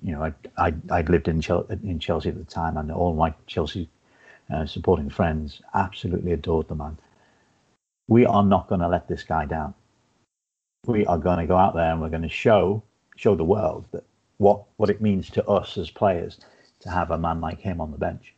You 0.02 0.14
know, 0.14 0.24
I 0.24 0.34
I 0.58 0.74
I'd 0.90 1.10
lived 1.10 1.28
in 1.28 1.42
Chelsea, 1.42 1.78
in 1.84 2.00
Chelsea 2.00 2.30
at 2.30 2.38
the 2.38 2.46
time, 2.46 2.78
and 2.78 2.90
all 2.90 3.14
my 3.14 3.34
Chelsea 3.46 3.90
uh, 4.50 4.66
supporting 4.66 5.10
friends 5.10 5.62
absolutely 5.74 6.32
adored 6.32 6.70
the 6.70 6.76
man. 6.76 6.98
We 8.08 8.26
are 8.26 8.44
not 8.44 8.70
going 8.70 8.80
to 8.80 8.88
let 8.88 9.10
this 9.10 9.24
guy 9.24 9.46
down. 9.46 9.74
We 10.86 11.06
are 11.06 11.18
going 11.18 11.40
to 11.40 11.46
go 11.46 11.58
out 11.58 11.76
there 11.76 11.92
and 11.92 12.00
we're 12.00 12.16
going 12.18 12.22
to 12.22 12.30
show 12.30 12.84
show 13.18 13.36
the 13.36 13.44
world 13.44 13.86
that 13.92 14.04
what 14.38 14.64
what 14.78 14.90
it 14.90 15.02
means 15.02 15.30
to 15.32 15.46
us 15.46 15.78
as 15.78 15.90
players 15.90 16.40
to 16.80 16.90
have 16.90 17.12
a 17.12 17.18
man 17.18 17.42
like 17.42 17.60
him 17.60 17.82
on 17.82 17.92
the 17.92 17.98
bench. 17.98 18.34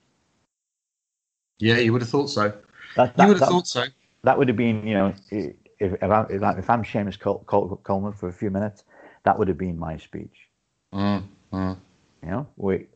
Yeah, 1.59 1.77
you 1.77 1.91
would 1.93 2.01
have 2.01 2.09
thought 2.09 2.29
so. 2.29 2.53
That, 2.95 3.15
that, 3.17 3.23
you 3.23 3.27
would 3.27 3.37
have 3.37 3.49
that, 3.49 3.49
thought 3.49 3.67
so. 3.67 3.85
That 4.23 4.37
would 4.37 4.47
have 4.47 4.57
been, 4.57 4.87
you 4.87 4.93
know, 4.93 5.13
if 5.29 5.53
if, 5.79 6.03
I, 6.03 6.25
if 6.29 6.69
I'm 6.69 6.83
Seamus 6.83 7.19
Col- 7.19 7.43
Col- 7.45 7.79
Coleman 7.83 8.13
for 8.13 8.27
a 8.29 8.33
few 8.33 8.49
minutes, 8.49 8.83
that 9.23 9.37
would 9.37 9.47
have 9.47 9.57
been 9.57 9.77
my 9.77 9.97
speech. 9.97 10.49
Mm, 10.93 11.23
mm. 11.53 11.77
You 12.23 12.29
know, 12.29 12.47
we 12.57 12.87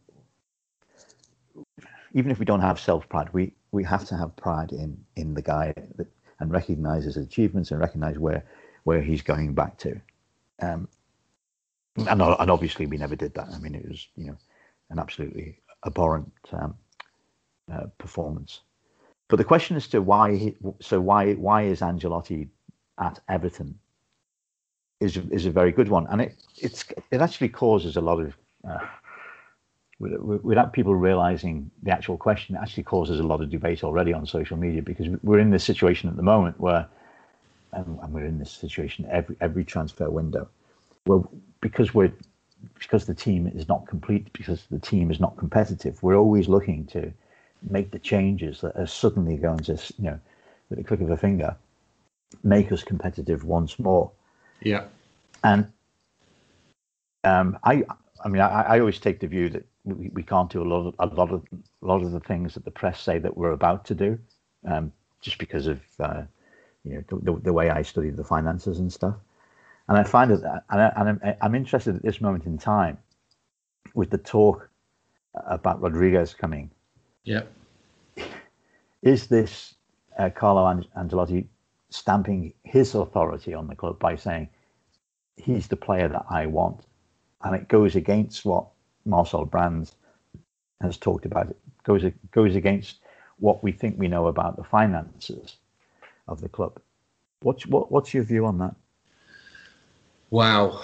even 2.14 2.32
if 2.32 2.40
we 2.40 2.46
don't 2.46 2.62
have 2.62 2.80
self 2.80 3.08
pride, 3.10 3.30
we 3.34 3.54
we 3.72 3.84
have 3.84 4.06
to 4.06 4.18
have 4.18 4.36
pride 4.36 4.72
in 4.72 4.98
in 5.16 5.34
the 5.34 5.42
guy 5.42 5.74
that, 5.96 6.08
and 6.40 6.52
recognize 6.52 7.06
his 7.06 7.18
achievements 7.18 7.72
and 7.72 7.80
recognize 7.80 8.18
where 8.18 8.44
where 8.84 9.02
he's 9.02 9.22
going 9.22 9.54
back 9.54 9.78
to. 9.78 10.00
Um, 10.62 10.88
and, 11.96 12.22
and 12.22 12.52
obviously 12.52 12.86
we 12.86 12.98
never 12.98 13.16
did 13.16 13.34
that. 13.36 13.50
I 13.50 13.60
mean, 13.60 13.76
it 13.76 13.88
was 13.88 14.08
you 14.16 14.28
know 14.28 14.38
an 14.90 15.00
absolutely 15.00 15.60
abhorrent 15.86 16.32
um, 16.52 16.76
uh, 17.72 17.86
performance. 17.98 18.62
But 19.30 19.38
the 19.38 19.44
question 19.44 19.76
as 19.76 19.88
to 19.90 20.02
why, 20.02 20.54
so 20.80 21.00
why 21.00 21.34
why 21.34 21.64
is 21.64 21.82
Ancelotti 21.82 22.50
at 23.00 23.20
Everton 23.30 23.80
is 25.00 25.18
is 25.32 25.46
a 25.46 25.52
very 25.52 25.72
good 25.72 25.90
one, 25.90 26.08
and 26.08 26.22
it 26.22 26.36
it's 26.58 26.86
it 27.12 27.22
actually 27.22 27.50
causes 27.50 27.98
a 27.98 28.02
lot 28.02 28.20
of 28.20 28.36
uh, 28.68 28.80
without 30.00 30.74
people 30.74 30.96
realizing 30.96 31.70
the 31.84 31.92
actual 31.92 32.18
question, 32.18 32.56
it 32.56 32.60
actually 32.60 32.84
causes 32.84 33.20
a 33.20 33.24
lot 33.24 33.42
of 33.42 33.50
debate 33.50 33.84
already 33.84 34.14
on 34.14 34.26
social 34.26 34.58
media 34.58 34.82
because 34.82 35.08
we're 35.24 35.40
in 35.40 35.50
this 35.50 35.64
situation 35.64 36.10
at 36.10 36.16
the 36.16 36.24
moment 36.24 36.60
where, 36.60 36.88
and 37.72 38.14
we're 38.14 38.26
in 38.26 38.38
this 38.38 38.52
situation 38.52 39.08
every 39.10 39.36
every 39.42 39.64
transfer 39.64 40.10
window, 40.10 40.48
well, 41.06 41.30
because 41.62 41.94
we're 41.94 42.12
because 42.76 43.06
the 43.06 43.14
team 43.14 43.48
is 43.48 43.68
not 43.68 43.88
complete, 43.88 44.32
because 44.34 44.66
the 44.72 44.80
team 44.80 45.12
is 45.12 45.20
not 45.20 45.38
competitive, 45.38 46.02
we're 46.02 46.16
always 46.16 46.48
looking 46.48 46.86
to 46.86 47.12
make 47.70 47.92
the 47.92 48.00
changes 48.00 48.62
that 48.62 48.76
are 48.76 48.88
suddenly 48.88 49.38
going 49.38 49.60
to, 49.60 49.74
you 49.98 50.06
know, 50.06 50.20
with 50.70 50.80
the 50.80 50.84
click 50.84 51.02
of 51.02 51.10
a 51.10 51.18
finger, 51.18 51.56
make 52.44 52.72
us 52.72 52.84
competitive 52.84 53.44
once 53.44 53.80
more. 53.80 54.12
Yeah. 54.62 54.86
And 55.44 55.72
um, 57.24 57.58
I, 57.64 57.84
I 58.24 58.28
mean, 58.28 58.42
I, 58.42 58.62
I 58.64 58.80
always 58.80 59.00
take 59.00 59.20
the 59.20 59.28
view 59.28 59.50
that 59.50 59.66
we, 59.86 60.10
we 60.10 60.24
can't 60.24 60.50
do 60.50 60.62
a 60.62 60.66
lot 60.66 60.88
of 60.88 60.96
a 61.00 61.14
lot 61.14 61.32
of 61.32 61.44
a 61.82 61.86
lot 61.86 62.02
of 62.02 62.12
the 62.12 62.20
things 62.22 62.54
that 62.54 62.66
the 62.66 62.72
press 62.72 63.02
say 63.02 63.20
that 63.20 63.36
we're 63.36 63.52
about 63.52 63.86
to 63.86 63.96
do, 63.96 64.18
um, 64.66 64.92
just 65.22 65.38
because 65.38 65.68
of 65.68 65.80
uh, 66.00 66.24
you 66.86 66.96
know 66.96 67.20
the, 67.22 67.40
the, 67.42 67.54
way 67.54 67.70
I 67.70 67.82
study 67.82 68.10
the 68.10 68.24
finances 68.24 68.80
and 68.80 68.92
stuff. 68.92 69.16
And 69.88 69.98
I 69.98 70.04
find 70.04 70.32
that, 70.32 70.64
and, 70.70 70.82
I, 70.82 70.94
and 70.96 71.10
I'm, 71.10 71.36
I'm 71.42 71.56
interested 71.56 71.96
at 71.96 72.04
this 72.04 72.22
moment 72.22 72.46
in 72.46 72.58
time 72.58 72.98
with 73.94 74.10
the 74.10 74.18
talk 74.18 74.70
about 75.36 75.82
Rodriguez 75.82 76.34
coming. 76.34 76.70
Yeah. 77.24 77.44
Is 79.02 79.28
this 79.28 79.76
uh, 80.18 80.30
Carlo 80.30 80.84
Ancelotti 80.98 81.48
stamping 81.90 82.54
his 82.64 82.96
authority 82.96 83.54
on 83.54 83.68
the 83.68 83.76
club 83.76 84.00
by 84.00 84.16
saying 84.16 84.50
he's 85.36 85.68
the 85.68 85.76
player 85.76 86.08
that 86.08 86.26
I 86.30 86.46
want? 86.46 86.86
And 87.44 87.56
it 87.56 87.68
goes 87.68 87.96
against 87.96 88.46
what 88.46 88.68
Marcel 89.06 89.46
Brands 89.46 89.96
has 90.82 90.98
talked 90.98 91.26
about. 91.26 91.50
It 91.50 91.58
goes 91.84 92.04
goes 92.32 92.56
against 92.56 93.00
what 93.40 93.64
we 93.64 93.74
think 93.74 93.98
we 93.98 94.08
know 94.08 94.28
about 94.28 94.56
the 94.56 94.64
finances 94.64 95.58
of 96.28 96.40
the 96.40 96.48
club. 96.48 96.80
What's 97.42 97.66
what, 97.68 97.92
what's 97.92 98.14
your 98.14 98.24
view 98.24 98.46
on 98.46 98.60
that? 98.60 98.76
Wow. 100.34 100.82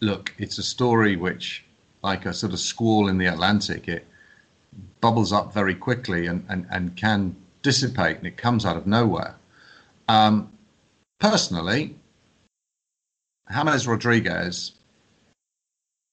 Look, 0.00 0.32
it's 0.38 0.58
a 0.58 0.62
story 0.62 1.16
which, 1.16 1.64
like 2.04 2.24
a 2.24 2.32
sort 2.32 2.52
of 2.52 2.60
squall 2.60 3.08
in 3.08 3.18
the 3.18 3.26
Atlantic, 3.26 3.88
it 3.88 4.06
bubbles 5.00 5.32
up 5.32 5.52
very 5.52 5.74
quickly 5.74 6.28
and, 6.28 6.46
and, 6.48 6.68
and 6.70 6.94
can 6.96 7.34
dissipate 7.62 8.18
and 8.18 8.26
it 8.28 8.36
comes 8.36 8.64
out 8.64 8.76
of 8.76 8.86
nowhere. 8.86 9.34
Um, 10.06 10.52
personally, 11.18 11.96
James 13.52 13.88
Rodriguez 13.88 14.70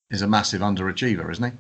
is 0.10 0.24
a 0.24 0.28
massive 0.28 0.62
underachiever, 0.62 1.32
isn't 1.32 1.52
he? 1.52 1.58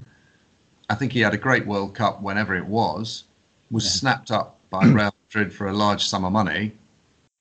I 0.89 0.95
think 0.95 1.11
he 1.11 1.19
had 1.19 1.35
a 1.35 1.45
great 1.45 1.67
World 1.67 1.93
Cup 1.93 2.23
whenever 2.23 2.55
it 2.55 2.65
was, 2.65 3.25
was 3.69 3.85
yeah. 3.85 3.91
snapped 3.91 4.31
up 4.31 4.57
by 4.71 4.83
Real 4.85 5.13
Madrid 5.27 5.53
for 5.53 5.67
a 5.67 5.73
large 5.73 6.03
sum 6.03 6.25
of 6.25 6.31
money. 6.31 6.71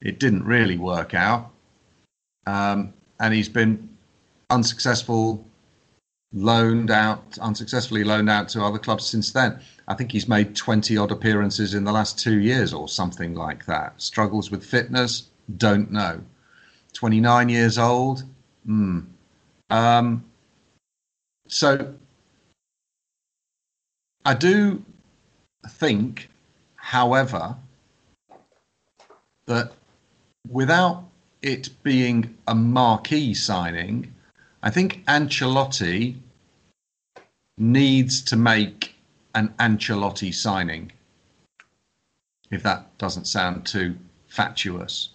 It 0.03 0.21
didn't 0.21 0.45
really 0.45 0.77
work 0.77 1.15
out. 1.15 1.53
Um, 2.47 2.93
and 3.21 3.33
he's 3.33 3.49
been 3.49 3.89
unsuccessful, 4.51 5.47
loaned 6.33 6.91
out, 6.91 7.39
unsuccessfully 7.41 8.05
loaned 8.05 8.31
out 8.31 8.49
to 8.51 8.63
other 8.63 8.79
clubs 8.79 9.07
since 9.07 9.33
then. 9.33 9.61
I 9.89 9.95
think 9.95 10.13
he's 10.13 10.29
made 10.29 10.57
20 10.57 10.97
odd 10.97 11.13
appearances 11.13 11.75
in 11.75 11.85
the 11.85 11.93
last 11.93 12.19
two 12.19 12.39
years 12.41 12.73
or 12.73 12.89
something 12.89 13.35
like 13.35 13.67
that. 13.67 14.01
Struggles 14.01 14.51
with 14.51 14.65
fitness, 14.65 15.29
don't 15.57 15.91
know. 15.91 16.21
29 16.93 17.49
years 17.49 17.79
old, 17.79 18.25
hmm. 18.67 19.01
Um, 19.71 20.25
so 21.49 21.95
I 24.25 24.35
do 24.35 24.85
think, 25.67 26.29
however, 26.77 27.57
that 29.47 29.73
without 30.49 31.05
it 31.43 31.71
being 31.83 32.37
a 32.49 32.55
marquee 32.55 33.35
signing, 33.35 34.13
I 34.63 34.71
think 34.71 35.05
Ancelotti 35.07 36.17
needs 37.59 38.23
to 38.23 38.37
make 38.37 38.95
an 39.35 39.53
Ancelotti 39.59 40.33
signing. 40.33 40.93
If 42.51 42.63
that 42.63 42.97
doesn't 42.99 43.27
sound 43.27 43.67
too 43.67 43.97
fatuous, 44.29 45.11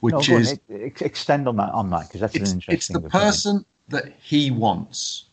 which 0.00 0.28
no, 0.28 0.36
is 0.36 0.58
extend 0.70 1.48
on 1.48 1.56
that 1.56 1.72
on 1.72 1.90
that 1.90 2.08
because 2.08 2.20
that's 2.20 2.36
an 2.36 2.42
interesting. 2.42 2.74
It's 2.74 2.88
the 2.88 2.98
opinion. 2.98 3.10
person 3.10 3.64
that 3.88 4.12
he 4.20 4.50
wants 4.50 5.26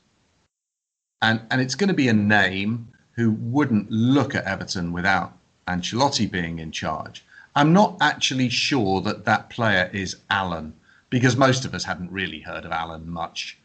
and 1.24 1.42
and 1.50 1.62
it's 1.62 1.74
going 1.74 1.88
to 1.88 1.94
be 1.96 2.10
a 2.10 2.14
name 2.14 2.88
who 3.14 3.32
wouldn't 3.32 3.90
look 3.90 4.36
at 4.36 4.44
Everton 4.44 4.92
without 4.92 5.34
Ancelotti 5.68 6.30
being 6.30 6.60
in 6.60 6.72
charge. 6.72 7.24
I'm 7.56 7.74
not 7.74 7.98
actually 8.02 8.50
sure 8.50 9.02
that 9.02 9.26
that 9.26 9.50
player 9.50 9.90
is 9.94 10.18
Allan 10.30 10.74
because 11.10 11.38
most 11.38 11.66
of 11.66 11.76
us 11.76 11.84
hadn't 11.84 12.12
really 12.12 12.40
heard 12.40 12.66
of 12.66 12.72
Allan 12.72 13.08
much 13.08 13.60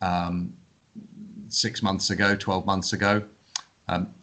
um, 0.00 0.54
six 1.48 1.82
months 1.82 2.10
ago, 2.10 2.34
12 2.34 2.64
months 2.64 2.92
ago. 2.92 3.22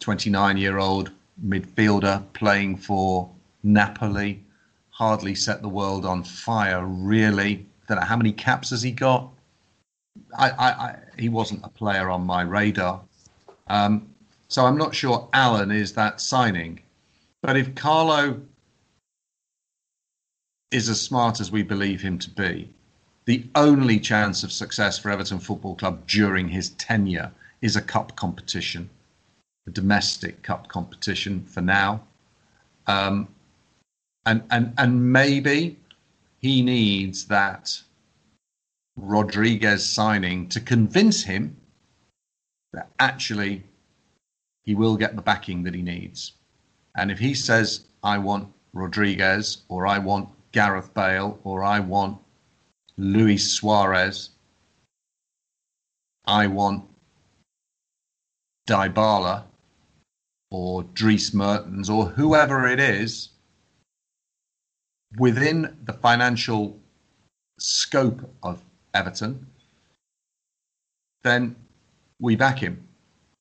29 0.00 0.50
um, 0.50 0.56
year 0.56 0.78
old 0.78 1.10
midfielder 1.46 2.22
playing 2.32 2.76
for 2.76 3.30
Napoli, 3.62 4.42
hardly 4.90 5.34
set 5.34 5.62
the 5.62 5.68
world 5.68 6.06
on 6.06 6.22
fire, 6.24 6.84
really. 6.84 7.66
Don't 7.86 8.00
know 8.00 8.06
how 8.06 8.16
many 8.16 8.32
caps 8.32 8.70
has 8.70 8.82
he 8.82 8.90
got? 8.90 9.28
I, 10.36 10.50
I, 10.50 10.68
I, 10.68 10.98
he 11.18 11.28
wasn't 11.28 11.64
a 11.64 11.68
player 11.68 12.10
on 12.10 12.24
my 12.24 12.42
radar. 12.42 13.00
Um, 13.68 14.08
so 14.48 14.64
I'm 14.64 14.78
not 14.78 14.94
sure 14.94 15.28
Allan 15.32 15.70
is 15.70 15.92
that 15.92 16.20
signing. 16.20 16.80
But 17.42 17.56
if 17.56 17.74
Carlo 17.74 18.40
is 20.70 20.88
as 20.88 21.00
smart 21.00 21.40
as 21.40 21.50
we 21.50 21.62
believe 21.62 22.00
him 22.00 22.18
to 22.18 22.30
be, 22.30 22.68
the 23.24 23.44
only 23.54 23.98
chance 23.98 24.42
of 24.42 24.52
success 24.52 24.98
for 24.98 25.10
Everton 25.10 25.38
Football 25.38 25.74
Club 25.76 26.06
during 26.06 26.48
his 26.48 26.70
tenure 26.70 27.30
is 27.60 27.76
a 27.76 27.82
cup 27.82 28.16
competition, 28.16 28.88
a 29.66 29.70
domestic 29.70 30.42
cup 30.42 30.68
competition 30.68 31.44
for 31.44 31.60
now. 31.60 32.02
Um, 32.86 33.28
and, 34.24 34.42
and, 34.50 34.72
and 34.78 35.12
maybe 35.12 35.76
he 36.38 36.62
needs 36.62 37.26
that 37.26 37.80
Rodriguez 38.96 39.86
signing 39.86 40.48
to 40.48 40.60
convince 40.60 41.22
him 41.22 41.56
that 42.72 42.90
actually 42.98 43.62
he 44.64 44.74
will 44.74 44.96
get 44.96 45.16
the 45.16 45.22
backing 45.22 45.62
that 45.64 45.74
he 45.74 45.82
needs. 45.82 46.32
And 46.96 47.10
if 47.10 47.18
he 47.18 47.34
says, 47.34 47.84
I 48.02 48.18
want 48.18 48.48
Rodriguez, 48.72 49.58
or 49.68 49.86
I 49.86 49.98
want 49.98 50.28
Gareth 50.52 50.92
Bale, 50.94 51.38
or 51.44 51.62
I 51.62 51.80
want 51.80 52.18
Luis 52.96 53.50
Suarez, 53.52 54.30
I 56.26 56.46
want 56.46 56.84
Dybala, 58.68 59.44
or 60.50 60.82
Dries 60.94 61.32
Mertens, 61.32 61.88
or 61.88 62.06
whoever 62.06 62.66
it 62.66 62.80
is, 62.80 63.30
within 65.16 65.76
the 65.84 65.92
financial 65.92 66.78
scope 67.58 68.20
of 68.42 68.62
Everton, 68.94 69.46
then 71.22 71.56
we 72.20 72.36
back 72.36 72.58
him. 72.58 72.82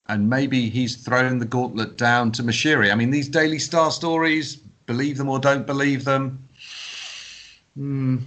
And 0.09 0.29
maybe 0.29 0.69
he's 0.69 0.95
thrown 0.95 1.37
the 1.37 1.45
gauntlet 1.45 1.97
down 1.97 2.31
to 2.33 2.43
Moshiri. 2.43 2.91
I 2.91 2.95
mean, 2.95 3.11
these 3.11 3.27
Daily 3.27 3.59
Star 3.59 3.91
stories, 3.91 4.55
believe 4.85 5.17
them 5.17 5.29
or 5.29 5.39
don't 5.39 5.65
believe 5.65 6.05
them. 6.05 6.46
Hmm. 7.77 8.17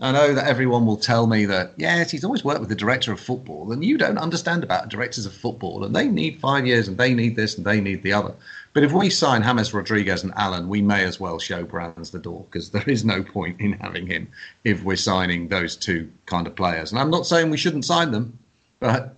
I 0.00 0.10
know 0.10 0.34
that 0.34 0.48
everyone 0.48 0.86
will 0.86 0.96
tell 0.96 1.26
me 1.26 1.44
that, 1.46 1.72
yes, 1.76 2.10
he's 2.10 2.24
always 2.24 2.44
worked 2.44 2.60
with 2.60 2.68
the 2.68 2.74
director 2.74 3.12
of 3.12 3.20
football, 3.20 3.70
and 3.70 3.84
you 3.84 3.96
don't 3.96 4.18
understand 4.18 4.64
about 4.64 4.88
directors 4.88 5.24
of 5.24 5.32
football, 5.32 5.84
and 5.84 5.94
they 5.94 6.08
need 6.08 6.40
five 6.40 6.66
years, 6.66 6.88
and 6.88 6.98
they 6.98 7.14
need 7.14 7.36
this, 7.36 7.56
and 7.56 7.64
they 7.64 7.80
need 7.80 8.02
the 8.02 8.12
other. 8.12 8.34
But 8.72 8.82
if 8.82 8.92
we 8.92 9.08
sign 9.08 9.44
James 9.44 9.72
Rodriguez 9.72 10.24
and 10.24 10.32
Allan, 10.34 10.68
we 10.68 10.82
may 10.82 11.04
as 11.04 11.20
well 11.20 11.38
show 11.38 11.62
Brands 11.62 12.10
the 12.10 12.18
door 12.18 12.44
because 12.50 12.70
there 12.70 12.88
is 12.88 13.04
no 13.04 13.22
point 13.22 13.60
in 13.60 13.74
having 13.74 14.06
him 14.06 14.28
if 14.64 14.82
we're 14.82 14.96
signing 14.96 15.46
those 15.46 15.76
two 15.76 16.10
kind 16.26 16.48
of 16.48 16.56
players. 16.56 16.90
And 16.90 17.00
I'm 17.00 17.10
not 17.10 17.26
saying 17.26 17.50
we 17.50 17.56
shouldn't 17.56 17.84
sign 17.84 18.10
them, 18.10 18.36
but 18.80 19.14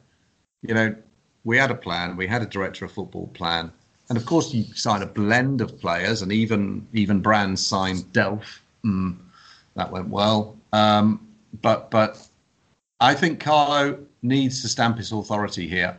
you 0.61 0.75
know, 0.75 0.95
we 1.45 1.57
had 1.57 1.71
a 1.71 1.75
plan, 1.75 2.17
we 2.17 2.27
had 2.27 2.43
a 2.43 2.47
director 2.47 2.85
of 2.85 2.93
football 2.93 3.29
plan, 3.29 3.73
and 4.11 4.19
of 4.19 4.27
course 4.27 4.53
you 4.53 4.65
sign 4.75 5.03
a 5.03 5.07
blend 5.07 5.63
of 5.63 5.81
players, 5.81 6.21
and 6.21 6.33
even 6.33 6.87
even 6.93 7.21
Brands 7.21 7.65
signed 7.67 8.05
Delph. 8.13 8.59
Mm, 8.85 9.17
that 9.77 9.91
went 9.91 10.09
well, 10.09 10.57
um, 10.73 11.27
but 11.63 11.91
but 11.91 12.27
I 13.01 13.15
think 13.15 13.41
Carlo 13.41 13.99
needs 14.23 14.63
to 14.63 14.69
stamp 14.69 14.99
his 14.99 15.13
authority 15.13 15.69
here 15.69 15.97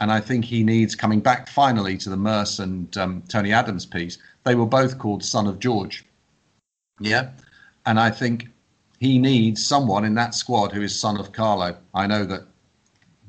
and 0.00 0.10
I 0.10 0.20
think 0.20 0.44
he 0.44 0.64
needs 0.64 0.94
coming 0.94 1.20
back 1.20 1.48
finally 1.48 1.96
to 1.98 2.10
the 2.10 2.16
Merce 2.16 2.58
and 2.58 2.94
um, 2.96 3.22
Tony 3.28 3.52
Adams 3.52 3.86
piece. 3.86 4.18
They 4.44 4.54
were 4.54 4.66
both 4.66 4.98
called 4.98 5.24
Son 5.24 5.46
of 5.46 5.58
George. 5.58 6.04
Yeah. 7.00 7.30
And 7.86 7.98
I 8.00 8.10
think 8.10 8.48
he 8.98 9.18
needs 9.18 9.64
someone 9.64 10.04
in 10.04 10.14
that 10.16 10.34
squad 10.34 10.72
who 10.72 10.82
is 10.82 10.98
son 10.98 11.18
of 11.18 11.32
Carlo. 11.32 11.76
I 11.94 12.06
know 12.06 12.24
that 12.24 12.42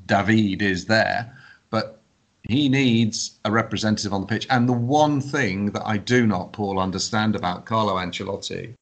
David 0.06 0.62
is 0.62 0.86
there, 0.86 1.34
but 1.70 2.00
he 2.48 2.68
needs 2.68 3.38
a 3.44 3.50
representative 3.50 4.12
on 4.12 4.20
the 4.20 4.26
pitch. 4.26 4.46
And 4.50 4.68
the 4.68 4.72
one 4.72 5.20
thing 5.20 5.70
that 5.72 5.86
I 5.86 5.98
do 5.98 6.26
not, 6.26 6.52
Paul, 6.52 6.78
understand 6.78 7.36
about 7.36 7.64
Carlo 7.64 7.96
Ancelotti 7.96 8.74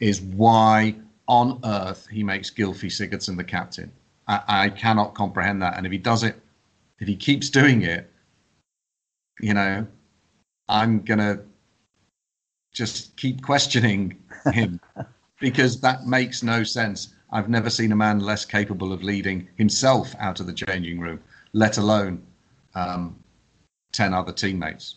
is 0.00 0.20
why 0.20 0.94
on 1.26 1.60
earth 1.64 2.06
he 2.10 2.22
makes 2.22 2.50
Gylfi 2.50 2.86
Sigurdsson 2.86 3.36
the 3.36 3.44
captain. 3.44 3.92
I, 4.26 4.42
I 4.48 4.68
cannot 4.70 5.14
comprehend 5.14 5.62
that. 5.62 5.76
And 5.76 5.86
if 5.86 5.92
he 5.92 5.98
does 5.98 6.22
it 6.22 6.40
if 6.98 7.06
he 7.06 7.16
keeps 7.16 7.50
doing 7.50 7.82
it, 7.82 8.10
you 9.40 9.54
know, 9.54 9.86
I'm 10.68 11.00
going 11.00 11.18
to 11.18 11.40
just 12.72 13.16
keep 13.16 13.42
questioning 13.42 14.18
him 14.52 14.80
because 15.40 15.80
that 15.80 16.06
makes 16.06 16.42
no 16.42 16.64
sense. 16.64 17.14
I've 17.30 17.48
never 17.48 17.70
seen 17.70 17.92
a 17.92 17.96
man 17.96 18.20
less 18.20 18.44
capable 18.44 18.92
of 18.92 19.02
leading 19.02 19.48
himself 19.56 20.14
out 20.18 20.40
of 20.40 20.46
the 20.46 20.52
changing 20.52 20.98
room, 20.98 21.20
let 21.52 21.78
alone 21.78 22.22
um, 22.74 23.18
10 23.92 24.12
other 24.14 24.32
teammates. 24.32 24.96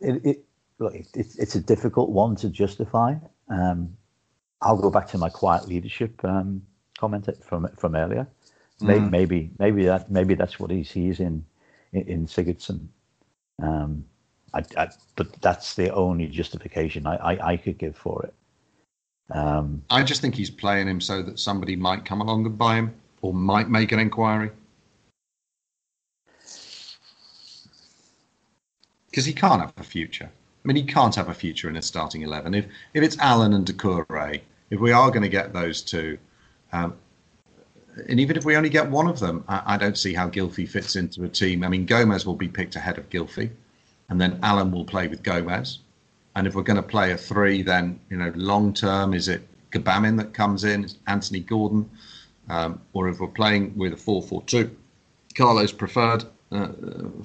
It, 0.00 0.26
it, 0.26 0.44
look, 0.82 0.94
it, 0.94 1.06
it's 1.14 1.54
a 1.54 1.60
difficult 1.60 2.10
one 2.10 2.36
to 2.36 2.48
justify. 2.48 3.14
Um, 3.48 3.96
I'll 4.60 4.80
go 4.80 4.90
back 4.90 5.06
to 5.08 5.18
my 5.18 5.28
quiet 5.28 5.66
leadership 5.68 6.24
um, 6.24 6.62
comment 6.98 7.28
from 7.42 7.68
from 7.76 7.94
earlier. 7.96 8.26
Maybe, 8.80 9.00
mm. 9.00 9.10
maybe, 9.10 9.50
maybe 9.58 9.84
that 9.86 10.10
maybe 10.10 10.34
that's 10.34 10.58
what 10.58 10.70
he 10.70 10.84
sees 10.84 11.20
in 11.20 11.44
in, 11.92 12.02
in 12.02 12.26
Sigurdsson. 12.26 12.86
Um, 13.62 14.04
I, 14.54 14.62
I, 14.76 14.88
but 15.16 15.32
that's 15.40 15.74
the 15.74 15.92
only 15.94 16.26
justification 16.26 17.06
I, 17.06 17.16
I, 17.16 17.52
I 17.52 17.56
could 17.56 17.78
give 17.78 17.96
for 17.96 18.24
it. 18.24 18.34
Um, 19.34 19.82
I 19.88 20.02
just 20.02 20.20
think 20.20 20.34
he's 20.34 20.50
playing 20.50 20.88
him 20.88 21.00
so 21.00 21.22
that 21.22 21.38
somebody 21.38 21.76
might 21.76 22.04
come 22.04 22.20
along 22.20 22.44
and 22.44 22.58
buy 22.58 22.74
him 22.76 22.94
or 23.22 23.32
might 23.32 23.70
make 23.70 23.92
an 23.92 23.98
inquiry. 23.98 24.50
Because 29.10 29.24
he 29.24 29.32
can't 29.32 29.60
have 29.60 29.72
a 29.76 29.82
future. 29.82 30.30
I 30.64 30.68
mean, 30.68 30.76
he 30.76 30.84
can't 30.84 31.14
have 31.16 31.28
a 31.28 31.34
future 31.34 31.68
in 31.68 31.76
a 31.76 31.82
starting 31.82 32.22
11. 32.22 32.54
If, 32.54 32.66
if 32.94 33.02
it's 33.02 33.18
Allan 33.18 33.52
and 33.52 33.66
Doucouré, 33.66 34.40
if 34.70 34.78
we 34.80 34.92
are 34.92 35.10
going 35.10 35.22
to 35.22 35.28
get 35.28 35.52
those 35.52 35.82
two, 35.82 36.18
um, 36.72 36.94
and 38.08 38.20
even 38.20 38.36
if 38.36 38.44
we 38.44 38.56
only 38.56 38.70
get 38.70 38.88
one 38.88 39.06
of 39.06 39.18
them, 39.18 39.44
I, 39.48 39.74
I, 39.74 39.76
don't 39.76 39.98
see 39.98 40.14
how 40.14 40.30
Gylfi 40.30 40.66
fits 40.66 40.96
into 40.96 41.24
a 41.24 41.28
team. 41.28 41.62
I 41.62 41.68
mean, 41.68 41.84
Gomes 41.84 42.24
will 42.24 42.36
be 42.36 42.48
picked 42.48 42.76
ahead 42.76 42.96
of 42.96 43.10
Gylfi, 43.10 43.50
and 44.08 44.20
then 44.20 44.38
Allan 44.42 44.70
will 44.70 44.84
play 44.84 45.08
with 45.08 45.22
Gomes. 45.22 45.80
And 46.34 46.46
if 46.46 46.54
we're 46.54 46.62
going 46.62 46.76
to 46.76 46.82
play 46.82 47.12
a 47.12 47.18
three, 47.18 47.62
then 47.62 48.00
you 48.08 48.16
know, 48.16 48.32
long 48.34 48.72
term, 48.72 49.12
is 49.12 49.28
it 49.28 49.46
Gbamin 49.72 50.16
that 50.18 50.32
comes 50.32 50.64
in, 50.64 50.88
Anthony 51.06 51.40
Gordon, 51.40 51.90
um, 52.48 52.80
or 52.92 53.08
if 53.08 53.20
we're 53.20 53.28
playing 53.28 53.76
with 53.76 53.92
a 53.92 53.96
four-four-two, 53.96 54.74
Carlo's 55.36 55.72
preferred 55.72 56.24
uh, 56.52 56.68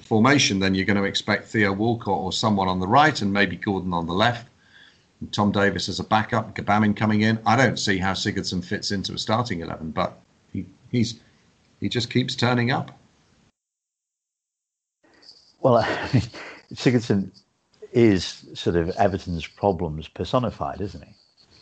formation, 0.00 0.58
then 0.58 0.74
you're 0.74 0.86
going 0.86 0.96
to 0.96 1.04
expect 1.04 1.48
Theo 1.48 1.72
Walcott 1.72 2.18
or 2.18 2.32
someone 2.32 2.68
on 2.68 2.80
the 2.80 2.86
right, 2.86 3.20
and 3.20 3.32
maybe 3.32 3.56
Gordon 3.56 3.92
on 3.92 4.06
the 4.06 4.12
left. 4.12 4.48
And 5.20 5.32
Tom 5.32 5.52
Davies 5.52 5.88
as 5.88 6.00
a 6.00 6.04
backup, 6.04 6.54
Gbamin 6.54 6.96
coming 6.96 7.22
in. 7.22 7.38
I 7.44 7.56
don't 7.56 7.78
see 7.78 7.98
how 7.98 8.12
Sigurdsson 8.12 8.64
fits 8.64 8.92
into 8.92 9.12
a 9.12 9.18
starting 9.18 9.60
eleven, 9.60 9.90
but 9.90 10.20
he 10.52 10.66
he's 10.90 11.20
he 11.80 11.88
just 11.88 12.10
keeps 12.10 12.34
turning 12.36 12.70
up. 12.70 12.96
Well, 15.60 15.82
Sigurdsson 16.72 17.30
is 17.92 18.46
sort 18.54 18.76
of 18.76 18.88
Everton's 18.96 19.46
problems 19.46 20.06
personified, 20.08 20.80
isn't 20.80 21.04
he? 21.04 21.14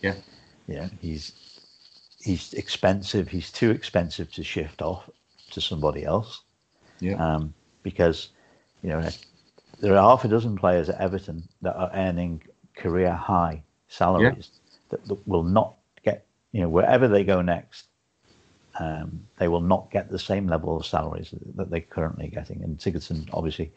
Yeah. 0.02 0.14
Yeah, 0.66 0.88
he's 1.00 1.32
he's 2.20 2.52
expensive. 2.54 3.28
He's 3.28 3.50
too 3.50 3.70
expensive 3.70 4.32
to 4.32 4.42
shift 4.42 4.82
off 4.82 5.08
to 5.52 5.60
somebody 5.60 6.04
else. 6.04 6.42
Yeah. 7.00 7.14
Um, 7.14 7.54
because 7.86 8.30
you 8.82 8.90
know 8.90 9.08
there 9.78 9.92
are 9.96 10.02
half 10.10 10.24
a 10.24 10.28
dozen 10.28 10.56
players 10.56 10.88
at 10.88 11.00
Everton 11.00 11.40
that 11.62 11.76
are 11.76 11.88
earning 11.94 12.42
career 12.74 13.12
high 13.12 13.62
salaries 13.86 14.50
yeah. 14.50 14.88
that, 14.90 15.06
that, 15.06 15.28
will 15.28 15.44
not 15.44 15.76
get 16.02 16.26
you 16.50 16.60
know 16.60 16.68
wherever 16.68 17.06
they 17.06 17.22
go 17.22 17.40
next. 17.40 17.86
Um, 18.80 19.24
they 19.38 19.46
will 19.46 19.60
not 19.60 19.90
get 19.92 20.10
the 20.10 20.18
same 20.18 20.48
level 20.48 20.76
of 20.76 20.84
salaries 20.84 21.32
that 21.54 21.70
they're 21.70 21.80
currently 21.80 22.26
getting, 22.26 22.60
and 22.64 22.76
Sigurdsson 22.76 23.28
obviously 23.32 23.70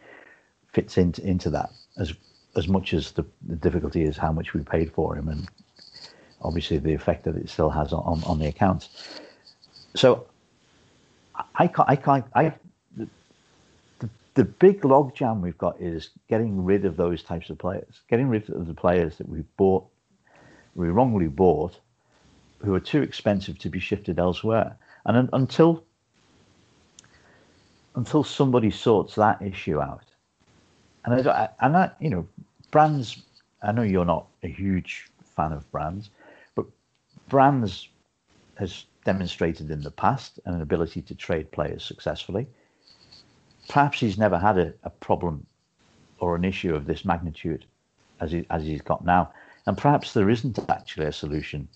fits 0.73 0.97
into 0.97 1.21
into 1.23 1.51
that 1.51 1.69
as 1.97 2.13
as 2.55 2.67
much 2.67 2.95
as 2.95 3.11
the, 3.11 3.23
the 3.47 3.55
difficulty 3.57 4.03
is 4.03 4.17
how 4.17 4.31
much 4.31 4.55
we 4.55 4.61
paid 4.63 4.91
for 4.91 5.15
him 5.15 5.29
and 5.29 5.47
obviously 6.41 6.79
the 6.79 6.93
effect 6.93 7.25
that 7.25 7.35
it 7.35 7.47
still 7.47 7.69
has 7.69 7.93
on, 7.93 8.23
on 8.25 8.39
the 8.39 8.47
accounts. 8.47 8.89
So 9.95 10.25
I 11.55 11.67
can't, 11.67 11.89
I 11.89 11.95
can't, 11.95 12.25
I, 12.33 12.53
the, 14.33 14.45
big 14.45 14.81
logjam 14.81 15.41
we've 15.41 15.57
got 15.57 15.79
is 15.81 16.09
getting 16.27 16.63
rid 16.63 16.85
of 16.85 16.97
those 16.97 17.23
types 17.23 17.49
of 17.49 17.57
players, 17.57 18.01
getting 18.09 18.27
rid 18.27 18.49
of 18.49 18.67
the 18.67 18.73
players 18.73 19.17
that 19.17 19.27
we 19.27 19.43
bought, 19.57 19.85
we 20.75 20.89
wrongly 20.89 21.27
bought, 21.27 21.79
who 22.59 22.73
are 22.73 22.79
too 22.79 23.01
expensive 23.01 23.57
to 23.59 23.69
be 23.69 23.79
shifted 23.79 24.19
elsewhere. 24.19 24.77
And 25.05 25.17
un, 25.17 25.29
until, 25.33 25.83
until 27.95 28.23
somebody 28.23 28.71
sorts 28.71 29.15
that 29.15 29.41
issue 29.41 29.79
out, 29.79 30.03
and 31.05 31.27
I, 31.27 31.49
and 31.61 31.75
that 31.75 31.95
you 31.99 32.09
know, 32.09 32.27
brands. 32.71 33.23
I 33.61 33.71
know 33.71 33.81
you're 33.81 34.05
not 34.05 34.27
a 34.43 34.47
huge 34.47 35.09
fan 35.35 35.51
of 35.51 35.69
brands, 35.71 36.09
but 36.55 36.65
brands 37.27 37.89
has 38.55 38.85
demonstrated 39.05 39.71
in 39.71 39.81
the 39.81 39.91
past 39.91 40.39
an 40.45 40.61
ability 40.61 41.01
to 41.03 41.15
trade 41.15 41.51
players 41.51 41.83
successfully. 41.83 42.47
Perhaps 43.69 44.01
he's 44.01 44.17
never 44.17 44.37
had 44.37 44.57
a, 44.57 44.73
a 44.83 44.89
problem 44.89 45.45
or 46.19 46.35
an 46.35 46.43
issue 46.43 46.75
of 46.75 46.85
this 46.85 47.05
magnitude 47.05 47.65
as 48.19 48.31
he 48.31 48.45
as 48.49 48.63
he's 48.63 48.81
got 48.81 49.05
now, 49.05 49.31
and 49.65 49.77
perhaps 49.77 50.13
there 50.13 50.29
isn't 50.29 50.59
actually 50.69 51.05
a 51.05 51.13
solution 51.13 51.67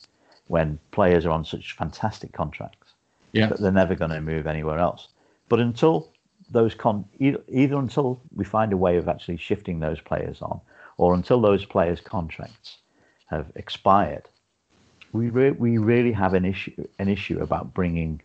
when 0.47 0.77
players 0.91 1.25
are 1.25 1.31
on 1.31 1.45
such 1.45 1.77
fantastic 1.77 2.33
contracts 2.33 2.93
yeah. 3.31 3.47
that 3.47 3.59
they're 3.59 3.71
never 3.71 3.95
going 3.95 4.11
to 4.11 4.19
move 4.21 4.45
anywhere 4.45 4.79
else. 4.79 5.07
But 5.49 5.59
until 5.59 6.11
those 6.51 6.73
con 6.73 7.05
either, 7.19 7.39
either 7.47 7.77
until 7.77 8.21
we 8.35 8.43
find 8.43 8.73
a 8.73 8.77
way 8.77 8.97
of 8.97 9.07
actually 9.07 9.37
shifting 9.37 9.79
those 9.79 10.01
players 10.01 10.41
on, 10.41 10.59
or 10.97 11.13
until 11.13 11.41
those 11.41 11.65
players' 11.65 12.01
contracts 12.01 12.77
have 13.27 13.51
expired, 13.55 14.27
we 15.11 15.29
re- 15.29 15.51
we 15.51 15.77
really 15.77 16.11
have 16.11 16.33
an 16.33 16.45
issue 16.45 16.87
an 16.99 17.07
issue 17.07 17.39
about 17.39 17.73
bringing 17.73 18.21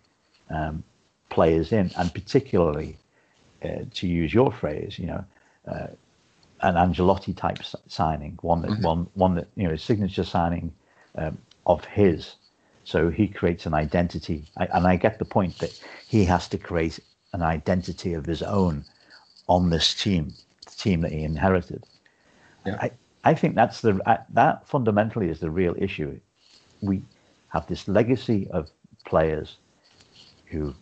um, 0.51 0.83
players 1.31 1.73
in, 1.73 1.91
and 1.97 2.13
particularly 2.13 2.97
uh, 3.63 3.85
to 3.95 4.07
use 4.07 4.33
your 4.33 4.53
phrase, 4.53 4.99
you 4.99 5.07
know, 5.07 5.25
uh, 5.67 5.89
an 6.61 6.75
Ancelotti 6.75 7.37
type 7.37 7.59
signing, 7.87 8.39
one 8.43 8.63
that 8.63 8.71
mm-hmm. 8.71 8.83
one 8.83 9.07
one 9.15 9.35
that 9.37 9.49
you 9.57 9.67
know, 9.67 9.75
a 9.75 9.79
signature 9.79 10.25
signing 10.25 10.73
um, 11.17 11.39
of 11.67 11.85
his. 11.85 12.35
So 12.85 13.11
he 13.11 13.29
creates 13.29 13.67
an 13.67 13.75
identity, 13.75 14.45
I, 14.57 14.65
and 14.73 14.87
I 14.87 14.97
get 14.97 15.19
the 15.19 15.25
point 15.27 15.59
that 15.59 15.79
he 16.07 16.25
has 16.25 16.49
to 16.49 16.59
create 16.59 16.99
an 17.35 17.43
identity 17.43 18.15
of 18.15 18.25
his 18.25 18.43
own 18.43 18.85
on 19.47 19.69
this 19.69 19.95
team, 19.95 20.33
the 20.65 20.71
team 20.71 21.03
that 21.03 21.13
he 21.13 21.23
inherited. 21.23 21.85
Yeah. 22.65 22.79
I, 22.81 22.91
I 23.25 23.35
think 23.35 23.55
that's 23.55 23.83
the 23.83 24.01
that 24.31 24.67
fundamentally 24.67 25.29
is 25.29 25.41
the 25.41 25.51
real 25.51 25.75
issue. 25.77 26.19
We 26.81 27.03
have 27.49 27.67
this 27.67 27.89
legacy 27.89 28.49
of 28.51 28.71
players 29.05 29.57
who 30.47 30.75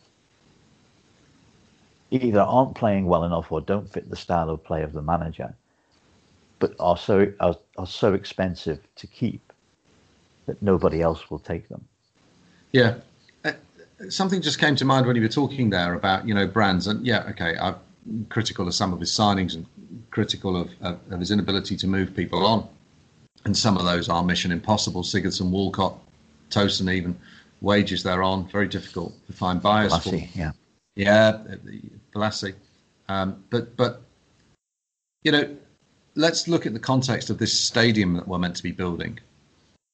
either 2.22 2.40
aren't 2.40 2.74
playing 2.74 3.06
well 3.06 3.24
enough 3.24 3.50
or 3.50 3.60
don't 3.60 3.90
fit 3.92 4.08
the 4.10 4.16
style 4.16 4.50
of 4.50 4.64
play 4.64 4.82
of 4.82 4.92
the 4.92 5.02
manager, 5.02 5.54
but 6.58 6.74
are 6.80 6.96
so 6.96 7.32
are, 7.40 7.56
are 7.78 7.86
so 7.86 8.14
expensive 8.14 8.80
to 8.96 9.06
keep 9.06 9.52
that 10.46 10.60
nobody 10.62 11.02
else 11.02 11.30
will 11.30 11.38
take 11.38 11.68
them. 11.68 11.84
Yeah, 12.72 12.96
uh, 13.44 13.52
something 14.08 14.40
just 14.40 14.58
came 14.58 14.76
to 14.76 14.84
mind 14.84 15.06
when 15.06 15.16
you 15.16 15.22
were 15.22 15.28
talking 15.28 15.70
there 15.70 15.94
about 15.94 16.26
you 16.26 16.34
know 16.34 16.46
brands 16.46 16.86
and 16.86 17.06
yeah 17.06 17.24
okay 17.30 17.56
i'm 17.58 17.76
critical 18.28 18.66
of 18.66 18.74
some 18.74 18.92
of 18.92 19.00
his 19.00 19.10
signings 19.10 19.54
and 19.54 19.66
critical 20.10 20.56
of, 20.56 20.70
of, 20.80 20.98
of 21.10 21.20
his 21.20 21.30
inability 21.30 21.76
to 21.76 21.86
move 21.86 22.14
people 22.14 22.46
on. 22.46 22.66
And 23.44 23.56
some 23.56 23.76
of 23.76 23.84
those 23.84 24.08
are 24.08 24.22
mission 24.22 24.52
impossible 24.52 25.02
sigurdsson 25.02 25.50
walcott 25.50 25.98
tosun 26.50 26.90
even 26.92 27.16
wages 27.60 28.02
they're 28.02 28.22
on 28.22 28.48
very 28.48 28.68
difficult 28.68 29.14
to 29.26 29.32
find 29.32 29.62
buyers 29.62 29.96
for. 29.98 30.14
yeah. 30.14 30.52
Yeah 30.94 31.38
Bolasie. 32.16 32.54
Um, 33.08 33.44
but 33.50 33.76
but 33.76 34.02
you 35.22 35.32
know 35.32 35.56
let's 36.14 36.48
look 36.48 36.66
at 36.66 36.72
the 36.72 36.80
context 36.80 37.30
of 37.30 37.38
this 37.38 37.58
stadium 37.58 38.14
that 38.14 38.26
we're 38.26 38.38
meant 38.38 38.56
to 38.56 38.62
be 38.62 38.72
building 38.72 39.18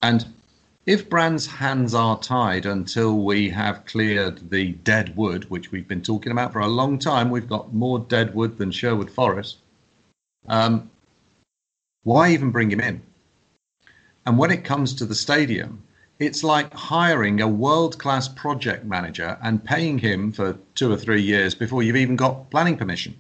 and 0.03 0.25
if 0.85 1.09
Brand's 1.09 1.47
hands 1.47 1.95
are 1.95 2.19
tied 2.19 2.67
until 2.67 3.19
we 3.19 3.51
have 3.51 3.85
cleared 3.87 4.51
the 4.51 4.73
dead 4.73 5.17
wood, 5.17 5.49
which 5.49 5.71
we've 5.71 5.87
been 5.87 6.03
talking 6.03 6.33
about 6.33 6.53
for 6.53 6.59
a 6.59 6.67
long 6.67 6.99
time, 6.99 7.31
we've 7.31 7.49
got 7.49 7.73
more 7.73 8.01
dead 8.01 8.35
wood 8.35 8.59
than 8.59 8.73
Sherwood 8.73 9.11
Forest. 9.11 9.59
Um, 10.49 10.91
why 12.03 12.31
even 12.33 12.51
bring 12.51 12.73
him 12.73 12.81
in? 12.81 13.01
And 14.27 14.37
when 14.37 14.51
it 14.51 14.65
comes 14.65 14.95
to 14.95 15.07
the 15.07 15.15
stadium, 15.15 15.85
it's 16.23 16.45
like 16.45 16.73
hiring 16.73 17.41
a 17.41 17.49
world 17.49 17.99
class 17.99 18.29
project 18.29 18.85
manager 18.85 19.37
and 19.43 19.65
paying 19.65 19.99
him 19.99 20.33
for 20.33 20.57
two 20.75 20.91
or 20.93 20.97
three 20.97 21.21
years 21.23 21.55
before 21.55 21.83
you've 21.83 21.97
even 21.97 22.17
got 22.17 22.51
planning 22.51 22.77
permission. 22.77 23.15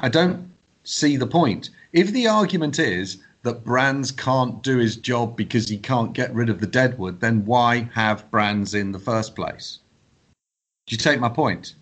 I 0.00 0.08
don't 0.08 0.50
see 0.82 1.16
the 1.16 1.26
point. 1.26 1.70
If 1.92 2.12
the 2.12 2.26
argument 2.26 2.78
is 2.78 3.18
that 3.42 3.64
Brands 3.64 4.10
can't 4.10 4.62
do 4.62 4.78
his 4.78 4.96
job 4.96 5.36
because 5.36 5.68
he 5.68 5.78
can't 5.78 6.12
get 6.12 6.34
rid 6.34 6.48
of 6.48 6.60
the 6.60 6.66
deadwood, 6.66 7.20
then 7.20 7.44
why 7.44 7.88
have 7.94 8.30
Brands 8.30 8.74
in 8.74 8.92
the 8.92 8.98
first 8.98 9.36
place? 9.36 9.78
Do 10.86 10.94
you 10.94 10.98
take 10.98 11.20
my 11.20 11.28
point? 11.28 11.74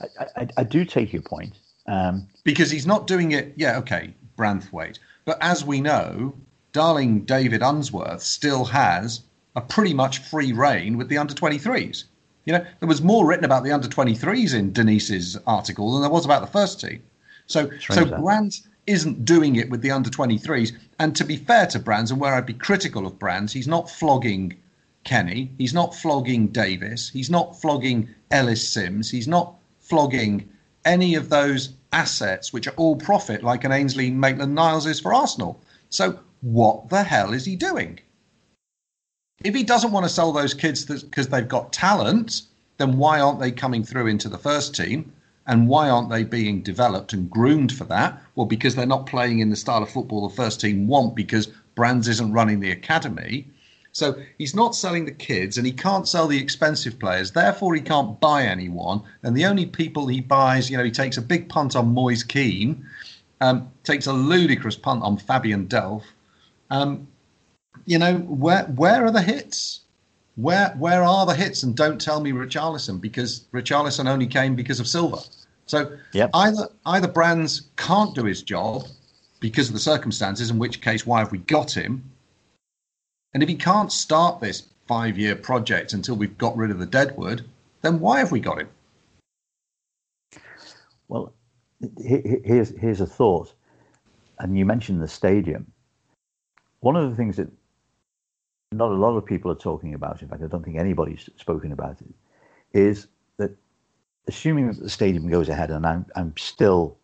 I, 0.00 0.26
I, 0.36 0.48
I 0.58 0.64
do 0.64 0.84
take 0.84 1.12
your 1.12 1.22
point. 1.22 1.54
Um, 1.86 2.28
because 2.44 2.70
he's 2.70 2.86
not 2.86 3.06
doing 3.06 3.32
it. 3.32 3.52
Yeah, 3.56 3.78
okay, 3.78 4.14
Branthwaite. 4.38 4.98
But 5.24 5.38
as 5.40 5.64
we 5.64 5.80
know, 5.80 6.34
darling 6.74 7.20
David 7.20 7.62
Unsworth 7.62 8.22
still 8.22 8.66
has 8.66 9.22
a 9.56 9.62
pretty 9.62 9.94
much 9.94 10.18
free 10.18 10.52
reign 10.52 10.98
with 10.98 11.08
the 11.08 11.16
under 11.16 11.32
23s. 11.32 12.04
You 12.44 12.52
know, 12.52 12.66
there 12.80 12.88
was 12.88 13.00
more 13.00 13.26
written 13.26 13.46
about 13.46 13.64
the 13.64 13.72
under 13.72 13.88
23s 13.88 14.54
in 14.54 14.72
Denise's 14.72 15.38
article 15.46 15.92
than 15.92 16.02
there 16.02 16.10
was 16.10 16.26
about 16.26 16.42
the 16.42 16.52
first 16.58 16.80
team. 16.80 17.02
So, 17.46 17.70
so 17.78 18.04
Brands 18.04 18.66
isn't 18.86 19.24
doing 19.24 19.56
it 19.56 19.70
with 19.70 19.80
the 19.80 19.90
under 19.90 20.10
23s. 20.10 20.72
And 20.98 21.16
to 21.16 21.24
be 21.24 21.36
fair 21.36 21.66
to 21.68 21.78
Brands, 21.78 22.10
and 22.10 22.20
where 22.20 22.34
I'd 22.34 22.44
be 22.44 22.52
critical 22.54 23.06
of 23.06 23.18
Brands, 23.18 23.52
he's 23.52 23.68
not 23.68 23.88
flogging 23.88 24.54
Kenny, 25.04 25.50
he's 25.56 25.72
not 25.72 25.94
flogging 25.94 26.48
Davies, 26.48 27.08
he's 27.10 27.30
not 27.30 27.58
flogging 27.60 28.08
Ellis 28.30 28.66
Simms, 28.68 29.10
he's 29.10 29.28
not 29.28 29.54
flogging 29.80 30.48
any 30.84 31.14
of 31.14 31.30
those 31.30 31.70
assets 31.92 32.52
which 32.52 32.66
are 32.66 32.74
all 32.76 32.96
profit, 32.96 33.42
like 33.42 33.64
an 33.64 33.72
Ainsley 33.72 34.10
Maitland 34.10 34.54
Niles 34.54 34.86
is 34.86 35.00
for 35.00 35.14
Arsenal. 35.14 35.60
So, 35.88 36.18
what 36.44 36.90
the 36.90 37.02
hell 37.02 37.32
is 37.32 37.46
he 37.46 37.56
doing? 37.56 37.98
If 39.42 39.54
he 39.54 39.62
doesn't 39.62 39.92
want 39.92 40.04
to 40.04 40.10
sell 40.10 40.30
those 40.30 40.52
kids 40.52 40.84
because 40.84 41.28
they've 41.28 41.48
got 41.48 41.72
talent, 41.72 42.42
then 42.76 42.98
why 42.98 43.18
aren't 43.18 43.40
they 43.40 43.50
coming 43.50 43.82
through 43.82 44.08
into 44.08 44.28
the 44.28 44.38
first 44.38 44.74
team? 44.74 45.10
And 45.46 45.68
why 45.68 45.88
aren't 45.88 46.10
they 46.10 46.22
being 46.22 46.60
developed 46.60 47.14
and 47.14 47.30
groomed 47.30 47.72
for 47.72 47.84
that? 47.84 48.22
Well, 48.34 48.46
because 48.46 48.74
they're 48.74 48.86
not 48.86 49.06
playing 49.06 49.38
in 49.38 49.50
the 49.50 49.56
style 49.56 49.82
of 49.82 49.90
football 49.90 50.28
the 50.28 50.34
first 50.34 50.60
team 50.60 50.86
want 50.86 51.14
because 51.14 51.48
Brands 51.74 52.08
isn't 52.08 52.32
running 52.32 52.60
the 52.60 52.70
academy. 52.70 53.46
So 53.92 54.16
he's 54.36 54.54
not 54.54 54.74
selling 54.74 55.06
the 55.06 55.12
kids 55.12 55.56
and 55.56 55.66
he 55.66 55.72
can't 55.72 56.08
sell 56.08 56.26
the 56.26 56.38
expensive 56.38 56.98
players. 56.98 57.30
Therefore, 57.30 57.74
he 57.74 57.80
can't 57.80 58.20
buy 58.20 58.44
anyone. 58.44 59.02
And 59.22 59.36
the 59.36 59.46
only 59.46 59.66
people 59.66 60.08
he 60.08 60.20
buys, 60.20 60.70
you 60.70 60.76
know, 60.76 60.84
he 60.84 60.90
takes 60.90 61.16
a 61.16 61.22
big 61.22 61.48
punt 61.48 61.74
on 61.74 61.94
Moise 61.94 62.22
Kean, 62.22 62.84
um, 63.40 63.70
takes 63.82 64.06
a 64.06 64.12
ludicrous 64.12 64.76
punt 64.76 65.02
on 65.02 65.16
Fabian 65.16 65.68
Delph. 65.68 66.04
Um, 66.74 67.06
you 67.86 67.98
know, 67.98 68.16
where 68.18 68.64
where 68.64 69.04
are 69.04 69.10
the 69.10 69.22
hits? 69.22 69.80
Where 70.36 70.70
where 70.78 71.02
are 71.02 71.24
the 71.24 71.34
hits? 71.34 71.62
And 71.62 71.76
don't 71.76 72.00
tell 72.00 72.20
me 72.20 72.32
Richarlison 72.32 73.00
because 73.00 73.46
Richarlison 73.52 74.08
only 74.08 74.26
came 74.26 74.54
because 74.56 74.80
of 74.80 74.88
Silva. 74.88 75.18
So 75.66 75.96
yep. 76.12 76.30
either 76.34 76.68
either 76.86 77.08
Brands 77.08 77.62
can't 77.76 78.14
do 78.14 78.24
his 78.24 78.42
job 78.42 78.86
because 79.40 79.68
of 79.68 79.74
the 79.74 79.80
circumstances, 79.80 80.50
in 80.50 80.58
which 80.58 80.80
case 80.80 81.06
why 81.06 81.20
have 81.20 81.30
we 81.30 81.38
got 81.38 81.70
him? 81.70 82.02
And 83.34 83.42
if 83.42 83.48
he 83.48 83.54
can't 83.54 83.92
start 83.92 84.40
this 84.40 84.64
five 84.88 85.16
year 85.16 85.36
project 85.36 85.92
until 85.92 86.16
we've 86.16 86.38
got 86.38 86.56
rid 86.56 86.70
of 86.70 86.78
the 86.78 86.86
deadwood, 86.86 87.44
then 87.82 88.00
why 88.00 88.18
have 88.18 88.32
we 88.32 88.40
got 88.40 88.60
him? 88.60 88.68
Well, 91.06 91.32
here's 92.02 92.70
here's 92.70 93.00
a 93.00 93.06
thought, 93.06 93.54
and 94.40 94.58
you 94.58 94.64
mentioned 94.64 95.00
the 95.00 95.08
stadium. 95.08 95.70
One 96.84 96.96
of 96.96 97.08
the 97.08 97.16
things 97.16 97.36
that 97.36 97.50
not 98.72 98.90
a 98.90 98.94
lot 98.94 99.16
of 99.16 99.24
people 99.24 99.50
are 99.50 99.54
talking 99.70 99.94
about, 99.94 100.20
in 100.20 100.28
fact, 100.28 100.42
I 100.42 100.48
don't 100.48 100.62
think 100.62 100.76
anybody's 100.76 101.30
spoken 101.36 101.72
about 101.72 101.96
it, 102.02 102.14
is 102.78 103.06
that 103.38 103.52
assuming 104.28 104.66
that 104.66 104.80
the 104.80 104.90
stadium 104.90 105.26
goes 105.30 105.48
ahead, 105.48 105.70
and 105.70 105.86
I'm, 105.86 106.04
I'm 106.14 106.36
still, 106.36 106.98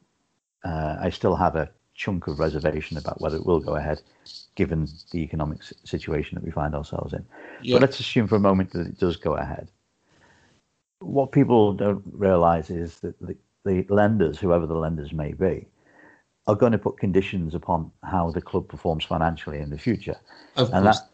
uh, 0.66 0.97
I 1.01 1.09
still 1.09 1.35
have 1.35 1.57
a 1.57 1.70
chunk 1.95 2.26
of 2.26 2.39
reservation 2.39 2.99
about 2.99 3.22
whether 3.22 3.39
it 3.39 3.47
will 3.47 3.59
go 3.59 3.76
ahead, 3.76 4.03
given 4.55 4.87
the 5.12 5.20
economic 5.20 5.61
situation 5.62 6.35
that 6.35 6.45
we 6.45 6.51
find 6.51 6.74
ourselves 6.74 7.14
in. 7.14 7.24
Yeah. 7.62 7.76
But 7.76 7.81
let's 7.81 8.01
assume 8.01 8.28
for 8.28 8.37
a 8.37 8.41
moment 8.41 8.72
that 8.72 8.87
it 8.87 8.99
does 8.99 9.16
go 9.16 9.33
ahead. 9.33 9.70
What 10.99 11.33
people 11.33 11.72
don't 11.72 12.03
realize 12.12 12.68
is 12.68 13.01
that 13.01 13.18
the, 13.18 13.35
the 13.64 13.87
lenders, 13.89 14.39
whoever 14.39 14.66
the 14.66 14.74
lenders 14.74 15.14
may 15.14 15.33
be, 15.33 15.68
are 16.51 16.57
going 16.57 16.72
to 16.72 16.78
put 16.78 16.98
conditions 16.98 17.55
upon 17.55 17.92
how 18.03 18.30
the 18.30 18.40
club 18.40 18.68
performs 18.68 19.05
financially 19.05 19.59
in 19.59 19.70
the 19.70 19.78
future. 19.78 20.16
Of 20.57 20.72
and 20.72 20.84
course. 20.84 20.98
that 20.98 21.09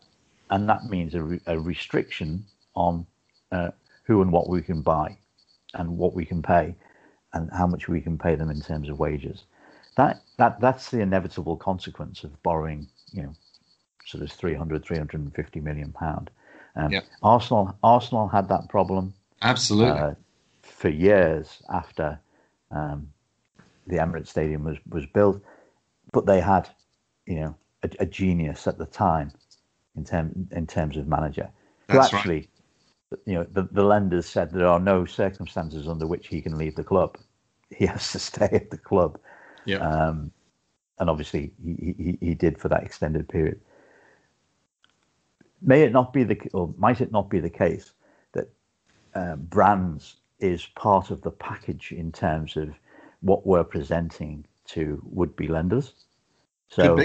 and 0.48 0.68
that 0.68 0.84
means 0.84 1.14
a, 1.14 1.22
re- 1.22 1.40
a 1.46 1.58
restriction 1.58 2.44
on 2.74 3.06
uh, 3.52 3.70
who 4.04 4.22
and 4.22 4.32
what 4.32 4.48
we 4.48 4.62
can 4.62 4.80
buy 4.80 5.18
and 5.74 5.98
what 5.98 6.14
we 6.14 6.24
can 6.24 6.42
pay 6.42 6.74
and 7.34 7.50
how 7.52 7.66
much 7.66 7.88
we 7.88 8.00
can 8.00 8.16
pay 8.16 8.34
them 8.34 8.50
in 8.50 8.60
terms 8.60 8.88
of 8.88 8.98
wages. 8.98 9.44
That 9.96 10.22
that 10.38 10.60
that's 10.60 10.90
the 10.90 11.00
inevitable 11.00 11.56
consequence 11.56 12.24
of 12.24 12.42
borrowing, 12.42 12.88
you 13.12 13.22
know, 13.24 13.34
sort 14.06 14.24
of 14.24 14.32
300, 14.32 14.84
350 14.84 15.60
million 15.60 15.92
pound. 15.92 16.30
Um. 16.76 16.92
Arsenal 17.22 17.76
Arsenal 17.82 18.28
had 18.28 18.48
that 18.48 18.68
problem 18.70 19.12
absolutely 19.42 20.00
uh, 20.00 20.14
for 20.62 20.88
years 20.88 21.62
after 21.68 22.18
um, 22.70 23.10
the 23.86 23.96
Emirates 23.96 24.28
Stadium 24.28 24.64
was 24.64 24.78
was 24.88 25.06
built, 25.06 25.42
but 26.12 26.26
they 26.26 26.40
had, 26.40 26.68
you 27.26 27.40
know, 27.40 27.56
a, 27.82 27.90
a 28.00 28.06
genius 28.06 28.66
at 28.66 28.78
the 28.78 28.86
time 28.86 29.32
in 29.96 30.04
term 30.04 30.48
in 30.52 30.66
terms 30.66 30.96
of 30.96 31.06
manager. 31.06 31.50
That's 31.88 32.12
actually, 32.12 32.48
right. 33.10 33.20
you 33.26 33.34
know, 33.34 33.46
the, 33.52 33.68
the 33.70 33.84
lenders 33.84 34.26
said 34.26 34.50
there 34.50 34.66
are 34.66 34.80
no 34.80 35.04
circumstances 35.04 35.88
under 35.88 36.06
which 36.06 36.28
he 36.28 36.40
can 36.40 36.58
leave 36.58 36.74
the 36.74 36.84
club. 36.84 37.18
He 37.70 37.86
has 37.86 38.12
to 38.12 38.18
stay 38.30 38.48
at 38.52 38.70
the 38.70 38.78
club. 38.78 39.18
Yeah. 39.64 39.78
Um, 39.78 40.32
and 40.98 41.10
obviously 41.10 41.52
he, 41.62 41.94
he, 41.98 42.18
he 42.20 42.34
did 42.34 42.58
for 42.58 42.68
that 42.68 42.82
extended 42.82 43.28
period. 43.28 43.60
May 45.62 45.82
it 45.82 45.92
not 45.92 46.12
be 46.12 46.24
the 46.24 46.38
or 46.52 46.74
might 46.76 47.00
it 47.00 47.12
not 47.12 47.28
be 47.28 47.40
the 47.40 47.50
case 47.50 47.92
that 48.32 48.48
uh, 49.14 49.36
brands 49.36 50.16
is 50.38 50.66
part 50.76 51.10
of 51.10 51.22
the 51.22 51.30
package 51.30 51.92
in 51.92 52.12
terms 52.12 52.56
of 52.56 52.70
what 53.26 53.46
we're 53.46 53.64
presenting 53.64 54.44
to 54.68 55.00
would-be 55.04 55.48
lenders? 55.48 55.92
So 56.68 56.96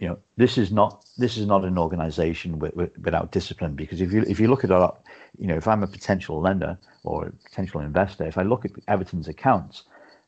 you 0.00 0.08
know 0.08 0.18
this 0.36 0.58
is 0.58 0.72
not 0.72 1.04
this 1.18 1.36
is 1.36 1.46
not 1.46 1.64
an 1.64 1.78
organization 1.78 2.58
with, 2.58 2.74
with, 2.74 2.98
without 2.98 3.30
discipline 3.30 3.74
because 3.74 4.00
if 4.00 4.12
you 4.12 4.22
if 4.26 4.40
you 4.40 4.48
look 4.48 4.64
at 4.64 4.72
our 4.72 4.96
you 5.38 5.46
know 5.46 5.56
if 5.56 5.68
i'm 5.68 5.82
a 5.82 5.86
potential 5.86 6.40
lender 6.40 6.76
or 7.04 7.26
a 7.26 7.32
potential 7.48 7.80
investor 7.80 8.24
if 8.26 8.38
i 8.38 8.42
look 8.42 8.64
at 8.64 8.72
everton's 8.88 9.28
accounts 9.28 9.84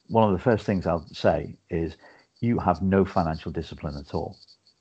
one 0.09 0.25
of 0.25 0.33
the 0.33 0.43
first 0.43 0.65
things 0.65 0.87
i'll 0.87 1.07
say 1.13 1.57
is 1.71 1.97
you 2.41 2.59
have 2.59 2.83
no 2.83 3.05
financial 3.05 3.51
discipline 3.51 3.97
at 3.97 4.15
all 4.15 4.37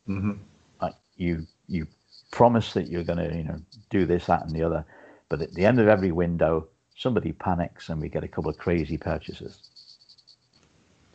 mm-hmm. 0.08 0.34
like 0.82 0.96
you 1.16 1.48
you 1.68 1.88
promise 2.32 2.74
that 2.74 2.88
you're 2.88 3.04
going 3.04 3.20
to 3.30 3.36
you 3.36 3.44
know 3.44 3.60
do 3.90 4.06
this 4.06 4.26
that 4.26 4.44
and 4.44 4.52
the 4.52 4.64
other 4.64 4.86
but 5.30 5.42
at 5.42 5.54
the 5.54 5.66
end 5.66 5.80
of 5.80 5.88
every 5.88 6.12
window 6.12 6.68
somebody 6.98 7.32
panics 7.32 7.90
and 7.90 8.02
we 8.02 8.10
get 8.10 8.24
a 8.24 8.28
couple 8.28 8.52
of 8.52 8.58
crazy 8.58 8.98
purchases 8.98 9.71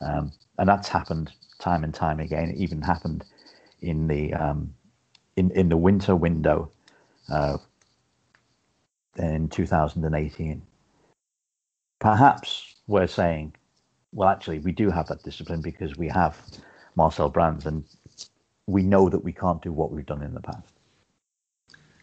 um, 0.01 0.33
and 0.59 0.69
that's 0.69 0.89
happened 0.89 1.33
time 1.59 1.85
and 1.85 1.95
time 1.95 2.21
again 2.21 2.51
it 2.51 2.57
even 2.57 2.83
happened 2.83 3.25
in 3.81 4.07
the 4.09 4.33
um, 4.35 4.75
in 5.37 5.51
in 5.53 5.69
the 5.69 5.77
winter 5.77 6.17
window 6.17 6.71
uh, 7.31 7.59
in 9.19 9.49
2018. 9.49 10.63
Perhaps 11.99 12.77
we're 12.87 13.07
saying, 13.07 13.55
well, 14.13 14.29
actually, 14.29 14.59
we 14.61 14.73
do 14.73 14.91
have 14.91 15.07
that 15.09 15.23
discipline 15.23 15.61
because 15.63 15.97
we 15.97 16.09
have 16.09 16.39
Marcel 16.95 17.29
Brands, 17.29 17.67
and 17.67 17.85
we 18.67 18.83
know 18.83 19.09
that 19.09 19.25
we 19.25 19.33
can't 19.33 19.63
do 19.63 19.73
what 19.73 19.91
we've 19.93 20.07
done 20.07 20.23
in 20.23 20.35
the 20.35 20.41
past. 20.41 20.76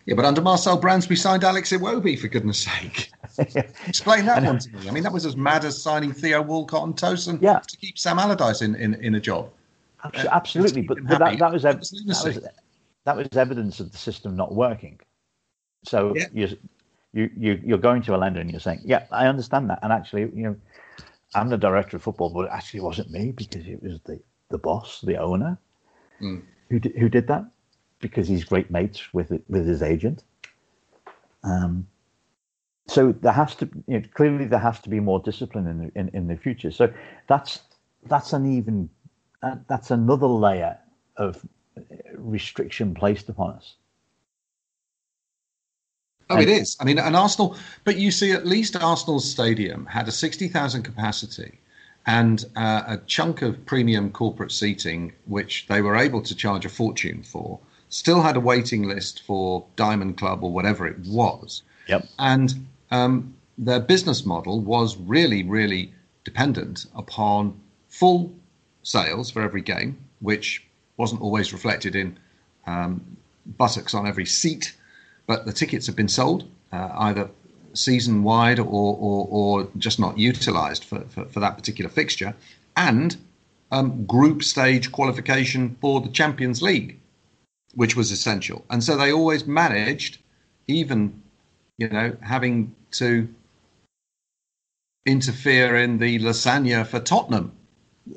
Yeah, 0.05 0.15
but 0.15 0.25
under 0.25 0.41
Marcel 0.41 0.77
Brands, 0.77 1.07
we 1.07 1.15
signed 1.15 1.43
Alex 1.43 1.71
Iwobi, 1.71 2.19
for 2.19 2.27
goodness 2.27 2.59
sake. 2.59 3.09
Explain 3.87 4.25
that 4.25 4.43
one 4.43 4.59
to 4.59 4.69
me. 4.75 4.89
I 4.89 4.91
mean, 4.91 5.03
that 5.03 5.13
was 5.13 5.25
as 5.25 5.37
mad 5.37 5.63
as 5.63 5.81
signing 5.81 6.11
Theo 6.11 6.41
Walcott 6.41 6.83
and 6.83 6.95
Tosun 6.95 7.41
yeah. 7.41 7.59
to 7.59 7.77
keep 7.77 7.97
Sam 7.97 8.19
Allardyce 8.19 8.61
in, 8.61 8.75
in, 8.75 8.95
in 8.95 9.15
a 9.15 9.19
job. 9.19 9.49
Absolutely, 10.13 10.81
but, 10.81 10.97
but 11.07 11.19
that, 11.19 11.39
that, 11.39 11.53
was 11.53 11.63
that, 11.63 11.79
was 11.79 12.39
that 13.05 13.15
was 13.15 13.27
evidence 13.37 13.79
of 13.79 13.91
the 13.93 13.97
system 13.97 14.35
not 14.35 14.53
working. 14.53 14.99
So 15.85 16.13
yeah. 16.15 16.27
you 16.33 16.57
you 17.13 17.29
you 17.37 17.61
you're 17.63 17.77
going 17.77 18.01
to 18.03 18.15
a 18.15 18.17
lender 18.17 18.41
and 18.41 18.51
you're 18.51 18.59
saying, 18.59 18.81
yeah, 18.83 19.05
I 19.11 19.27
understand 19.27 19.69
that, 19.69 19.79
and 19.81 19.93
actually, 19.93 20.23
you 20.33 20.43
know, 20.43 20.55
I'm 21.35 21.49
the 21.49 21.57
director 21.57 21.95
of 21.95 22.03
football, 22.03 22.29
but 22.29 22.45
it 22.45 22.51
actually 22.51 22.81
wasn't 22.81 23.11
me 23.11 23.31
because 23.31 23.65
it 23.65 23.81
was 23.81 23.99
the 24.05 24.19
the 24.49 24.57
boss, 24.57 24.99
the 25.01 25.17
owner, 25.17 25.57
mm. 26.21 26.41
who 26.69 26.79
who 26.99 27.07
did 27.07 27.27
that 27.27 27.45
because 28.03 28.27
he's 28.27 28.43
great 28.43 28.69
mates 28.69 29.11
with 29.13 29.31
with 29.47 29.65
his 29.65 29.81
agent. 29.81 30.23
Um, 31.43 31.87
so 32.87 33.13
there 33.13 33.31
has 33.31 33.55
to 33.55 33.69
you 33.87 33.99
know, 33.99 34.05
clearly 34.13 34.45
there 34.45 34.59
has 34.59 34.79
to 34.81 34.89
be 34.89 34.99
more 34.99 35.19
discipline 35.19 35.67
in, 35.67 35.91
in 35.95 36.09
in 36.13 36.27
the 36.27 36.37
future. 36.37 36.69
So 36.69 36.93
that's 37.27 37.61
that's 38.03 38.33
an 38.33 38.45
even 38.45 38.89
that, 39.41 39.67
that's 39.67 39.89
another 39.89 40.27
layer 40.27 40.77
of 41.17 41.43
restriction 42.15 42.93
placed 42.93 43.29
upon 43.29 43.55
us. 43.55 43.75
Oh, 46.29 46.37
and, 46.37 46.43
it 46.43 46.49
is. 46.49 46.77
I 46.79 46.85
mean, 46.85 46.99
an 46.99 47.15
Arsenal, 47.15 47.57
but 47.83 47.97
you 47.97 48.11
see, 48.11 48.31
at 48.31 48.45
least 48.45 48.75
Arsenal's 48.75 49.29
stadium 49.29 49.85
had 49.85 50.07
a 50.07 50.11
60,000 50.11 50.83
capacity 50.83 51.59
and 52.05 52.45
uh, 52.55 52.83
a 52.87 52.97
chunk 53.05 53.41
of 53.41 53.65
premium 53.65 54.11
corporate 54.11 54.51
seating, 54.51 55.13
which 55.25 55.67
they 55.67 55.81
were 55.81 55.95
able 55.95 56.21
to 56.21 56.35
charge 56.35 56.65
a 56.65 56.69
fortune 56.69 57.23
for, 57.23 57.59
still 57.93 58.23
had 58.23 58.35
a 58.35 58.39
waiting 58.39 58.87
list 58.87 59.21
for 59.21 59.63
Diamond 59.75 60.17
Club 60.17 60.43
or 60.43 60.51
whatever 60.51 60.87
it 60.87 60.97
was. 60.99 61.61
Yep. 61.87 62.07
And 62.17 62.65
um, 62.89 63.35
their 63.55 63.79
business 63.79 64.25
model 64.25 64.59
was 64.59 64.97
really, 64.97 65.43
really 65.43 65.93
dependent 66.23 66.87
upon 66.95 67.59
full 67.89 68.33
sales 68.81 69.29
for 69.29 69.43
every 69.43 69.61
game, 69.61 69.99
which 70.21 70.65
wasn't 70.97 71.21
always 71.21 71.53
reflected 71.53 71.95
in 71.95 72.17
um, 72.65 73.17
buttocks 73.45 73.93
on 73.93 74.07
every 74.07 74.25
seat, 74.25 74.75
but 75.27 75.45
the 75.45 75.53
tickets 75.53 75.85
have 75.85 75.95
been 75.95 76.07
sold 76.07 76.49
uh, 76.71 76.89
either 76.95 77.29
season 77.75 78.23
wide 78.23 78.57
or, 78.57 78.65
or, 78.65 79.27
or, 79.29 79.67
just 79.77 79.99
not 79.99 80.17
utilized 80.17 80.83
for, 80.83 81.01
for, 81.09 81.25
for, 81.25 81.39
that 81.39 81.57
particular 81.57 81.89
fixture, 81.89 82.33
and 82.77 83.17
um, 83.71 84.05
group 84.05 84.43
stage 84.43 84.91
qualification 84.91 85.75
for 85.81 85.99
the 86.01 86.09
Champions 86.09 86.61
League, 86.61 86.99
which 87.73 87.95
was 87.95 88.11
essential. 88.11 88.65
And 88.69 88.83
so 88.83 88.97
they 88.97 89.11
always 89.11 89.45
managed, 89.45 90.19
even 90.67 91.21
you 91.77 91.89
know, 91.89 92.15
having 92.21 92.75
to 92.91 93.27
interfere 95.05 95.75
in 95.77 95.97
the 95.97 96.19
lasagna 96.19 96.85
for 96.85 96.99
Tottenham. 96.99 97.51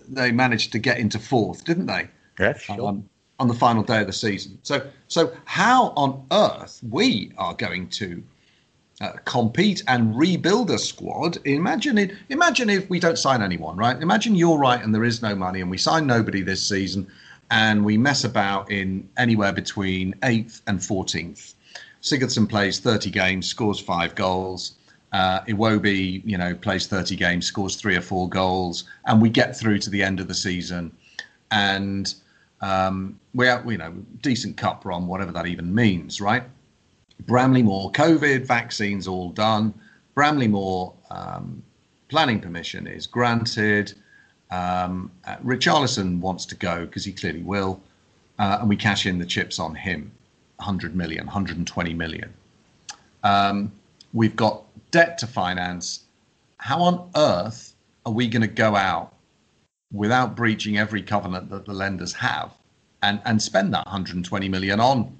They 0.08 0.32
managed 0.32 0.72
to 0.72 0.78
get 0.78 0.98
into 0.98 1.18
fourth, 1.18 1.64
didn't 1.64 1.86
they? 1.86 2.08
Yeah, 2.38 2.56
sure. 2.56 2.88
Um, 2.88 3.08
on 3.38 3.48
the 3.48 3.54
final 3.54 3.82
day 3.82 4.00
of 4.00 4.06
the 4.06 4.12
season. 4.12 4.58
So, 4.62 4.86
so 5.08 5.32
how 5.44 5.90
on 5.96 6.24
earth 6.32 6.80
we 6.88 7.32
are 7.36 7.54
going 7.54 7.88
to 7.90 8.22
uh, 9.00 9.12
compete 9.26 9.82
and 9.88 10.16
rebuild 10.16 10.70
a 10.70 10.78
squad? 10.78 11.38
Imagine 11.46 11.98
it. 11.98 12.12
Imagine 12.30 12.70
if 12.70 12.88
we 12.88 12.98
don't 12.98 13.18
sign 13.18 13.42
anyone, 13.42 13.76
right? 13.76 14.00
Imagine 14.00 14.34
you're 14.34 14.58
right 14.58 14.82
and 14.82 14.94
there 14.94 15.04
is 15.04 15.22
no 15.22 15.34
money, 15.34 15.60
and 15.60 15.70
we 15.70 15.76
sign 15.78 16.06
nobody 16.06 16.40
this 16.40 16.66
season, 16.66 17.06
and 17.50 17.84
we 17.84 17.96
mess 17.96 18.24
about 18.24 18.70
in 18.70 19.08
anywhere 19.16 19.52
between 19.52 20.14
eighth 20.22 20.62
and 20.66 20.82
fourteenth. 20.82 21.54
Sigurdsson 22.02 22.48
plays 22.48 22.78
30 22.78 23.10
games, 23.10 23.46
scores 23.46 23.80
five 23.80 24.14
goals. 24.14 24.76
Uh, 25.12 25.40
Iwobi, 25.42 26.22
you 26.24 26.36
know, 26.36 26.54
plays 26.54 26.86
30 26.86 27.16
games, 27.16 27.46
scores 27.46 27.76
three 27.76 27.96
or 27.96 28.00
four 28.00 28.28
goals, 28.28 28.84
and 29.06 29.20
we 29.20 29.28
get 29.28 29.56
through 29.56 29.78
to 29.78 29.90
the 29.90 30.02
end 30.02 30.20
of 30.20 30.28
the 30.28 30.34
season, 30.34 30.92
and 31.50 32.14
um, 32.60 33.18
we 33.34 33.48
are, 33.48 33.62
you 33.70 33.78
know, 33.78 33.92
decent 34.20 34.56
cup 34.56 34.84
run, 34.84 35.06
whatever 35.06 35.32
that 35.32 35.46
even 35.46 35.74
means, 35.74 36.20
right? 36.20 36.44
Bramley-Moore, 37.20 37.92
COVID 37.92 38.46
vaccines 38.46 39.08
all 39.08 39.30
done. 39.30 39.72
Bramley-Moore 40.14 40.92
um, 41.10 41.62
planning 42.08 42.40
permission 42.40 42.86
is 42.86 43.06
granted. 43.06 43.94
Um, 44.50 45.10
uh, 45.26 45.36
Richarlison 45.44 46.20
wants 46.20 46.46
to 46.46 46.54
go 46.54 46.86
because 46.86 47.04
he 47.04 47.12
clearly 47.12 47.42
will, 47.42 47.80
uh, 48.38 48.58
and 48.60 48.68
we 48.68 48.76
cash 48.76 49.06
in 49.06 49.18
the 49.18 49.26
chips 49.26 49.58
on 49.58 49.74
him, 49.74 50.10
100 50.56 50.94
million, 50.94 51.26
120 51.26 51.94
million. 51.94 52.32
Um, 53.24 53.72
we've 54.12 54.36
got 54.36 54.62
debt 54.90 55.18
to 55.18 55.26
finance. 55.26 56.04
How 56.58 56.80
on 56.80 57.10
earth 57.16 57.74
are 58.04 58.12
we 58.12 58.28
going 58.28 58.42
to 58.42 58.48
go 58.48 58.76
out 58.76 59.14
without 59.92 60.36
breaching 60.36 60.78
every 60.78 61.02
covenant 61.02 61.50
that 61.50 61.64
the 61.64 61.72
lenders 61.72 62.12
have 62.12 62.52
and, 63.02 63.20
and 63.24 63.40
spend 63.40 63.72
that 63.74 63.84
120 63.86 64.48
million 64.48 64.80
on 64.80 65.16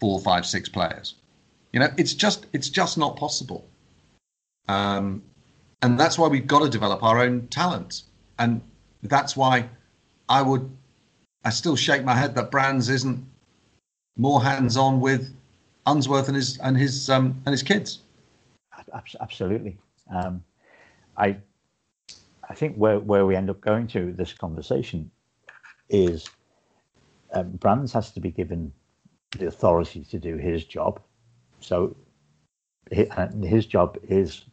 four, 0.00 0.20
five, 0.20 0.46
six 0.46 0.68
players. 0.68 1.14
You 1.72 1.80
know, 1.80 1.88
it's 1.96 2.14
just 2.14 2.46
it's 2.52 2.68
just 2.68 2.96
not 2.96 3.16
possible. 3.16 3.68
Um, 4.68 5.22
and 5.82 5.98
that's 5.98 6.18
why 6.18 6.28
we've 6.28 6.46
got 6.46 6.60
to 6.60 6.68
develop 6.68 7.02
our 7.02 7.20
own 7.20 7.46
talent. 7.48 8.02
And 8.38 8.60
that's 9.02 9.36
why 9.36 9.68
I 10.28 10.42
would 10.42 10.70
I 11.44 11.50
still 11.50 11.76
shake 11.76 12.04
my 12.04 12.14
head 12.14 12.34
that 12.34 12.50
Brands 12.50 12.88
isn't 12.88 13.24
more 14.16 14.42
hands-on 14.42 15.00
with 15.00 15.34
Unsworth 15.86 16.28
and 16.28 16.36
his 16.36 16.58
and 16.58 16.76
his 16.76 17.08
um, 17.08 17.40
and 17.46 17.52
his 17.52 17.62
kids. 17.62 18.00
Absolutely. 19.20 19.78
Um, 20.14 20.42
I 21.16 21.36
I 22.48 22.54
think 22.54 22.76
where, 22.76 22.98
where 22.98 23.26
we 23.26 23.36
end 23.36 23.50
up 23.50 23.60
going 23.60 23.86
to 23.88 24.12
this 24.12 24.32
conversation 24.32 25.10
is 25.88 26.28
um, 27.32 27.50
Brands 27.52 27.92
has 27.92 28.10
to 28.12 28.20
be 28.20 28.30
given 28.30 28.72
the 29.38 29.46
authority 29.46 30.04
to 30.04 30.18
do 30.18 30.36
his 30.36 30.64
job. 30.64 31.00
So 31.60 31.96
his 32.90 33.66
job 33.66 33.98
is 34.08 34.44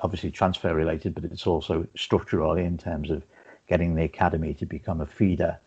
obviously 0.00 0.30
transfer 0.30 0.74
related, 0.74 1.14
but 1.14 1.24
it's 1.24 1.46
also 1.46 1.86
structural 1.96 2.54
in 2.54 2.76
terms 2.76 3.10
of 3.10 3.22
getting 3.66 3.94
the 3.94 4.04
academy 4.04 4.54
to 4.54 4.66
become 4.66 5.00
a 5.00 5.06
feeder 5.06 5.58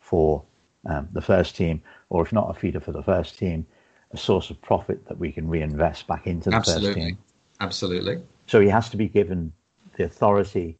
for 0.00 0.42
um, 0.86 1.08
the 1.12 1.20
first 1.20 1.56
team, 1.56 1.82
or 2.10 2.24
if 2.24 2.32
not 2.32 2.50
a 2.50 2.58
feeder 2.58 2.80
for 2.80 2.92
the 2.92 3.02
first 3.02 3.38
team, 3.38 3.66
a 4.12 4.16
source 4.16 4.50
of 4.50 4.60
profit 4.62 5.06
that 5.08 5.18
we 5.18 5.32
can 5.32 5.48
reinvest 5.48 6.06
back 6.06 6.26
into 6.26 6.50
the 6.50 6.56
Absolutely. 6.56 6.88
first 6.88 6.98
team. 6.98 7.18
Absolutely. 7.60 8.22
So 8.46 8.60
he 8.60 8.68
has 8.68 8.88
to 8.90 8.96
be 8.96 9.08
given 9.08 9.52
the 9.96 10.04
authority 10.04 10.78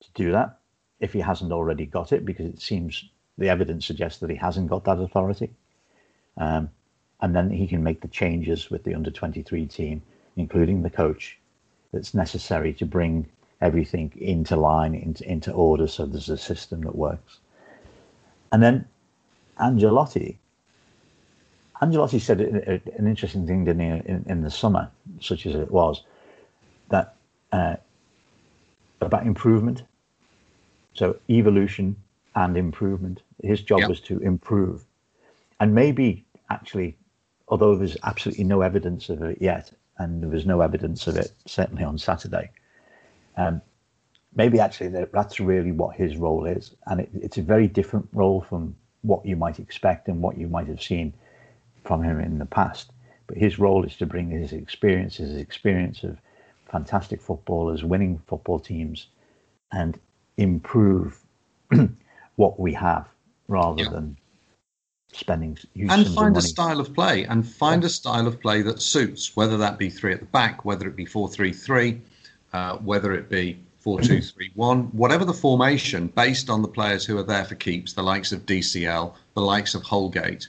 to 0.00 0.08
do 0.14 0.32
that 0.32 0.58
if 1.00 1.12
he 1.12 1.20
hasn't 1.20 1.52
already 1.52 1.86
got 1.86 2.12
it, 2.12 2.24
because 2.24 2.46
it 2.46 2.60
seems 2.60 3.04
the 3.38 3.48
evidence 3.48 3.86
suggests 3.86 4.18
that 4.20 4.30
he 4.30 4.36
hasn't 4.36 4.68
got 4.68 4.84
that 4.84 4.98
authority. 4.98 5.50
Um, 6.36 6.70
and 7.20 7.34
then 7.34 7.50
he 7.50 7.66
can 7.66 7.82
make 7.82 8.00
the 8.00 8.08
changes 8.08 8.70
with 8.70 8.84
the 8.84 8.94
under 8.94 9.10
23 9.10 9.66
team, 9.66 10.02
including 10.36 10.82
the 10.82 10.90
coach, 10.90 11.38
that's 11.92 12.14
necessary 12.14 12.72
to 12.74 12.86
bring 12.86 13.26
everything 13.60 14.12
into 14.16 14.56
line, 14.56 14.94
into, 14.94 15.28
into 15.28 15.52
order, 15.52 15.86
so 15.86 16.06
there's 16.06 16.28
a 16.28 16.38
system 16.38 16.82
that 16.82 16.94
works. 16.94 17.38
And 18.52 18.62
then 18.62 18.86
Ancelotti, 19.58 20.36
Ancelotti 21.80 22.20
said 22.20 22.40
an 22.40 23.06
interesting 23.06 23.46
thing, 23.46 23.64
didn't 23.64 23.80
he, 23.80 24.10
in, 24.10 24.24
in 24.28 24.40
the 24.42 24.50
summer, 24.50 24.90
such 25.20 25.46
as 25.46 25.54
it 25.54 25.70
was, 25.70 26.02
that 26.88 27.14
uh, 27.52 27.76
about 29.00 29.26
improvement. 29.26 29.82
So 30.94 31.16
evolution 31.30 31.96
and 32.34 32.56
improvement. 32.56 33.22
His 33.42 33.62
job 33.62 33.80
yep. 33.80 33.88
was 33.88 34.00
to 34.02 34.18
improve. 34.18 34.84
And 35.60 35.74
maybe 35.74 36.24
actually, 36.50 36.96
although 37.48 37.76
there's 37.76 37.96
absolutely 38.02 38.44
no 38.44 38.62
evidence 38.62 39.08
of 39.08 39.22
it 39.22 39.38
yet, 39.40 39.70
and 39.98 40.22
there 40.22 40.30
was 40.30 40.46
no 40.46 40.60
evidence 40.60 41.06
of 41.06 41.16
it 41.16 41.32
certainly 41.46 41.84
on 41.84 41.98
Saturday, 41.98 42.50
um, 43.36 43.60
maybe 44.34 44.60
actually 44.60 44.88
that, 44.88 45.12
that's 45.12 45.40
really 45.40 45.72
what 45.72 45.96
his 45.96 46.16
role 46.16 46.46
is. 46.46 46.74
And 46.86 47.00
it, 47.00 47.10
it's 47.14 47.38
a 47.38 47.42
very 47.42 47.68
different 47.68 48.08
role 48.12 48.40
from 48.40 48.74
what 49.02 49.24
you 49.24 49.36
might 49.36 49.58
expect 49.58 50.08
and 50.08 50.22
what 50.22 50.38
you 50.38 50.48
might 50.48 50.66
have 50.68 50.82
seen 50.82 51.12
from 51.84 52.02
him 52.02 52.20
in 52.20 52.38
the 52.38 52.46
past. 52.46 52.92
But 53.26 53.36
his 53.36 53.58
role 53.58 53.84
is 53.84 53.96
to 53.96 54.06
bring 54.06 54.30
his 54.30 54.52
experience, 54.52 55.16
his 55.16 55.36
experience 55.36 56.02
of 56.02 56.18
fantastic 56.70 57.20
footballers, 57.20 57.84
winning 57.84 58.20
football 58.26 58.58
teams, 58.58 59.08
and 59.72 59.98
improve 60.36 61.18
what 62.36 62.58
we 62.58 62.72
have 62.72 63.08
rather 63.48 63.82
yeah. 63.82 63.90
than 63.90 64.16
spending 65.12 65.58
and 65.88 66.06
find 66.14 66.36
a 66.36 66.40
style 66.40 66.80
of 66.80 66.94
play 66.94 67.24
and 67.24 67.46
find 67.46 67.82
yeah. 67.82 67.86
a 67.86 67.90
style 67.90 68.26
of 68.26 68.40
play 68.40 68.62
that 68.62 68.80
suits 68.80 69.34
whether 69.36 69.56
that 69.56 69.78
be 69.78 69.88
three 69.88 70.12
at 70.12 70.20
the 70.20 70.26
back 70.26 70.64
whether 70.64 70.86
it 70.86 70.96
be 70.96 71.06
four 71.06 71.28
three 71.28 71.52
three 71.52 72.00
uh, 72.52 72.76
whether 72.76 73.12
it 73.14 73.28
be 73.28 73.58
four 73.78 74.00
two 74.00 74.20
three 74.20 74.50
one 74.54 74.84
whatever 74.86 75.24
the 75.24 75.32
formation 75.32 76.08
based 76.08 76.50
on 76.50 76.60
the 76.62 76.68
players 76.68 77.04
who 77.04 77.16
are 77.18 77.22
there 77.22 77.44
for 77.44 77.54
keeps 77.54 77.94
the 77.94 78.02
likes 78.02 78.32
of 78.32 78.44
DCL 78.44 79.14
the 79.34 79.40
likes 79.40 79.74
of 79.74 79.82
Holgate 79.82 80.48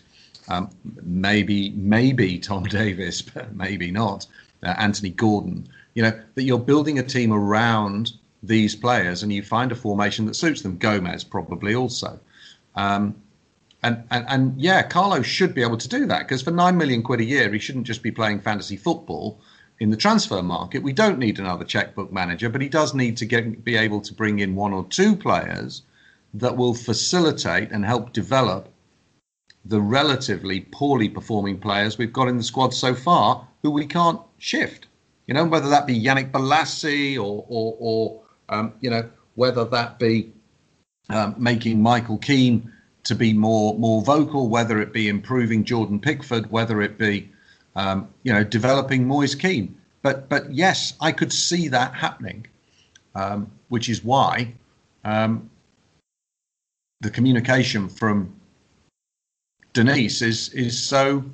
um, 0.50 0.70
maybe 1.04 1.70
maybe 1.72 2.40
Tom 2.40 2.64
Davies, 2.80 3.22
but 3.22 3.56
maybe 3.56 3.92
not 3.92 4.28
uh, 4.64 4.76
Anthony 4.78 5.12
Gordon 5.12 5.68
you 5.94 6.04
know 6.04 6.20
that 6.36 6.44
you're 6.44 6.60
building 6.60 7.00
a 7.00 7.04
team 7.04 7.32
around 7.32 8.14
these 8.44 8.76
players 8.76 9.24
and 9.24 9.32
you 9.34 9.44
find 9.44 9.72
a 9.72 9.76
formation 9.76 10.26
that 10.26 10.36
suits 10.36 10.62
them. 10.62 10.78
Gomes 10.78 11.24
probably 11.24 11.76
also. 11.76 12.20
Um, 12.76 13.16
and, 13.82 14.04
and 14.12 14.26
and 14.28 14.62
yeah, 14.62 14.84
Carlo 14.84 15.22
should 15.22 15.56
be 15.56 15.62
able 15.62 15.78
to 15.78 15.88
do 15.88 16.06
that 16.08 16.20
because 16.20 16.42
for 16.42 16.52
nine 16.52 16.78
million 16.78 17.02
quid 17.02 17.22
a 17.22 17.26
year, 17.26 17.52
he 17.52 17.60
shouldn't 17.60 17.88
just 17.88 18.04
be 18.04 18.12
playing 18.12 18.42
fantasy 18.42 18.76
football 18.76 19.40
in 19.80 19.90
the 19.90 19.98
transfer 19.98 20.44
market. 20.44 20.84
We 20.84 20.92
don't 20.92 21.18
need 21.18 21.40
another 21.40 21.64
checkbook 21.64 22.12
manager, 22.12 22.50
but 22.50 22.62
he 22.62 22.68
does 22.68 22.94
need 22.94 23.16
to 23.18 23.26
get 23.26 23.64
be 23.64 23.78
able 23.78 24.02
to 24.02 24.14
bring 24.14 24.40
in 24.40 24.56
one 24.56 24.74
or 24.74 24.86
two 24.86 25.16
players 25.16 25.84
that 26.34 26.58
will 26.58 26.74
facilitate 26.74 27.72
and 27.72 27.86
help 27.86 28.12
develop 28.12 28.70
the 29.66 29.82
relatively 29.82 30.62
poorly 30.72 31.10
performing 31.10 31.60
players 31.60 31.98
we've 31.98 32.14
got 32.14 32.28
in 32.28 32.38
the 32.38 32.44
squad 32.44 32.74
so 32.74 32.94
far, 32.94 33.48
who 33.62 33.72
we 33.72 33.86
can't 33.86 34.22
shift. 34.38 34.88
You 35.28 35.34
know, 35.34 35.46
whether 35.46 35.70
that 35.70 35.88
be 35.88 35.98
Yannick 35.98 36.32
Bolasie 36.32 37.16
or 37.16 37.46
or, 37.48 37.78
or 37.80 38.22
um, 38.50 38.74
you 38.82 38.90
know, 38.90 39.10
whether 39.36 39.64
that 39.64 40.00
be 40.00 40.34
um, 41.10 41.36
making 41.38 41.82
Michael 41.82 42.18
Keane 42.18 42.74
to 43.10 43.16
be 43.16 43.34
more 43.34 43.74
more 43.80 44.04
vocal, 44.04 44.50
whether 44.50 44.80
it 44.80 44.94
be 44.94 45.08
improving 45.08 45.64
Jordan 45.64 46.00
Pickford, 46.00 46.52
whether 46.52 46.80
it 46.80 47.00
be 47.00 47.28
um, 47.76 48.08
you 48.22 48.32
know 48.32 48.44
developing 48.44 49.08
Moise 49.08 49.34
Kean. 49.34 49.76
But 50.04 50.30
but 50.30 50.54
yes, 50.54 50.94
I 51.02 51.12
could 51.12 51.34
see 51.34 51.68
that 51.70 51.96
happening, 51.96 52.46
um, 53.16 53.52
which 53.70 53.90
is 53.90 54.04
why 54.04 54.54
um, 55.04 55.50
the 57.02 57.10
communication 57.10 57.90
from 57.90 58.32
Denise 59.74 60.22
is 60.22 60.50
is 60.50 60.80
so 60.80 61.26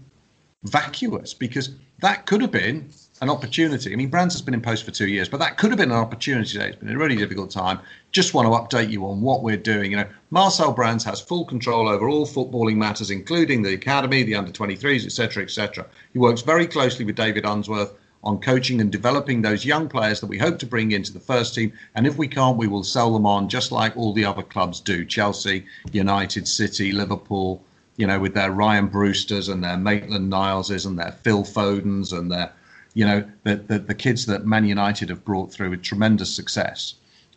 vacuous 0.63 1.33
because 1.33 1.71
that 1.99 2.25
could 2.25 2.41
have 2.41 2.51
been 2.51 2.89
an 3.21 3.29
opportunity. 3.29 3.93
I 3.93 3.95
mean, 3.95 4.09
Brands 4.09 4.33
has 4.35 4.41
been 4.41 4.53
in 4.53 4.61
post 4.61 4.83
for 4.83 4.91
two 4.91 5.07
years, 5.07 5.29
but 5.29 5.39
that 5.39 5.57
could 5.57 5.71
have 5.71 5.77
been 5.77 5.91
an 5.91 5.97
opportunity 5.97 6.49
today. 6.49 6.67
It's 6.67 6.75
been 6.75 6.89
a 6.89 6.97
really 6.97 7.15
difficult 7.15 7.49
time. 7.49 7.79
Just 8.11 8.33
want 8.33 8.45
to 8.45 8.77
update 8.77 8.91
you 8.91 9.05
on 9.05 9.21
what 9.21 9.41
we're 9.41 9.55
doing. 9.55 9.91
You 9.91 9.97
know, 9.97 10.07
Marcel 10.31 10.73
Brands 10.73 11.03
has 11.05 11.21
full 11.21 11.45
control 11.45 11.87
over 11.87 12.09
all 12.09 12.25
footballing 12.25 12.75
matters, 12.75 13.11
including 13.11 13.61
the 13.61 13.73
academy, 13.73 14.23
the 14.23 14.35
under 14.35 14.51
23s, 14.51 15.05
etc., 15.05 15.43
etc. 15.43 15.85
He 16.11 16.19
works 16.19 16.41
very 16.41 16.67
closely 16.67 17.05
with 17.05 17.15
David 17.15 17.45
Unsworth 17.45 17.93
on 18.25 18.39
coaching 18.39 18.81
and 18.81 18.91
developing 18.91 19.41
those 19.41 19.63
young 19.63 19.87
players 19.87 20.19
that 20.19 20.27
we 20.27 20.37
hope 20.37 20.59
to 20.59 20.65
bring 20.65 20.91
into 20.91 21.13
the 21.13 21.19
first 21.19 21.55
team. 21.55 21.71
And 21.93 22.07
if 22.07 22.17
we 22.17 22.27
can't, 22.27 22.57
we 22.57 22.67
will 22.67 22.83
sell 22.83 23.13
them 23.13 23.25
on 23.25 23.47
just 23.47 23.71
like 23.71 23.95
all 23.95 24.13
the 24.13 24.25
other 24.25 24.43
clubs 24.43 24.79
do 24.81 25.05
Chelsea, 25.05 25.65
United, 25.91 26.47
City, 26.47 26.91
Liverpool, 26.91 27.63
you 27.97 28.07
know, 28.07 28.19
with 28.19 28.33
their 28.33 28.51
Rhian 28.51 28.91
Brewsters 28.91 29.47
and 29.47 29.63
their 29.63 29.77
Maitland 29.77 30.29
Nileses 30.31 30.85
and 30.85 30.99
their 30.99 31.13
Phil 31.23 31.43
Fodens 31.43 32.11
and 32.11 32.29
their 32.29 32.51
you 32.95 33.05
know, 33.05 33.23
the, 33.43 33.57
the, 33.57 33.77
the 33.77 33.93
kids 33.93 34.25
that 34.25 34.45
Man 34.45 34.65
United 34.65 35.09
have 35.09 35.23
brought 35.23 35.51
through 35.51 35.69
with 35.69 35.83
tremendous 35.83 36.33
success 36.33 36.95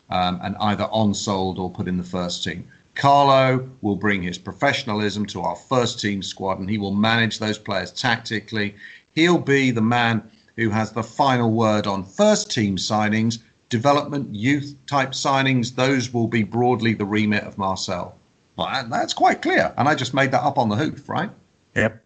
um, 0.09 0.39
and 0.41 0.55
either 0.59 0.85
on 0.85 1.13
sold 1.13 1.59
or 1.59 1.69
put 1.69 1.87
in 1.87 1.97
the 1.97 2.03
first 2.03 2.43
team. 2.43 2.67
Carlo 2.95 3.69
will 3.81 3.95
bring 3.95 4.23
his 4.23 4.37
professionalism 4.37 5.25
to 5.27 5.41
our 5.41 5.55
first 5.55 5.99
team 5.99 6.23
squad 6.23 6.59
and 6.59 6.69
he 6.69 6.77
will 6.77 6.93
manage 6.93 7.39
those 7.39 7.57
players 7.57 7.91
tactically. 7.91 8.73
He'll 9.13 9.37
be 9.37 9.71
the 9.71 9.81
man 9.81 10.23
who 10.55 10.69
has 10.69 10.91
the 10.91 11.03
final 11.03 11.51
word 11.51 11.87
on 11.87 12.03
first 12.03 12.51
team 12.51 12.77
signings, 12.77 13.39
development, 13.67 14.33
youth 14.33 14.75
type 14.87 15.11
signings. 15.11 15.75
Those 15.75 16.13
will 16.13 16.27
be 16.27 16.43
broadly 16.43 16.93
the 16.93 17.05
remit 17.05 17.43
of 17.43 17.57
Marcel. 17.57 18.17
Well, 18.55 18.87
that's 18.89 19.13
quite 19.13 19.41
clear. 19.41 19.73
And 19.77 19.87
I 19.87 19.95
just 19.95 20.13
made 20.13 20.31
that 20.31 20.43
up 20.43 20.57
on 20.57 20.69
the 20.69 20.75
hoof, 20.75 21.07
right? 21.07 21.29
Yep. 21.75 22.03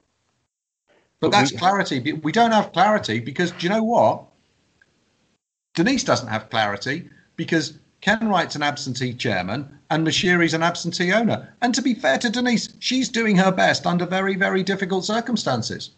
But, 1.23 1.31
but 1.31 1.37
that's 1.37 1.53
we, 1.53 1.57
clarity. 1.57 2.11
We 2.11 2.33
don't 2.33 2.51
have 2.51 2.73
clarity 2.73 3.21
because 3.21 3.51
do 3.51 3.65
you 3.65 3.69
know 3.69 3.81
what? 3.81 4.25
Denise 5.73 6.03
doesn't 6.03 6.27
have 6.27 6.49
clarity 6.49 7.09
because 7.37 7.79
Kenwright's 8.01 8.57
an 8.57 8.61
absentee 8.61 9.13
chairman 9.13 9.79
and 9.89 10.05
Moshiri's 10.05 10.53
an 10.53 10.63
absentee 10.63 11.13
owner. 11.13 11.55
And 11.61 11.73
to 11.75 11.81
be 11.81 11.93
fair 11.93 12.17
to 12.17 12.29
Denise, 12.29 12.73
she's 12.79 13.07
doing 13.07 13.37
her 13.37 13.53
best 13.53 13.87
under 13.87 14.05
very, 14.05 14.35
very 14.35 14.63
difficult 14.63 15.05
circumstances. 15.05 15.91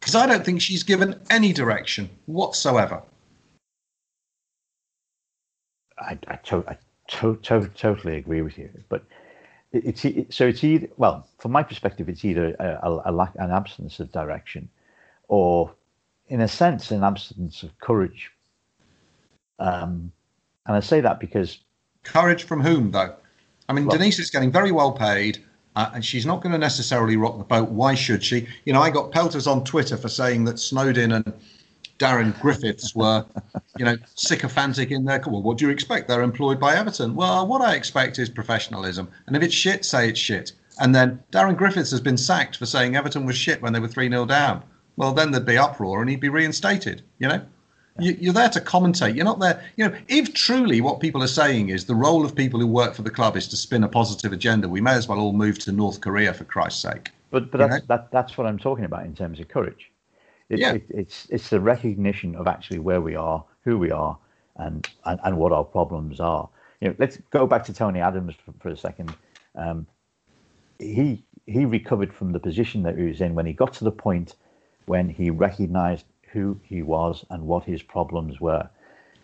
Because 0.00 0.14
I 0.14 0.26
don't 0.26 0.44
think 0.44 0.60
she's 0.60 0.82
given 0.82 1.18
any 1.30 1.54
direction 1.54 2.10
whatsoever. 2.26 3.00
I, 5.98 6.18
I, 6.28 6.36
to, 6.44 6.62
I 6.68 6.76
to, 7.08 7.36
to, 7.36 7.70
totally 7.74 8.18
agree 8.18 8.42
with 8.42 8.58
you. 8.58 8.68
But 8.90 9.02
it's 9.74 10.02
so 10.34 10.46
it's 10.46 10.62
either 10.62 10.88
well 10.96 11.26
from 11.38 11.52
my 11.52 11.62
perspective 11.62 12.08
it's 12.08 12.24
either 12.24 12.54
a, 12.60 12.88
a, 12.88 13.02
a 13.06 13.12
lack 13.12 13.32
an 13.36 13.50
absence 13.50 13.98
of 14.00 14.10
direction 14.12 14.68
or 15.28 15.72
in 16.28 16.40
a 16.40 16.48
sense 16.48 16.90
an 16.90 17.02
absence 17.02 17.62
of 17.62 17.76
courage. 17.78 18.30
Um, 19.58 20.12
and 20.66 20.76
i 20.76 20.80
say 20.80 21.00
that 21.00 21.20
because 21.20 21.60
courage 22.02 22.44
from 22.44 22.60
whom 22.60 22.90
though? 22.90 23.14
I 23.68 23.72
mean 23.72 23.86
well, 23.86 23.96
denise 23.96 24.18
is 24.18 24.30
getting 24.30 24.50
very 24.50 24.72
well 24.72 24.92
paid 24.92 25.42
uh, 25.76 25.90
and 25.94 26.04
she's 26.04 26.24
not 26.24 26.40
going 26.40 26.52
to 26.52 26.58
necessarily 26.58 27.16
rock 27.16 27.36
the 27.36 27.44
boat. 27.44 27.68
Why 27.70 27.94
should 27.94 28.22
she? 28.22 28.46
You 28.64 28.72
know 28.72 28.80
i 28.80 28.90
got 28.90 29.10
pelters 29.10 29.46
on 29.46 29.64
twitter 29.64 29.96
for 29.96 30.08
saying 30.08 30.44
that 30.44 30.56
Snodin 30.56 31.14
and 31.16 31.32
Darren 31.98 32.38
Griffiths 32.40 32.94
were, 32.94 33.24
you 33.78 33.84
know, 33.84 33.96
sycophantic 34.14 34.90
in 34.90 35.04
their. 35.04 35.22
Well, 35.26 35.42
what 35.42 35.58
do 35.58 35.64
you 35.64 35.70
expect? 35.70 36.08
They're 36.08 36.22
employed 36.22 36.58
by 36.58 36.74
Everton. 36.74 37.14
Well, 37.14 37.46
what 37.46 37.60
I 37.60 37.74
expect 37.74 38.18
is 38.18 38.28
professionalism. 38.28 39.08
And 39.26 39.36
if 39.36 39.42
it's 39.42 39.54
shit, 39.54 39.84
say 39.84 40.08
it's 40.08 40.18
shit. 40.18 40.52
And 40.80 40.94
then 40.94 41.22
Darren 41.30 41.56
Griffiths 41.56 41.92
has 41.92 42.00
been 42.00 42.16
sacked 42.16 42.56
for 42.56 42.66
saying 42.66 42.96
Everton 42.96 43.26
was 43.26 43.36
shit 43.36 43.62
when 43.62 43.72
they 43.72 43.80
were 43.80 43.88
3 43.88 44.08
0 44.08 44.26
down. 44.26 44.62
Well, 44.96 45.12
then 45.12 45.30
there'd 45.30 45.46
be 45.46 45.58
uproar 45.58 46.00
and 46.00 46.10
he'd 46.10 46.20
be 46.20 46.28
reinstated, 46.28 47.02
you 47.18 47.28
know? 47.28 47.42
You, 47.98 48.30
are 48.30 48.32
there 48.32 48.48
to 48.48 48.60
commentate. 48.60 49.14
You're 49.14 49.24
not 49.24 49.38
there. 49.38 49.62
You 49.76 49.88
know, 49.88 49.96
if 50.08 50.34
truly 50.34 50.80
what 50.80 50.98
people 50.98 51.22
are 51.22 51.28
saying 51.28 51.68
is 51.68 51.84
the 51.84 51.94
role 51.94 52.24
of 52.24 52.34
people 52.34 52.58
who 52.58 52.66
work 52.66 52.92
for 52.94 53.02
the 53.02 53.10
club 53.10 53.36
is 53.36 53.46
to 53.48 53.56
spin 53.56 53.84
a 53.84 53.88
positive 53.88 54.32
agenda, 54.32 54.68
we 54.68 54.80
It, 60.48 60.58
yeah. 60.58 60.74
It, 60.74 60.86
it's 60.90 61.26
it's 61.30 61.48
the 61.48 61.60
recognition 61.60 62.34
of 62.36 62.46
actually 62.46 62.78
where 62.78 63.00
we 63.00 63.16
are, 63.16 63.44
who 63.64 63.78
we 63.78 63.90
are, 63.90 64.18
and 64.56 64.88
and, 65.04 65.20
and 65.24 65.36
what 65.36 65.52
our 65.52 65.64
problems 65.64 66.20
are. 66.20 66.48
You 66.80 66.88
know, 66.88 66.94
let's 66.98 67.18
go 67.30 67.46
back 67.46 67.64
to 67.64 67.72
Tony 67.72 68.00
Adams 68.00 68.34
for, 68.44 68.52
for 68.60 68.68
a 68.68 68.76
second. 68.76 69.14
Um, 69.54 69.86
he 70.78 71.24
he 71.46 71.64
recovered 71.64 72.12
from 72.12 72.32
the 72.32 72.40
position 72.40 72.82
that 72.82 72.96
he 72.96 73.04
was 73.04 73.20
in 73.20 73.34
when 73.34 73.46
he 73.46 73.52
got 73.52 73.72
to 73.74 73.84
the 73.84 73.92
point 73.92 74.34
when 74.86 75.08
he 75.08 75.30
recognised 75.30 76.04
who 76.32 76.58
he 76.62 76.82
was 76.82 77.24
and 77.30 77.46
what 77.46 77.64
his 77.64 77.82
problems 77.82 78.40
were. 78.40 78.68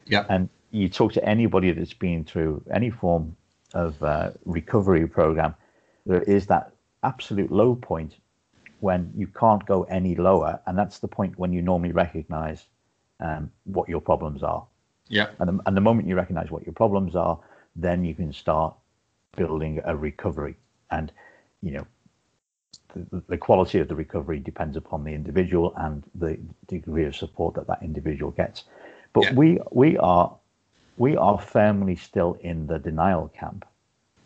Yeah. 0.06 0.24
And 0.28 0.48
you 0.70 0.88
talk 0.88 1.12
to 1.14 1.24
anybody 1.24 1.72
that's 1.72 1.92
been 1.92 2.24
through 2.24 2.62
any 2.72 2.90
form 2.90 3.36
of 3.74 4.02
uh, 4.02 4.30
recovery 4.44 5.06
program, 5.06 5.54
there 6.06 6.22
is 6.22 6.46
that 6.46 6.72
absolute 7.02 7.50
low 7.50 7.74
point 7.74 8.16
when 8.80 9.12
you 9.16 9.26
can't 9.26 9.64
go 9.66 9.84
any 9.84 10.14
lower, 10.14 10.60
and 10.66 10.76
that's 10.76 10.98
the 10.98 11.08
point 11.08 11.38
when 11.38 11.52
you 11.52 11.62
normally 11.62 11.92
recognise 11.92 12.64
um, 13.20 13.50
what 13.64 13.88
your 13.88 14.00
problems 14.00 14.42
are. 14.42 14.66
Yeah. 15.08 15.28
And 15.38 15.48
the, 15.48 15.62
and 15.66 15.76
the 15.76 15.80
moment 15.80 16.08
you 16.08 16.16
recognise 16.16 16.50
what 16.50 16.64
your 16.64 16.72
problems 16.72 17.16
are, 17.16 17.38
then 17.76 18.04
you 18.04 18.14
can 18.14 18.32
start 18.32 18.74
building 19.36 19.80
a 19.84 19.96
recovery. 19.96 20.56
And 20.90 21.12
you 21.62 21.72
know, 21.72 21.86
the, 22.94 23.22
the 23.28 23.38
quality 23.38 23.78
of 23.78 23.88
the 23.88 23.94
recovery 23.94 24.38
depends 24.38 24.76
upon 24.76 25.04
the 25.04 25.12
individual 25.12 25.74
and 25.76 26.04
the 26.14 26.38
degree 26.66 27.04
of 27.04 27.14
support 27.16 27.54
that 27.54 27.66
that 27.66 27.82
individual 27.82 28.30
gets. 28.30 28.64
But 29.12 29.24
yeah. 29.24 29.34
we 29.34 29.58
we 29.70 29.98
are 29.98 30.34
we 30.96 31.16
are 31.16 31.38
firmly 31.38 31.96
still 31.96 32.38
in 32.40 32.66
the 32.66 32.78
denial 32.78 33.28
camp. 33.28 33.64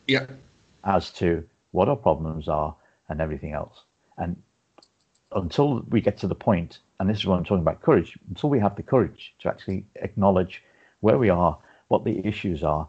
Yeah. 0.07 0.27
As 0.85 1.11
to 1.13 1.45
what 1.71 1.89
our 1.89 1.97
problems 1.97 2.49
are 2.49 2.77
and 3.09 3.21
everything 3.21 3.53
else. 3.53 3.85
And 4.19 4.37
until 5.35 5.81
we 5.89 6.01
get 6.01 6.19
to 6.19 6.29
the 6.29 6.35
point, 6.35 6.79
and 6.99 7.09
this 7.09 7.19
is 7.19 7.27
what 7.27 7.37
I'm 7.37 7.45
talking 7.45 7.63
about 7.63 7.83
courage, 7.83 8.19
until 8.29 8.51
we 8.51 8.61
have 8.61 8.77
the 8.77 8.83
courage 8.83 9.35
to 9.41 9.49
actually 9.49 9.85
acknowledge 9.97 10.63
where 11.01 11.19
we 11.19 11.29
are, 11.29 11.59
what 11.89 12.05
the 12.05 12.27
issues 12.27 12.63
are, 12.63 12.89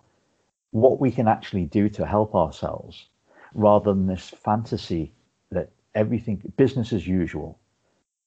what 0.71 0.99
we 0.99 1.11
can 1.11 1.27
actually 1.27 1.65
do 1.65 1.89
to 1.89 2.05
help 2.05 2.35
ourselves, 2.35 3.05
rather 3.53 3.93
than 3.93 4.07
this 4.07 4.29
fantasy 4.29 5.11
that 5.51 5.69
everything, 5.95 6.41
business 6.57 6.93
as 6.93 7.07
usual, 7.07 7.57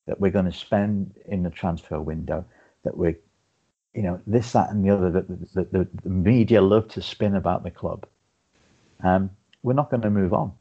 that 0.07 0.21
we're 0.21 0.31
going 0.31 0.47
to 0.47 0.53
spend 0.53 1.15
in 1.27 1.43
the 1.43 1.51
transfer 1.51 2.01
window, 2.01 2.45
that 2.85 2.97
we're, 2.97 3.17
you 3.95 4.03
know, 4.03 4.21
this, 4.27 4.53
that, 4.53 4.71
and 4.71 4.85
the 4.85 4.91
other, 4.91 5.11
that 5.11 5.29
the, 5.29 5.65
the, 5.65 5.89
the 6.03 6.09
media 6.09 6.63
love 6.63 6.89
to 6.89 7.03
spin 7.03 7.35
about 7.35 7.63
the 7.63 7.71
club. 7.71 8.07
Um, 9.05 9.31
we're 9.63 9.75
not 9.75 9.91
going 9.91 10.03
to 10.03 10.11
move 10.11 10.33
on. 10.33 10.53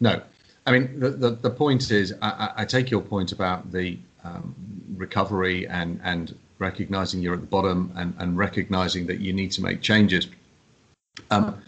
No, 0.00 0.20
I 0.66 0.72
mean, 0.72 1.00
the, 1.00 1.10
the, 1.10 1.30
the 1.30 1.50
point 1.50 1.90
is, 1.90 2.14
I, 2.22 2.52
I, 2.58 2.64
take 2.64 2.90
your 2.90 3.00
point 3.00 3.32
about 3.32 3.72
the 3.72 3.98
um, 4.22 4.54
recovery 4.96 5.66
and, 5.66 6.00
and 6.04 6.36
recognizing 6.58 7.20
you're 7.20 7.34
at 7.34 7.40
the 7.40 7.46
bottom 7.46 7.92
and, 7.96 8.14
and 8.18 8.38
recognizing 8.38 9.06
that 9.06 9.18
you 9.18 9.32
need 9.32 9.50
to 9.52 9.62
make 9.62 9.82
changes. 9.82 10.28
Um, 11.30 11.60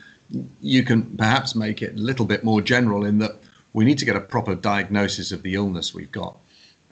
you 0.61 0.85
can 0.85 1.17
perhaps 1.17 1.55
make 1.55 1.83
it 1.83 1.95
a 1.95 1.99
little 1.99 2.25
bit 2.25 2.45
more 2.45 2.61
general 2.61 3.05
in 3.05 3.19
that 3.19 3.37
we 3.73 3.85
need 3.85 3.99
to 3.99 4.05
get 4.05 4.17
a 4.17 4.21
proper 4.21 4.55
diagnosis 4.55 5.33
of 5.33 5.43
the 5.43 5.55
illness 5.55 5.93
we've 5.93 6.13
got. 6.13 6.39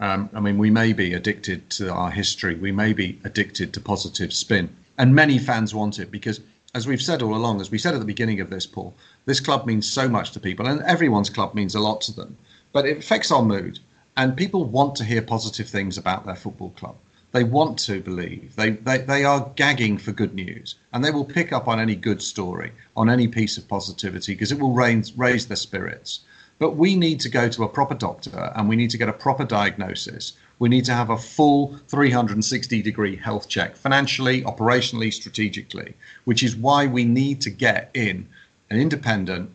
Um, 0.00 0.28
I 0.34 0.40
mean, 0.40 0.58
we 0.58 0.70
may 0.70 0.92
be 0.92 1.14
addicted 1.14 1.70
to 1.70 1.92
our 1.92 2.10
history, 2.10 2.56
we 2.56 2.72
may 2.72 2.92
be 2.92 3.20
addicted 3.24 3.72
to 3.74 3.80
positive 3.80 4.32
spin, 4.32 4.68
and 4.98 5.14
many 5.14 5.38
fans 5.38 5.74
want 5.74 6.00
it 6.00 6.10
because 6.10 6.40
as 6.74 6.86
we've 6.86 7.02
said 7.02 7.20
all 7.20 7.34
along, 7.34 7.60
as 7.60 7.70
we 7.70 7.76
said 7.76 7.92
at 7.92 8.00
the 8.00 8.06
beginning 8.06 8.40
of 8.40 8.48
this, 8.48 8.66
Paul, 8.66 8.94
this 9.26 9.40
club 9.40 9.66
means 9.66 9.90
so 9.90 10.08
much 10.08 10.30
to 10.32 10.40
people, 10.40 10.66
and 10.66 10.80
everyone's 10.82 11.28
club 11.28 11.54
means 11.54 11.74
a 11.74 11.80
lot 11.80 12.00
to 12.02 12.12
them. 12.12 12.36
But 12.72 12.86
it 12.86 12.98
affects 12.98 13.30
our 13.30 13.42
mood, 13.42 13.78
and 14.16 14.36
people 14.36 14.64
want 14.64 14.96
to 14.96 15.04
hear 15.04 15.20
positive 15.20 15.68
things 15.68 15.98
about 15.98 16.24
their 16.24 16.34
football 16.34 16.70
club. 16.70 16.96
They 17.32 17.44
want 17.44 17.78
to 17.80 18.00
believe. 18.00 18.56
They, 18.56 18.70
they, 18.70 18.98
they 18.98 19.24
are 19.24 19.52
gagging 19.54 19.98
for 19.98 20.12
good 20.12 20.34
news, 20.34 20.76
and 20.94 21.04
they 21.04 21.10
will 21.10 21.26
pick 21.26 21.52
up 21.52 21.68
on 21.68 21.78
any 21.78 21.94
good 21.94 22.22
story, 22.22 22.72
on 22.96 23.10
any 23.10 23.28
piece 23.28 23.58
of 23.58 23.68
positivity, 23.68 24.32
because 24.32 24.52
it 24.52 24.58
will 24.58 24.72
raise, 24.72 25.16
raise 25.16 25.46
their 25.46 25.56
spirits. 25.56 26.20
But 26.58 26.76
we 26.76 26.94
need 26.94 27.20
to 27.20 27.28
go 27.28 27.50
to 27.50 27.64
a 27.64 27.68
proper 27.68 27.94
doctor, 27.94 28.50
and 28.56 28.66
we 28.66 28.76
need 28.76 28.90
to 28.90 28.98
get 28.98 29.08
a 29.10 29.14
proper 29.14 29.44
diagnosis 29.44 30.32
we 30.62 30.68
need 30.68 30.84
to 30.84 30.94
have 30.94 31.10
a 31.10 31.18
full 31.18 31.76
360 31.88 32.82
degree 32.82 33.16
health 33.16 33.48
check 33.48 33.74
financially, 33.74 34.42
operationally, 34.42 35.12
strategically, 35.12 35.92
which 36.22 36.44
is 36.44 36.54
why 36.54 36.86
we 36.86 37.04
need 37.04 37.40
to 37.40 37.50
get 37.50 37.90
in 37.94 38.28
an 38.70 38.78
independent 38.78 39.50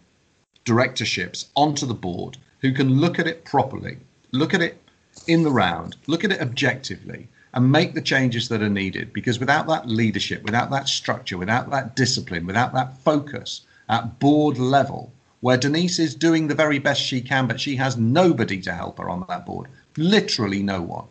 directorships 0.65 1.45
onto 1.55 1.85
the 1.85 1.93
board 1.93 2.37
who 2.59 2.73
can 2.73 2.99
look 2.99 3.19
at 3.19 3.25
it 3.25 3.45
properly, 3.45 3.95
look 4.33 4.53
at 4.53 4.61
it 4.61 4.81
in 5.27 5.43
the 5.43 5.49
round, 5.49 5.95
look 6.07 6.25
at 6.25 6.31
it 6.33 6.41
objectively, 6.41 7.29
and 7.53 7.71
make 7.71 7.93
the 7.93 8.01
changes 8.01 8.49
that 8.49 8.61
are 8.61 8.67
needed. 8.67 9.13
Because 9.13 9.39
without 9.39 9.65
that 9.67 9.87
leadership, 9.87 10.43
without 10.43 10.69
that 10.71 10.89
structure, 10.89 11.37
without 11.37 11.69
that 11.69 11.95
discipline, 11.95 12.45
without 12.45 12.73
that 12.73 12.97
focus 12.97 13.61
at 13.87 14.19
board 14.19 14.57
level, 14.57 15.13
where 15.39 15.55
Denise 15.55 15.99
is 15.99 16.15
doing 16.15 16.47
the 16.47 16.55
very 16.55 16.79
best 16.79 17.01
she 17.01 17.21
can, 17.21 17.47
but 17.47 17.61
she 17.61 17.77
has 17.77 17.95
nobody 17.95 18.59
to 18.59 18.73
help 18.73 18.97
her 18.97 19.09
on 19.09 19.23
that 19.29 19.45
board 19.45 19.69
literally 19.97 20.63
no 20.63 20.81
one. 20.81 21.05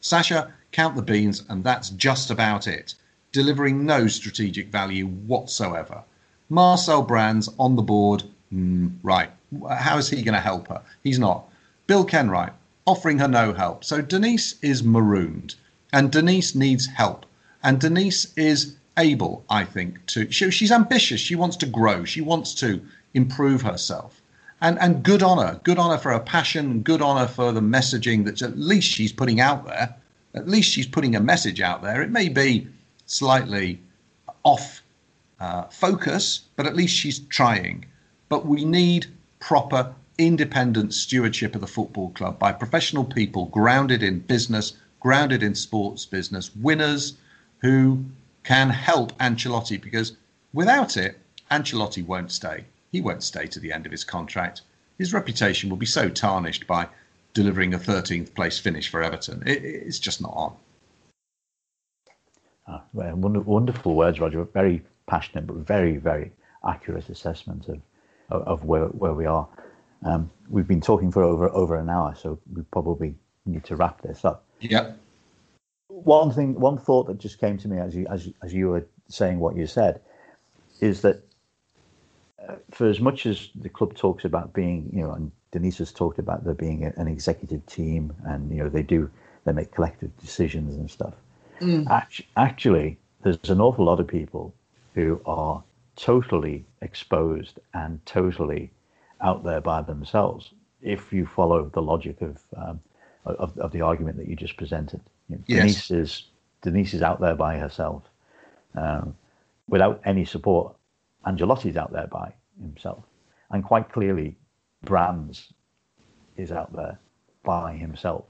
Sasha, 0.00 0.52
count 0.72 0.96
the 0.96 1.02
beans, 1.02 1.44
and 1.48 1.62
that's 1.62 1.90
just 1.90 2.30
about 2.30 2.66
it. 2.66 2.94
Delivering 3.32 3.84
no 3.84 4.08
strategic 4.08 4.68
value 4.68 5.06
whatsoever. 5.06 6.02
Marcel 6.48 7.02
Brands 7.02 7.48
on 7.58 7.76
the 7.76 7.82
board. 7.82 8.24
Mm, 8.52 8.96
right. 9.02 9.30
How 9.68 9.98
is 9.98 10.08
he 10.08 10.22
going 10.22 10.34
to 10.34 10.40
help 10.40 10.68
her? 10.68 10.82
He's 11.04 11.18
not. 11.18 11.48
Bill 11.86 12.04
Kenwright 12.04 12.52
offering 12.86 13.18
her 13.18 13.28
no 13.28 13.52
help. 13.52 13.84
So 13.84 14.00
Denise 14.00 14.56
is 14.62 14.82
marooned, 14.82 15.54
and 15.92 16.10
Denise 16.10 16.54
needs 16.54 16.86
help. 16.86 17.26
And 17.62 17.80
Denise 17.80 18.32
is 18.36 18.74
able, 18.96 19.44
I 19.48 19.64
think, 19.64 20.04
to. 20.06 20.30
She, 20.30 20.50
she's 20.50 20.72
ambitious. 20.72 21.20
She 21.20 21.36
wants 21.36 21.56
to 21.58 21.66
grow. 21.66 22.04
She 22.04 22.20
wants 22.20 22.54
to 22.54 22.80
improve 23.14 23.62
herself. 23.62 24.19
And, 24.60 24.78
and 24.78 25.02
good 25.02 25.22
on 25.22 25.38
her. 25.38 25.60
Good 25.64 25.78
on 25.78 25.90
her 25.90 25.98
for 25.98 26.12
her 26.12 26.20
passion. 26.20 26.82
Good 26.82 27.00
on 27.00 27.16
her 27.16 27.26
for 27.26 27.52
the 27.52 27.60
messaging 27.60 28.24
that 28.26 28.42
at 28.42 28.58
least 28.58 28.90
she's 28.90 29.12
putting 29.12 29.40
out 29.40 29.66
there. 29.66 29.94
At 30.34 30.48
least 30.48 30.70
she's 30.70 30.86
putting 30.86 31.16
a 31.16 31.20
message 31.20 31.60
out 31.60 31.82
there. 31.82 32.02
It 32.02 32.10
may 32.10 32.28
be 32.28 32.68
slightly 33.06 33.80
off 34.42 34.82
uh, 35.40 35.64
focus, 35.64 36.42
but 36.56 36.66
at 36.66 36.76
least 36.76 36.94
she's 36.94 37.20
trying. 37.20 37.86
But 38.28 38.46
we 38.46 38.64
need 38.64 39.06
proper 39.40 39.94
independent 40.18 40.92
stewardship 40.92 41.54
of 41.54 41.62
the 41.62 41.66
football 41.66 42.10
club 42.10 42.38
by 42.38 42.52
professional 42.52 43.04
people 43.04 43.46
grounded 43.46 44.02
in 44.02 44.20
business, 44.20 44.74
grounded 45.00 45.42
in 45.42 45.54
sports 45.54 46.04
business, 46.04 46.54
winners 46.54 47.14
who 47.58 48.04
can 48.44 48.70
help 48.70 49.16
Ancelotti 49.18 49.80
because 49.80 50.12
without 50.52 50.96
it, 50.96 51.18
Ancelotti 51.50 52.04
won't 52.04 52.30
stay. 52.30 52.64
He 52.90 53.00
won't 53.00 53.22
stay 53.22 53.46
to 53.46 53.60
the 53.60 53.72
end 53.72 53.86
of 53.86 53.92
his 53.92 54.04
contract. 54.04 54.62
His 54.98 55.14
reputation 55.14 55.70
will 55.70 55.76
be 55.76 55.86
so 55.86 56.08
tarnished 56.08 56.66
by 56.66 56.88
delivering 57.32 57.74
a 57.74 57.78
13th 57.78 58.34
place 58.34 58.58
finish 58.58 58.88
for 58.88 59.02
Everton. 59.02 59.42
It, 59.46 59.64
it's 59.64 59.98
just 59.98 60.20
not 60.20 60.32
on. 60.34 60.56
Ah, 62.66 62.82
wonderful 62.92 63.94
words, 63.94 64.20
Rodger. 64.20 64.44
Very 64.44 64.82
passionate, 65.06 65.46
but 65.46 65.56
very, 65.56 65.96
very 65.96 66.32
accurate 66.66 67.08
assessment 67.08 67.68
of, 67.68 67.80
of, 68.30 68.42
of 68.42 68.64
where, 68.64 68.86
where 68.86 69.14
we 69.14 69.26
are. 69.26 69.48
Um, 70.04 70.30
we've 70.48 70.68
been 70.68 70.80
talking 70.80 71.10
for 71.10 71.22
over 71.22 71.48
over 71.50 71.76
an 71.76 71.90
hour, 71.90 72.14
so 72.14 72.38
we 72.54 72.62
probably 72.62 73.14
need 73.44 73.64
to 73.64 73.76
wrap 73.76 74.00
this 74.02 74.24
up. 74.24 74.44
Yeah. 74.60 74.92
One 75.88 76.32
thing, 76.32 76.58
one 76.58 76.78
thought 76.78 77.06
that 77.08 77.18
just 77.18 77.38
came 77.38 77.58
to 77.58 77.68
me 77.68 77.78
as 77.78 77.94
you 77.94 78.06
as 78.08 78.28
as 78.42 78.54
you 78.54 78.68
were 78.68 78.86
saying 79.08 79.40
what 79.40 79.56
you 79.56 79.66
said, 79.66 80.00
is 80.80 81.02
that 81.02 81.22
for 82.70 82.88
as 82.88 83.00
much 83.00 83.26
as 83.26 83.50
the 83.54 83.68
club 83.68 83.96
talks 83.96 84.24
about 84.24 84.52
being, 84.52 84.90
you 84.92 85.02
know, 85.02 85.12
and 85.12 85.30
Denise 85.52 85.78
has 85.78 85.92
talked 85.92 86.18
about 86.18 86.44
there 86.44 86.54
being 86.54 86.84
a, 86.84 86.92
an 86.96 87.08
executive 87.08 87.64
team, 87.66 88.12
and 88.24 88.50
you 88.50 88.62
know 88.62 88.68
they 88.68 88.82
do 88.82 89.10
they 89.44 89.52
make 89.52 89.72
collective 89.72 90.16
decisions 90.18 90.76
and 90.76 90.90
stuff. 90.90 91.14
Mm. 91.60 91.88
Actually, 91.90 92.28
actually, 92.36 92.98
there's 93.22 93.50
an 93.50 93.60
awful 93.60 93.84
lot 93.84 94.00
of 94.00 94.06
people 94.06 94.54
who 94.94 95.20
are 95.26 95.62
totally 95.96 96.64
exposed 96.80 97.58
and 97.74 98.04
totally 98.06 98.70
out 99.20 99.44
there 99.44 99.60
by 99.60 99.82
themselves 99.82 100.50
if 100.80 101.12
you 101.12 101.26
follow 101.26 101.70
the 101.74 101.82
logic 101.82 102.20
of 102.22 102.38
um, 102.56 102.80
of, 103.26 103.56
of, 103.58 103.70
the 103.70 103.82
argument 103.82 104.16
that 104.16 104.26
you 104.28 104.34
just 104.34 104.56
presented. 104.56 105.00
You 105.28 105.36
know, 105.36 105.42
yes. 105.46 105.60
Denise 105.60 105.90
is 105.90 106.24
Denise 106.62 106.94
is 106.94 107.02
out 107.02 107.20
there 107.20 107.34
by 107.34 107.58
herself, 107.58 108.02
um, 108.74 109.14
without 109.68 110.00
any 110.04 110.24
support. 110.24 110.74
Ancelotti's 111.26 111.76
out 111.76 111.92
there 111.92 112.06
by 112.06 112.32
himself, 112.60 113.04
and 113.50 113.64
quite 113.64 113.92
clearly, 113.92 114.36
Brands 114.82 115.52
is 116.36 116.50
out 116.52 116.72
there 116.72 116.98
by 117.42 117.74
himself. 117.76 118.24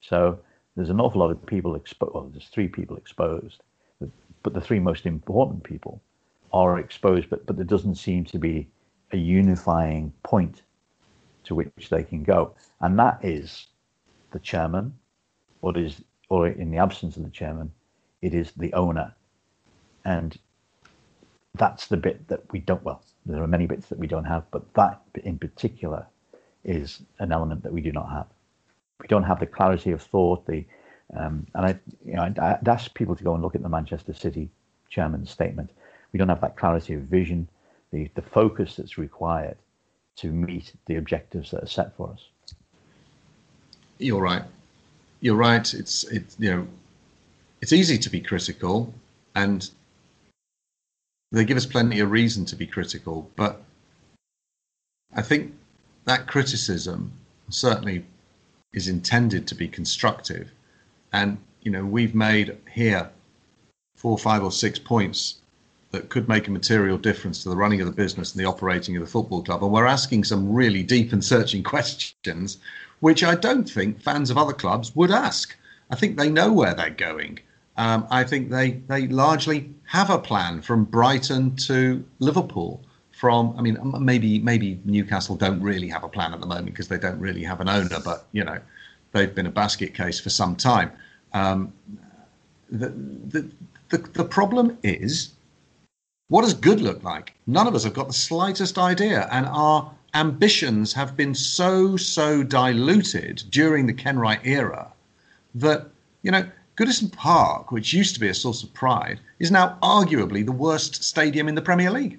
So 0.00 0.38
there's 0.74 0.90
an 0.90 1.00
awful 1.00 1.20
lot 1.20 1.30
of 1.30 1.44
people 1.44 1.74
exposed. 1.74 2.14
Well, 2.14 2.30
there's 2.32 2.48
three 2.48 2.68
people 2.68 2.96
exposed, 2.96 3.62
but 4.42 4.54
the 4.54 4.60
three 4.60 4.78
most 4.78 5.04
important 5.04 5.62
people 5.62 6.00
are 6.52 6.78
exposed. 6.78 7.28
But 7.28 7.44
but 7.46 7.56
there 7.56 7.64
doesn't 7.64 7.96
seem 7.96 8.24
to 8.26 8.38
be 8.38 8.68
a 9.12 9.16
unifying 9.16 10.12
point 10.22 10.62
to 11.44 11.54
which 11.54 11.90
they 11.90 12.02
can 12.02 12.22
go, 12.22 12.54
and 12.80 12.98
that 12.98 13.22
is 13.22 13.66
the 14.30 14.38
chairman, 14.38 14.94
or 15.60 15.76
is 15.76 16.02
or 16.28 16.48
in 16.48 16.70
the 16.70 16.78
absence 16.78 17.16
of 17.16 17.24
the 17.24 17.30
chairman, 17.30 17.72
it 18.22 18.32
is 18.32 18.52
the 18.52 18.72
owner, 18.72 19.14
and 20.04 20.38
that's 21.54 21.86
the 21.88 21.96
bit 21.96 22.26
that 22.28 22.40
we 22.52 22.60
don't. 22.60 22.82
Well, 22.82 23.02
there 23.26 23.42
are 23.42 23.46
many 23.46 23.66
bits 23.66 23.88
that 23.88 23.98
we 23.98 24.06
don't 24.06 24.24
have, 24.24 24.44
but 24.50 24.72
that 24.74 25.00
in 25.24 25.38
particular 25.38 26.06
is 26.64 27.00
an 27.18 27.32
element 27.32 27.62
that 27.62 27.72
we 27.72 27.80
do 27.80 27.92
not 27.92 28.10
have. 28.10 28.26
We 29.00 29.08
don't 29.08 29.24
have 29.24 29.40
the 29.40 29.46
clarity 29.46 29.92
of 29.92 30.02
thought. 30.02 30.46
The 30.46 30.64
um, 31.16 31.46
and 31.54 31.66
I, 31.66 31.80
you 32.04 32.14
know, 32.14 32.22
I'd, 32.22 32.38
I'd 32.38 32.68
ask 32.68 32.94
people 32.94 33.16
to 33.16 33.24
go 33.24 33.34
and 33.34 33.42
look 33.42 33.54
at 33.54 33.62
the 33.62 33.68
Manchester 33.68 34.14
City 34.14 34.48
chairman's 34.90 35.30
statement. 35.30 35.70
We 36.12 36.18
don't 36.18 36.28
have 36.28 36.40
that 36.40 36.56
clarity 36.56 36.94
of 36.94 37.02
vision 37.02 37.48
the, 37.92 38.08
the 38.14 38.22
focus 38.22 38.76
that's 38.76 38.98
required 38.98 39.56
to 40.16 40.28
meet 40.28 40.72
the 40.86 40.96
objectives 40.96 41.50
that 41.50 41.62
are 41.62 41.68
set 41.68 41.96
for 41.96 42.10
us. 42.10 42.28
You're 43.98 44.20
right. 44.20 44.42
You're 45.20 45.36
right. 45.36 45.72
It's 45.74 46.04
it's 46.04 46.36
you 46.38 46.50
know, 46.50 46.66
it's 47.60 47.72
easy 47.72 47.98
to 47.98 48.10
be 48.10 48.20
critical, 48.20 48.92
and 49.34 49.68
they 51.32 51.44
give 51.44 51.56
us 51.56 51.66
plenty 51.66 52.00
of 52.00 52.10
reason 52.10 52.44
to 52.46 52.56
be 52.56 52.66
critical. 52.66 53.30
But 53.36 53.62
I 55.14 55.22
think 55.22 55.54
that 56.04 56.26
criticism 56.26 57.12
certainly 57.48 58.04
is 58.72 58.88
intended 58.88 59.46
to 59.48 59.54
be 59.54 59.68
constructive, 59.68 60.50
and 61.12 61.38
you 61.62 61.70
know 61.70 61.84
we've 61.84 62.14
made 62.14 62.56
here 62.72 63.10
four, 63.96 64.16
five, 64.16 64.42
or 64.42 64.52
six 64.52 64.78
points 64.78 65.36
that 65.90 66.08
could 66.08 66.28
make 66.28 66.48
a 66.48 66.50
material 66.50 66.96
difference 66.96 67.42
to 67.42 67.48
the 67.48 67.56
running 67.56 67.80
of 67.80 67.86
the 67.86 67.92
business 67.92 68.32
and 68.32 68.40
the 68.40 68.48
operating 68.48 68.96
of 68.96 69.02
the 69.02 69.10
football 69.10 69.42
club. 69.42 69.62
And 69.62 69.72
we're 69.72 69.86
asking 69.86 70.24
some 70.24 70.52
really 70.52 70.82
deep 70.82 71.12
and 71.12 71.24
searching 71.24 71.62
questions, 71.74 72.58
which 73.00 73.24
I 73.24 73.34
don't 73.34 73.68
think 73.68 74.00
fans 74.00 74.30
of 74.30 74.38
other 74.38 74.52
clubs 74.52 74.94
would 74.94 75.10
ask. 75.10 75.56
I 75.90 75.96
think 75.96 76.16
they 76.16 76.30
know 76.30 76.52
where 76.52 76.74
they're 76.74 76.90
going. 76.90 77.40
Um, 77.80 78.06
I 78.10 78.24
think 78.24 78.50
they, 78.50 78.72
they 78.88 79.06
largely 79.08 79.70
have 79.84 80.10
a 80.10 80.18
plan 80.18 80.60
from 80.60 80.84
Brighton 80.84 81.56
to 81.68 82.04
Liverpool. 82.18 82.84
From, 83.12 83.54
I 83.56 83.62
mean, 83.62 83.78
maybe 83.98 84.38
maybe 84.38 84.78
Newcastle 84.84 85.34
don't 85.34 85.62
really 85.62 85.88
have 85.88 86.04
a 86.04 86.08
plan 86.08 86.34
at 86.34 86.40
the 86.40 86.46
moment 86.46 86.66
because 86.66 86.88
they 86.88 86.98
don't 86.98 87.18
really 87.18 87.42
have 87.42 87.60
an 87.60 87.70
owner, 87.70 87.98
but 88.04 88.26
you 88.32 88.44
know, 88.44 88.58
they've 89.12 89.34
been 89.34 89.46
a 89.46 89.50
basket 89.50 89.94
case 89.94 90.20
for 90.20 90.28
some 90.28 90.56
time. 90.56 90.92
Um, 91.32 91.72
the, 92.70 92.88
the, 93.32 93.50
the, 93.88 93.98
the 93.98 94.24
problem 94.24 94.76
is 94.82 95.32
what 96.28 96.42
does 96.42 96.52
good 96.52 96.82
look 96.82 97.02
like? 97.02 97.34
None 97.46 97.66
of 97.66 97.74
us 97.74 97.84
have 97.84 97.94
got 97.94 98.08
the 98.08 98.20
slightest 98.28 98.76
idea. 98.76 99.26
And 99.32 99.46
our 99.46 99.90
ambitions 100.12 100.92
have 100.92 101.16
been 101.16 101.34
so, 101.34 101.96
so 101.96 102.42
diluted 102.42 103.42
during 103.50 103.86
the 103.86 103.94
Kenwright 103.94 104.40
era 104.44 104.92
that, 105.54 105.88
you 106.22 106.30
know, 106.30 106.44
Goodison 106.80 107.12
Park, 107.12 107.72
which 107.72 107.92
used 107.92 108.14
to 108.14 108.20
be 108.20 108.28
a 108.28 108.34
source 108.34 108.62
of 108.62 108.72
pride, 108.72 109.20
is 109.38 109.50
now 109.50 109.76
arguably 109.82 110.46
the 110.46 110.50
worst 110.50 111.04
stadium 111.04 111.46
in 111.46 111.54
the 111.54 111.60
Premier 111.60 111.90
League. 111.90 112.18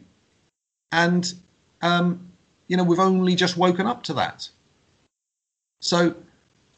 And, 0.91 1.33
um, 1.81 2.29
you 2.67 2.77
know, 2.77 2.83
we've 2.83 2.99
only 2.99 3.33
just 3.33 3.57
woken 3.57 3.87
up 3.87 4.03
to 4.03 4.13
that. 4.13 4.47
So 5.79 6.15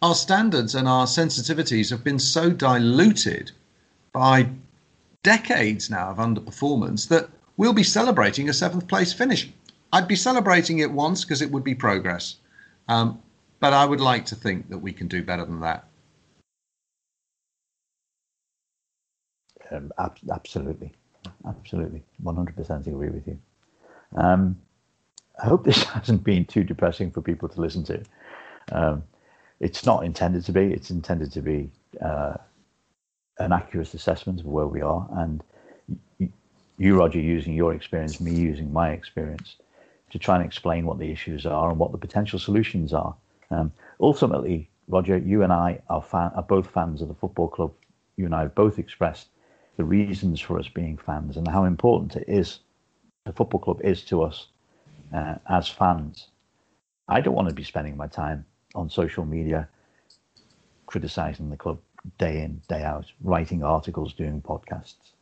our 0.02 0.16
standards 0.16 0.76
and 0.76 0.88
our 0.88 1.06
sensitivities 1.06 1.90
have 1.90 2.06
been 2.06 2.20
so 2.20 2.52
diluted 2.52 3.52
by 4.14 4.50
decades 5.22 5.90
now 5.90 6.10
of 6.10 6.18
underperformance 6.20 7.10
that 7.10 7.30
we'll 7.58 7.74
be 7.74 7.84
celebrating 7.84 8.48
a 8.48 8.54
seventh 8.54 8.88
place 8.88 9.12
finish. 9.12 9.52
I'd 9.92 10.08
be 10.08 10.16
celebrating 10.16 10.80
it 10.80 10.90
once 10.90 11.26
because 11.26 11.42
it 11.42 11.52
would 11.52 11.66
be 11.66 11.76
progress. 11.76 12.38
Um, 12.88 13.22
but 13.60 13.74
I 13.74 13.86
would 13.86 14.00
like 14.00 14.26
to 14.28 14.36
think 14.36 14.70
that 14.70 14.78
we 14.78 14.94
can 14.94 15.10
do 15.10 15.22
better 15.22 15.44
than 15.44 15.60
that. 15.60 15.86
Um, 19.72 19.92
ab- 19.98 20.18
absolutely. 20.32 20.94
Absolutely. 21.48 22.04
100% 22.24 22.88
agree 22.88 23.10
with 23.10 23.28
you. 23.28 23.40
Um, 24.16 24.58
I 25.42 25.48
hope 25.48 25.64
this 25.66 25.84
hasn't 25.96 26.24
been 26.24 26.46
too 26.46 26.64
depressing 26.64 27.12
for 27.12 27.22
people 27.22 27.50
to 27.50 27.62
listen 27.62 27.84
to. 27.86 28.04
Um, 28.72 29.04
it's 29.60 29.86
not 29.86 30.04
intended 30.06 30.46
to 30.46 30.52
be. 30.52 30.74
It's 30.74 30.92
intended 30.92 31.32
to 31.34 31.42
be 31.42 31.72
uh, 32.02 32.36
an 33.40 33.52
accurate 33.52 33.94
assessment 33.94 34.42
of 34.42 34.46
where 34.46 34.68
we 34.68 34.82
are, 34.82 35.08
and 35.14 35.44
you, 36.78 36.98
Rodger, 36.98 37.20
using 37.20 37.54
your 37.54 37.74
experience, 37.74 38.20
me 38.20 38.34
using 38.34 38.72
my 38.74 38.92
experience, 38.92 39.58
to 40.12 40.20
try 40.20 40.36
and 40.36 40.46
explain 40.46 40.86
what 40.86 41.00
the 41.00 41.12
issues 41.12 41.46
are 41.46 41.70
and 41.70 41.80
what 41.80 41.92
the 41.92 41.98
potential 41.98 42.40
solutions 42.40 42.94
are. 42.94 43.16
Um, 43.52 43.72
ultimately, 44.02 44.70
Rodger, 44.88 45.18
you 45.18 45.44
and 45.44 45.54
I 45.54 45.82
are, 45.90 46.02
fan, 46.02 46.32
are 46.36 46.44
both 46.44 46.68
fans 46.70 47.02
of 47.02 47.08
the 47.08 47.14
football 47.14 47.48
club. 47.48 47.74
You 48.18 48.26
and 48.26 48.36
I 48.36 48.42
have 48.42 48.56
both 48.56 48.80
expressed 48.80 49.28
the 49.78 49.84
reasons 49.84 50.40
for 50.40 50.60
us 50.60 50.68
being 50.68 50.98
fans 50.98 51.38
and 51.38 51.48
how 51.48 51.66
important 51.66 52.16
it 52.16 52.26
is, 52.28 52.60
the 53.26 53.34
football 53.34 53.60
club 53.60 53.82
is 53.84 54.04
to 54.06 54.24
us 54.24 54.48
uh, 55.14 55.36
as 55.50 55.68
fans. 55.68 56.28
I 57.08 57.22
don't 57.22 57.34
want 57.34 57.50
to 57.50 57.56
be 57.56 57.64
spending 57.64 57.98
my 57.98 58.08
time 58.08 58.46
on 58.76 58.90
social 58.90 59.26
media 59.26 59.68
criticising 60.86 61.50
the 61.50 61.58
club 61.58 61.80
day 62.18 62.42
in, 62.42 62.62
day 62.68 62.84
out, 62.84 63.06
writing 63.22 63.64
articles, 63.64 64.14
doing 64.14 64.42
podcasts. 64.42 65.14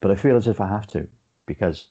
But 0.00 0.10
I 0.10 0.14
feel 0.14 0.36
as 0.36 0.46
if 0.46 0.60
I 0.60 0.68
have 0.68 0.86
to 0.88 1.08
because 1.46 1.88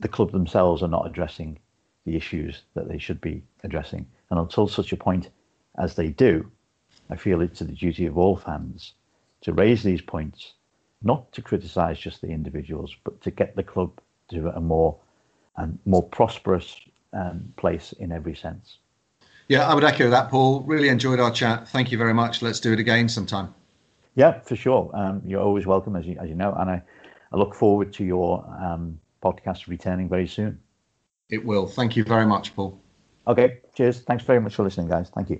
the 0.00 0.08
club 0.08 0.30
themselves 0.32 0.82
are 0.82 0.88
not 0.88 1.06
addressing 1.06 1.58
the 2.04 2.16
issues 2.16 2.62
that 2.74 2.88
they 2.88 2.98
should 2.98 3.20
be 3.20 3.42
addressing. 3.64 4.06
And 4.30 4.38
until 4.38 4.68
such 4.68 4.92
a 4.92 4.96
point 4.96 5.30
as 5.78 5.94
they 5.94 6.08
do, 6.08 6.50
I 7.10 7.16
feel 7.16 7.40
it's 7.40 7.58
the 7.58 7.66
duty 7.66 8.06
of 8.06 8.16
all 8.16 8.36
fans 8.36 8.94
to 9.46 9.52
raise 9.52 9.84
these 9.84 10.00
points, 10.00 10.54
not 11.02 11.30
to 11.30 11.40
criticise 11.40 12.00
just 12.00 12.20
the 12.20 12.26
individuals, 12.26 12.96
but 13.04 13.20
to 13.20 13.30
get 13.30 13.54
the 13.54 13.62
club 13.62 13.92
to 14.28 14.48
a 14.48 14.60
more 14.60 14.96
and 15.56 15.78
more 15.86 16.02
prosperous 16.02 16.80
um, 17.12 17.52
place 17.56 17.92
in 18.00 18.10
every 18.10 18.34
sense. 18.34 18.78
Yeah, 19.46 19.68
I 19.68 19.74
would 19.74 19.84
echo 19.84 20.10
that, 20.10 20.30
Paul. 20.30 20.62
Really 20.62 20.88
enjoyed 20.88 21.20
our 21.20 21.30
chat. 21.30 21.68
Thank 21.68 21.92
you 21.92 21.96
very 21.96 22.12
much. 22.12 22.42
Let's 22.42 22.58
do 22.58 22.72
it 22.72 22.80
again 22.80 23.08
sometime. 23.08 23.54
Yeah, 24.16 24.40
for 24.40 24.56
sure. 24.56 24.90
Um, 24.92 25.22
you're 25.24 25.42
always 25.42 25.64
welcome, 25.64 25.94
as 25.94 26.06
you, 26.06 26.18
as 26.20 26.28
you 26.28 26.34
know, 26.34 26.52
and 26.54 26.68
I, 26.68 26.82
I 27.32 27.36
look 27.36 27.54
forward 27.54 27.92
to 27.92 28.04
your 28.04 28.44
um, 28.60 28.98
podcast 29.22 29.68
returning 29.68 30.08
very 30.08 30.26
soon. 30.26 30.58
It 31.30 31.44
will. 31.44 31.68
Thank 31.68 31.94
you 31.94 32.02
very 32.02 32.26
much, 32.26 32.56
Paul. 32.56 32.80
Okay, 33.28 33.60
cheers. 33.74 34.00
Thanks 34.00 34.24
very 34.24 34.40
much 34.40 34.56
for 34.56 34.64
listening, 34.64 34.88
guys. 34.88 35.08
Thank 35.14 35.30
you. 35.30 35.38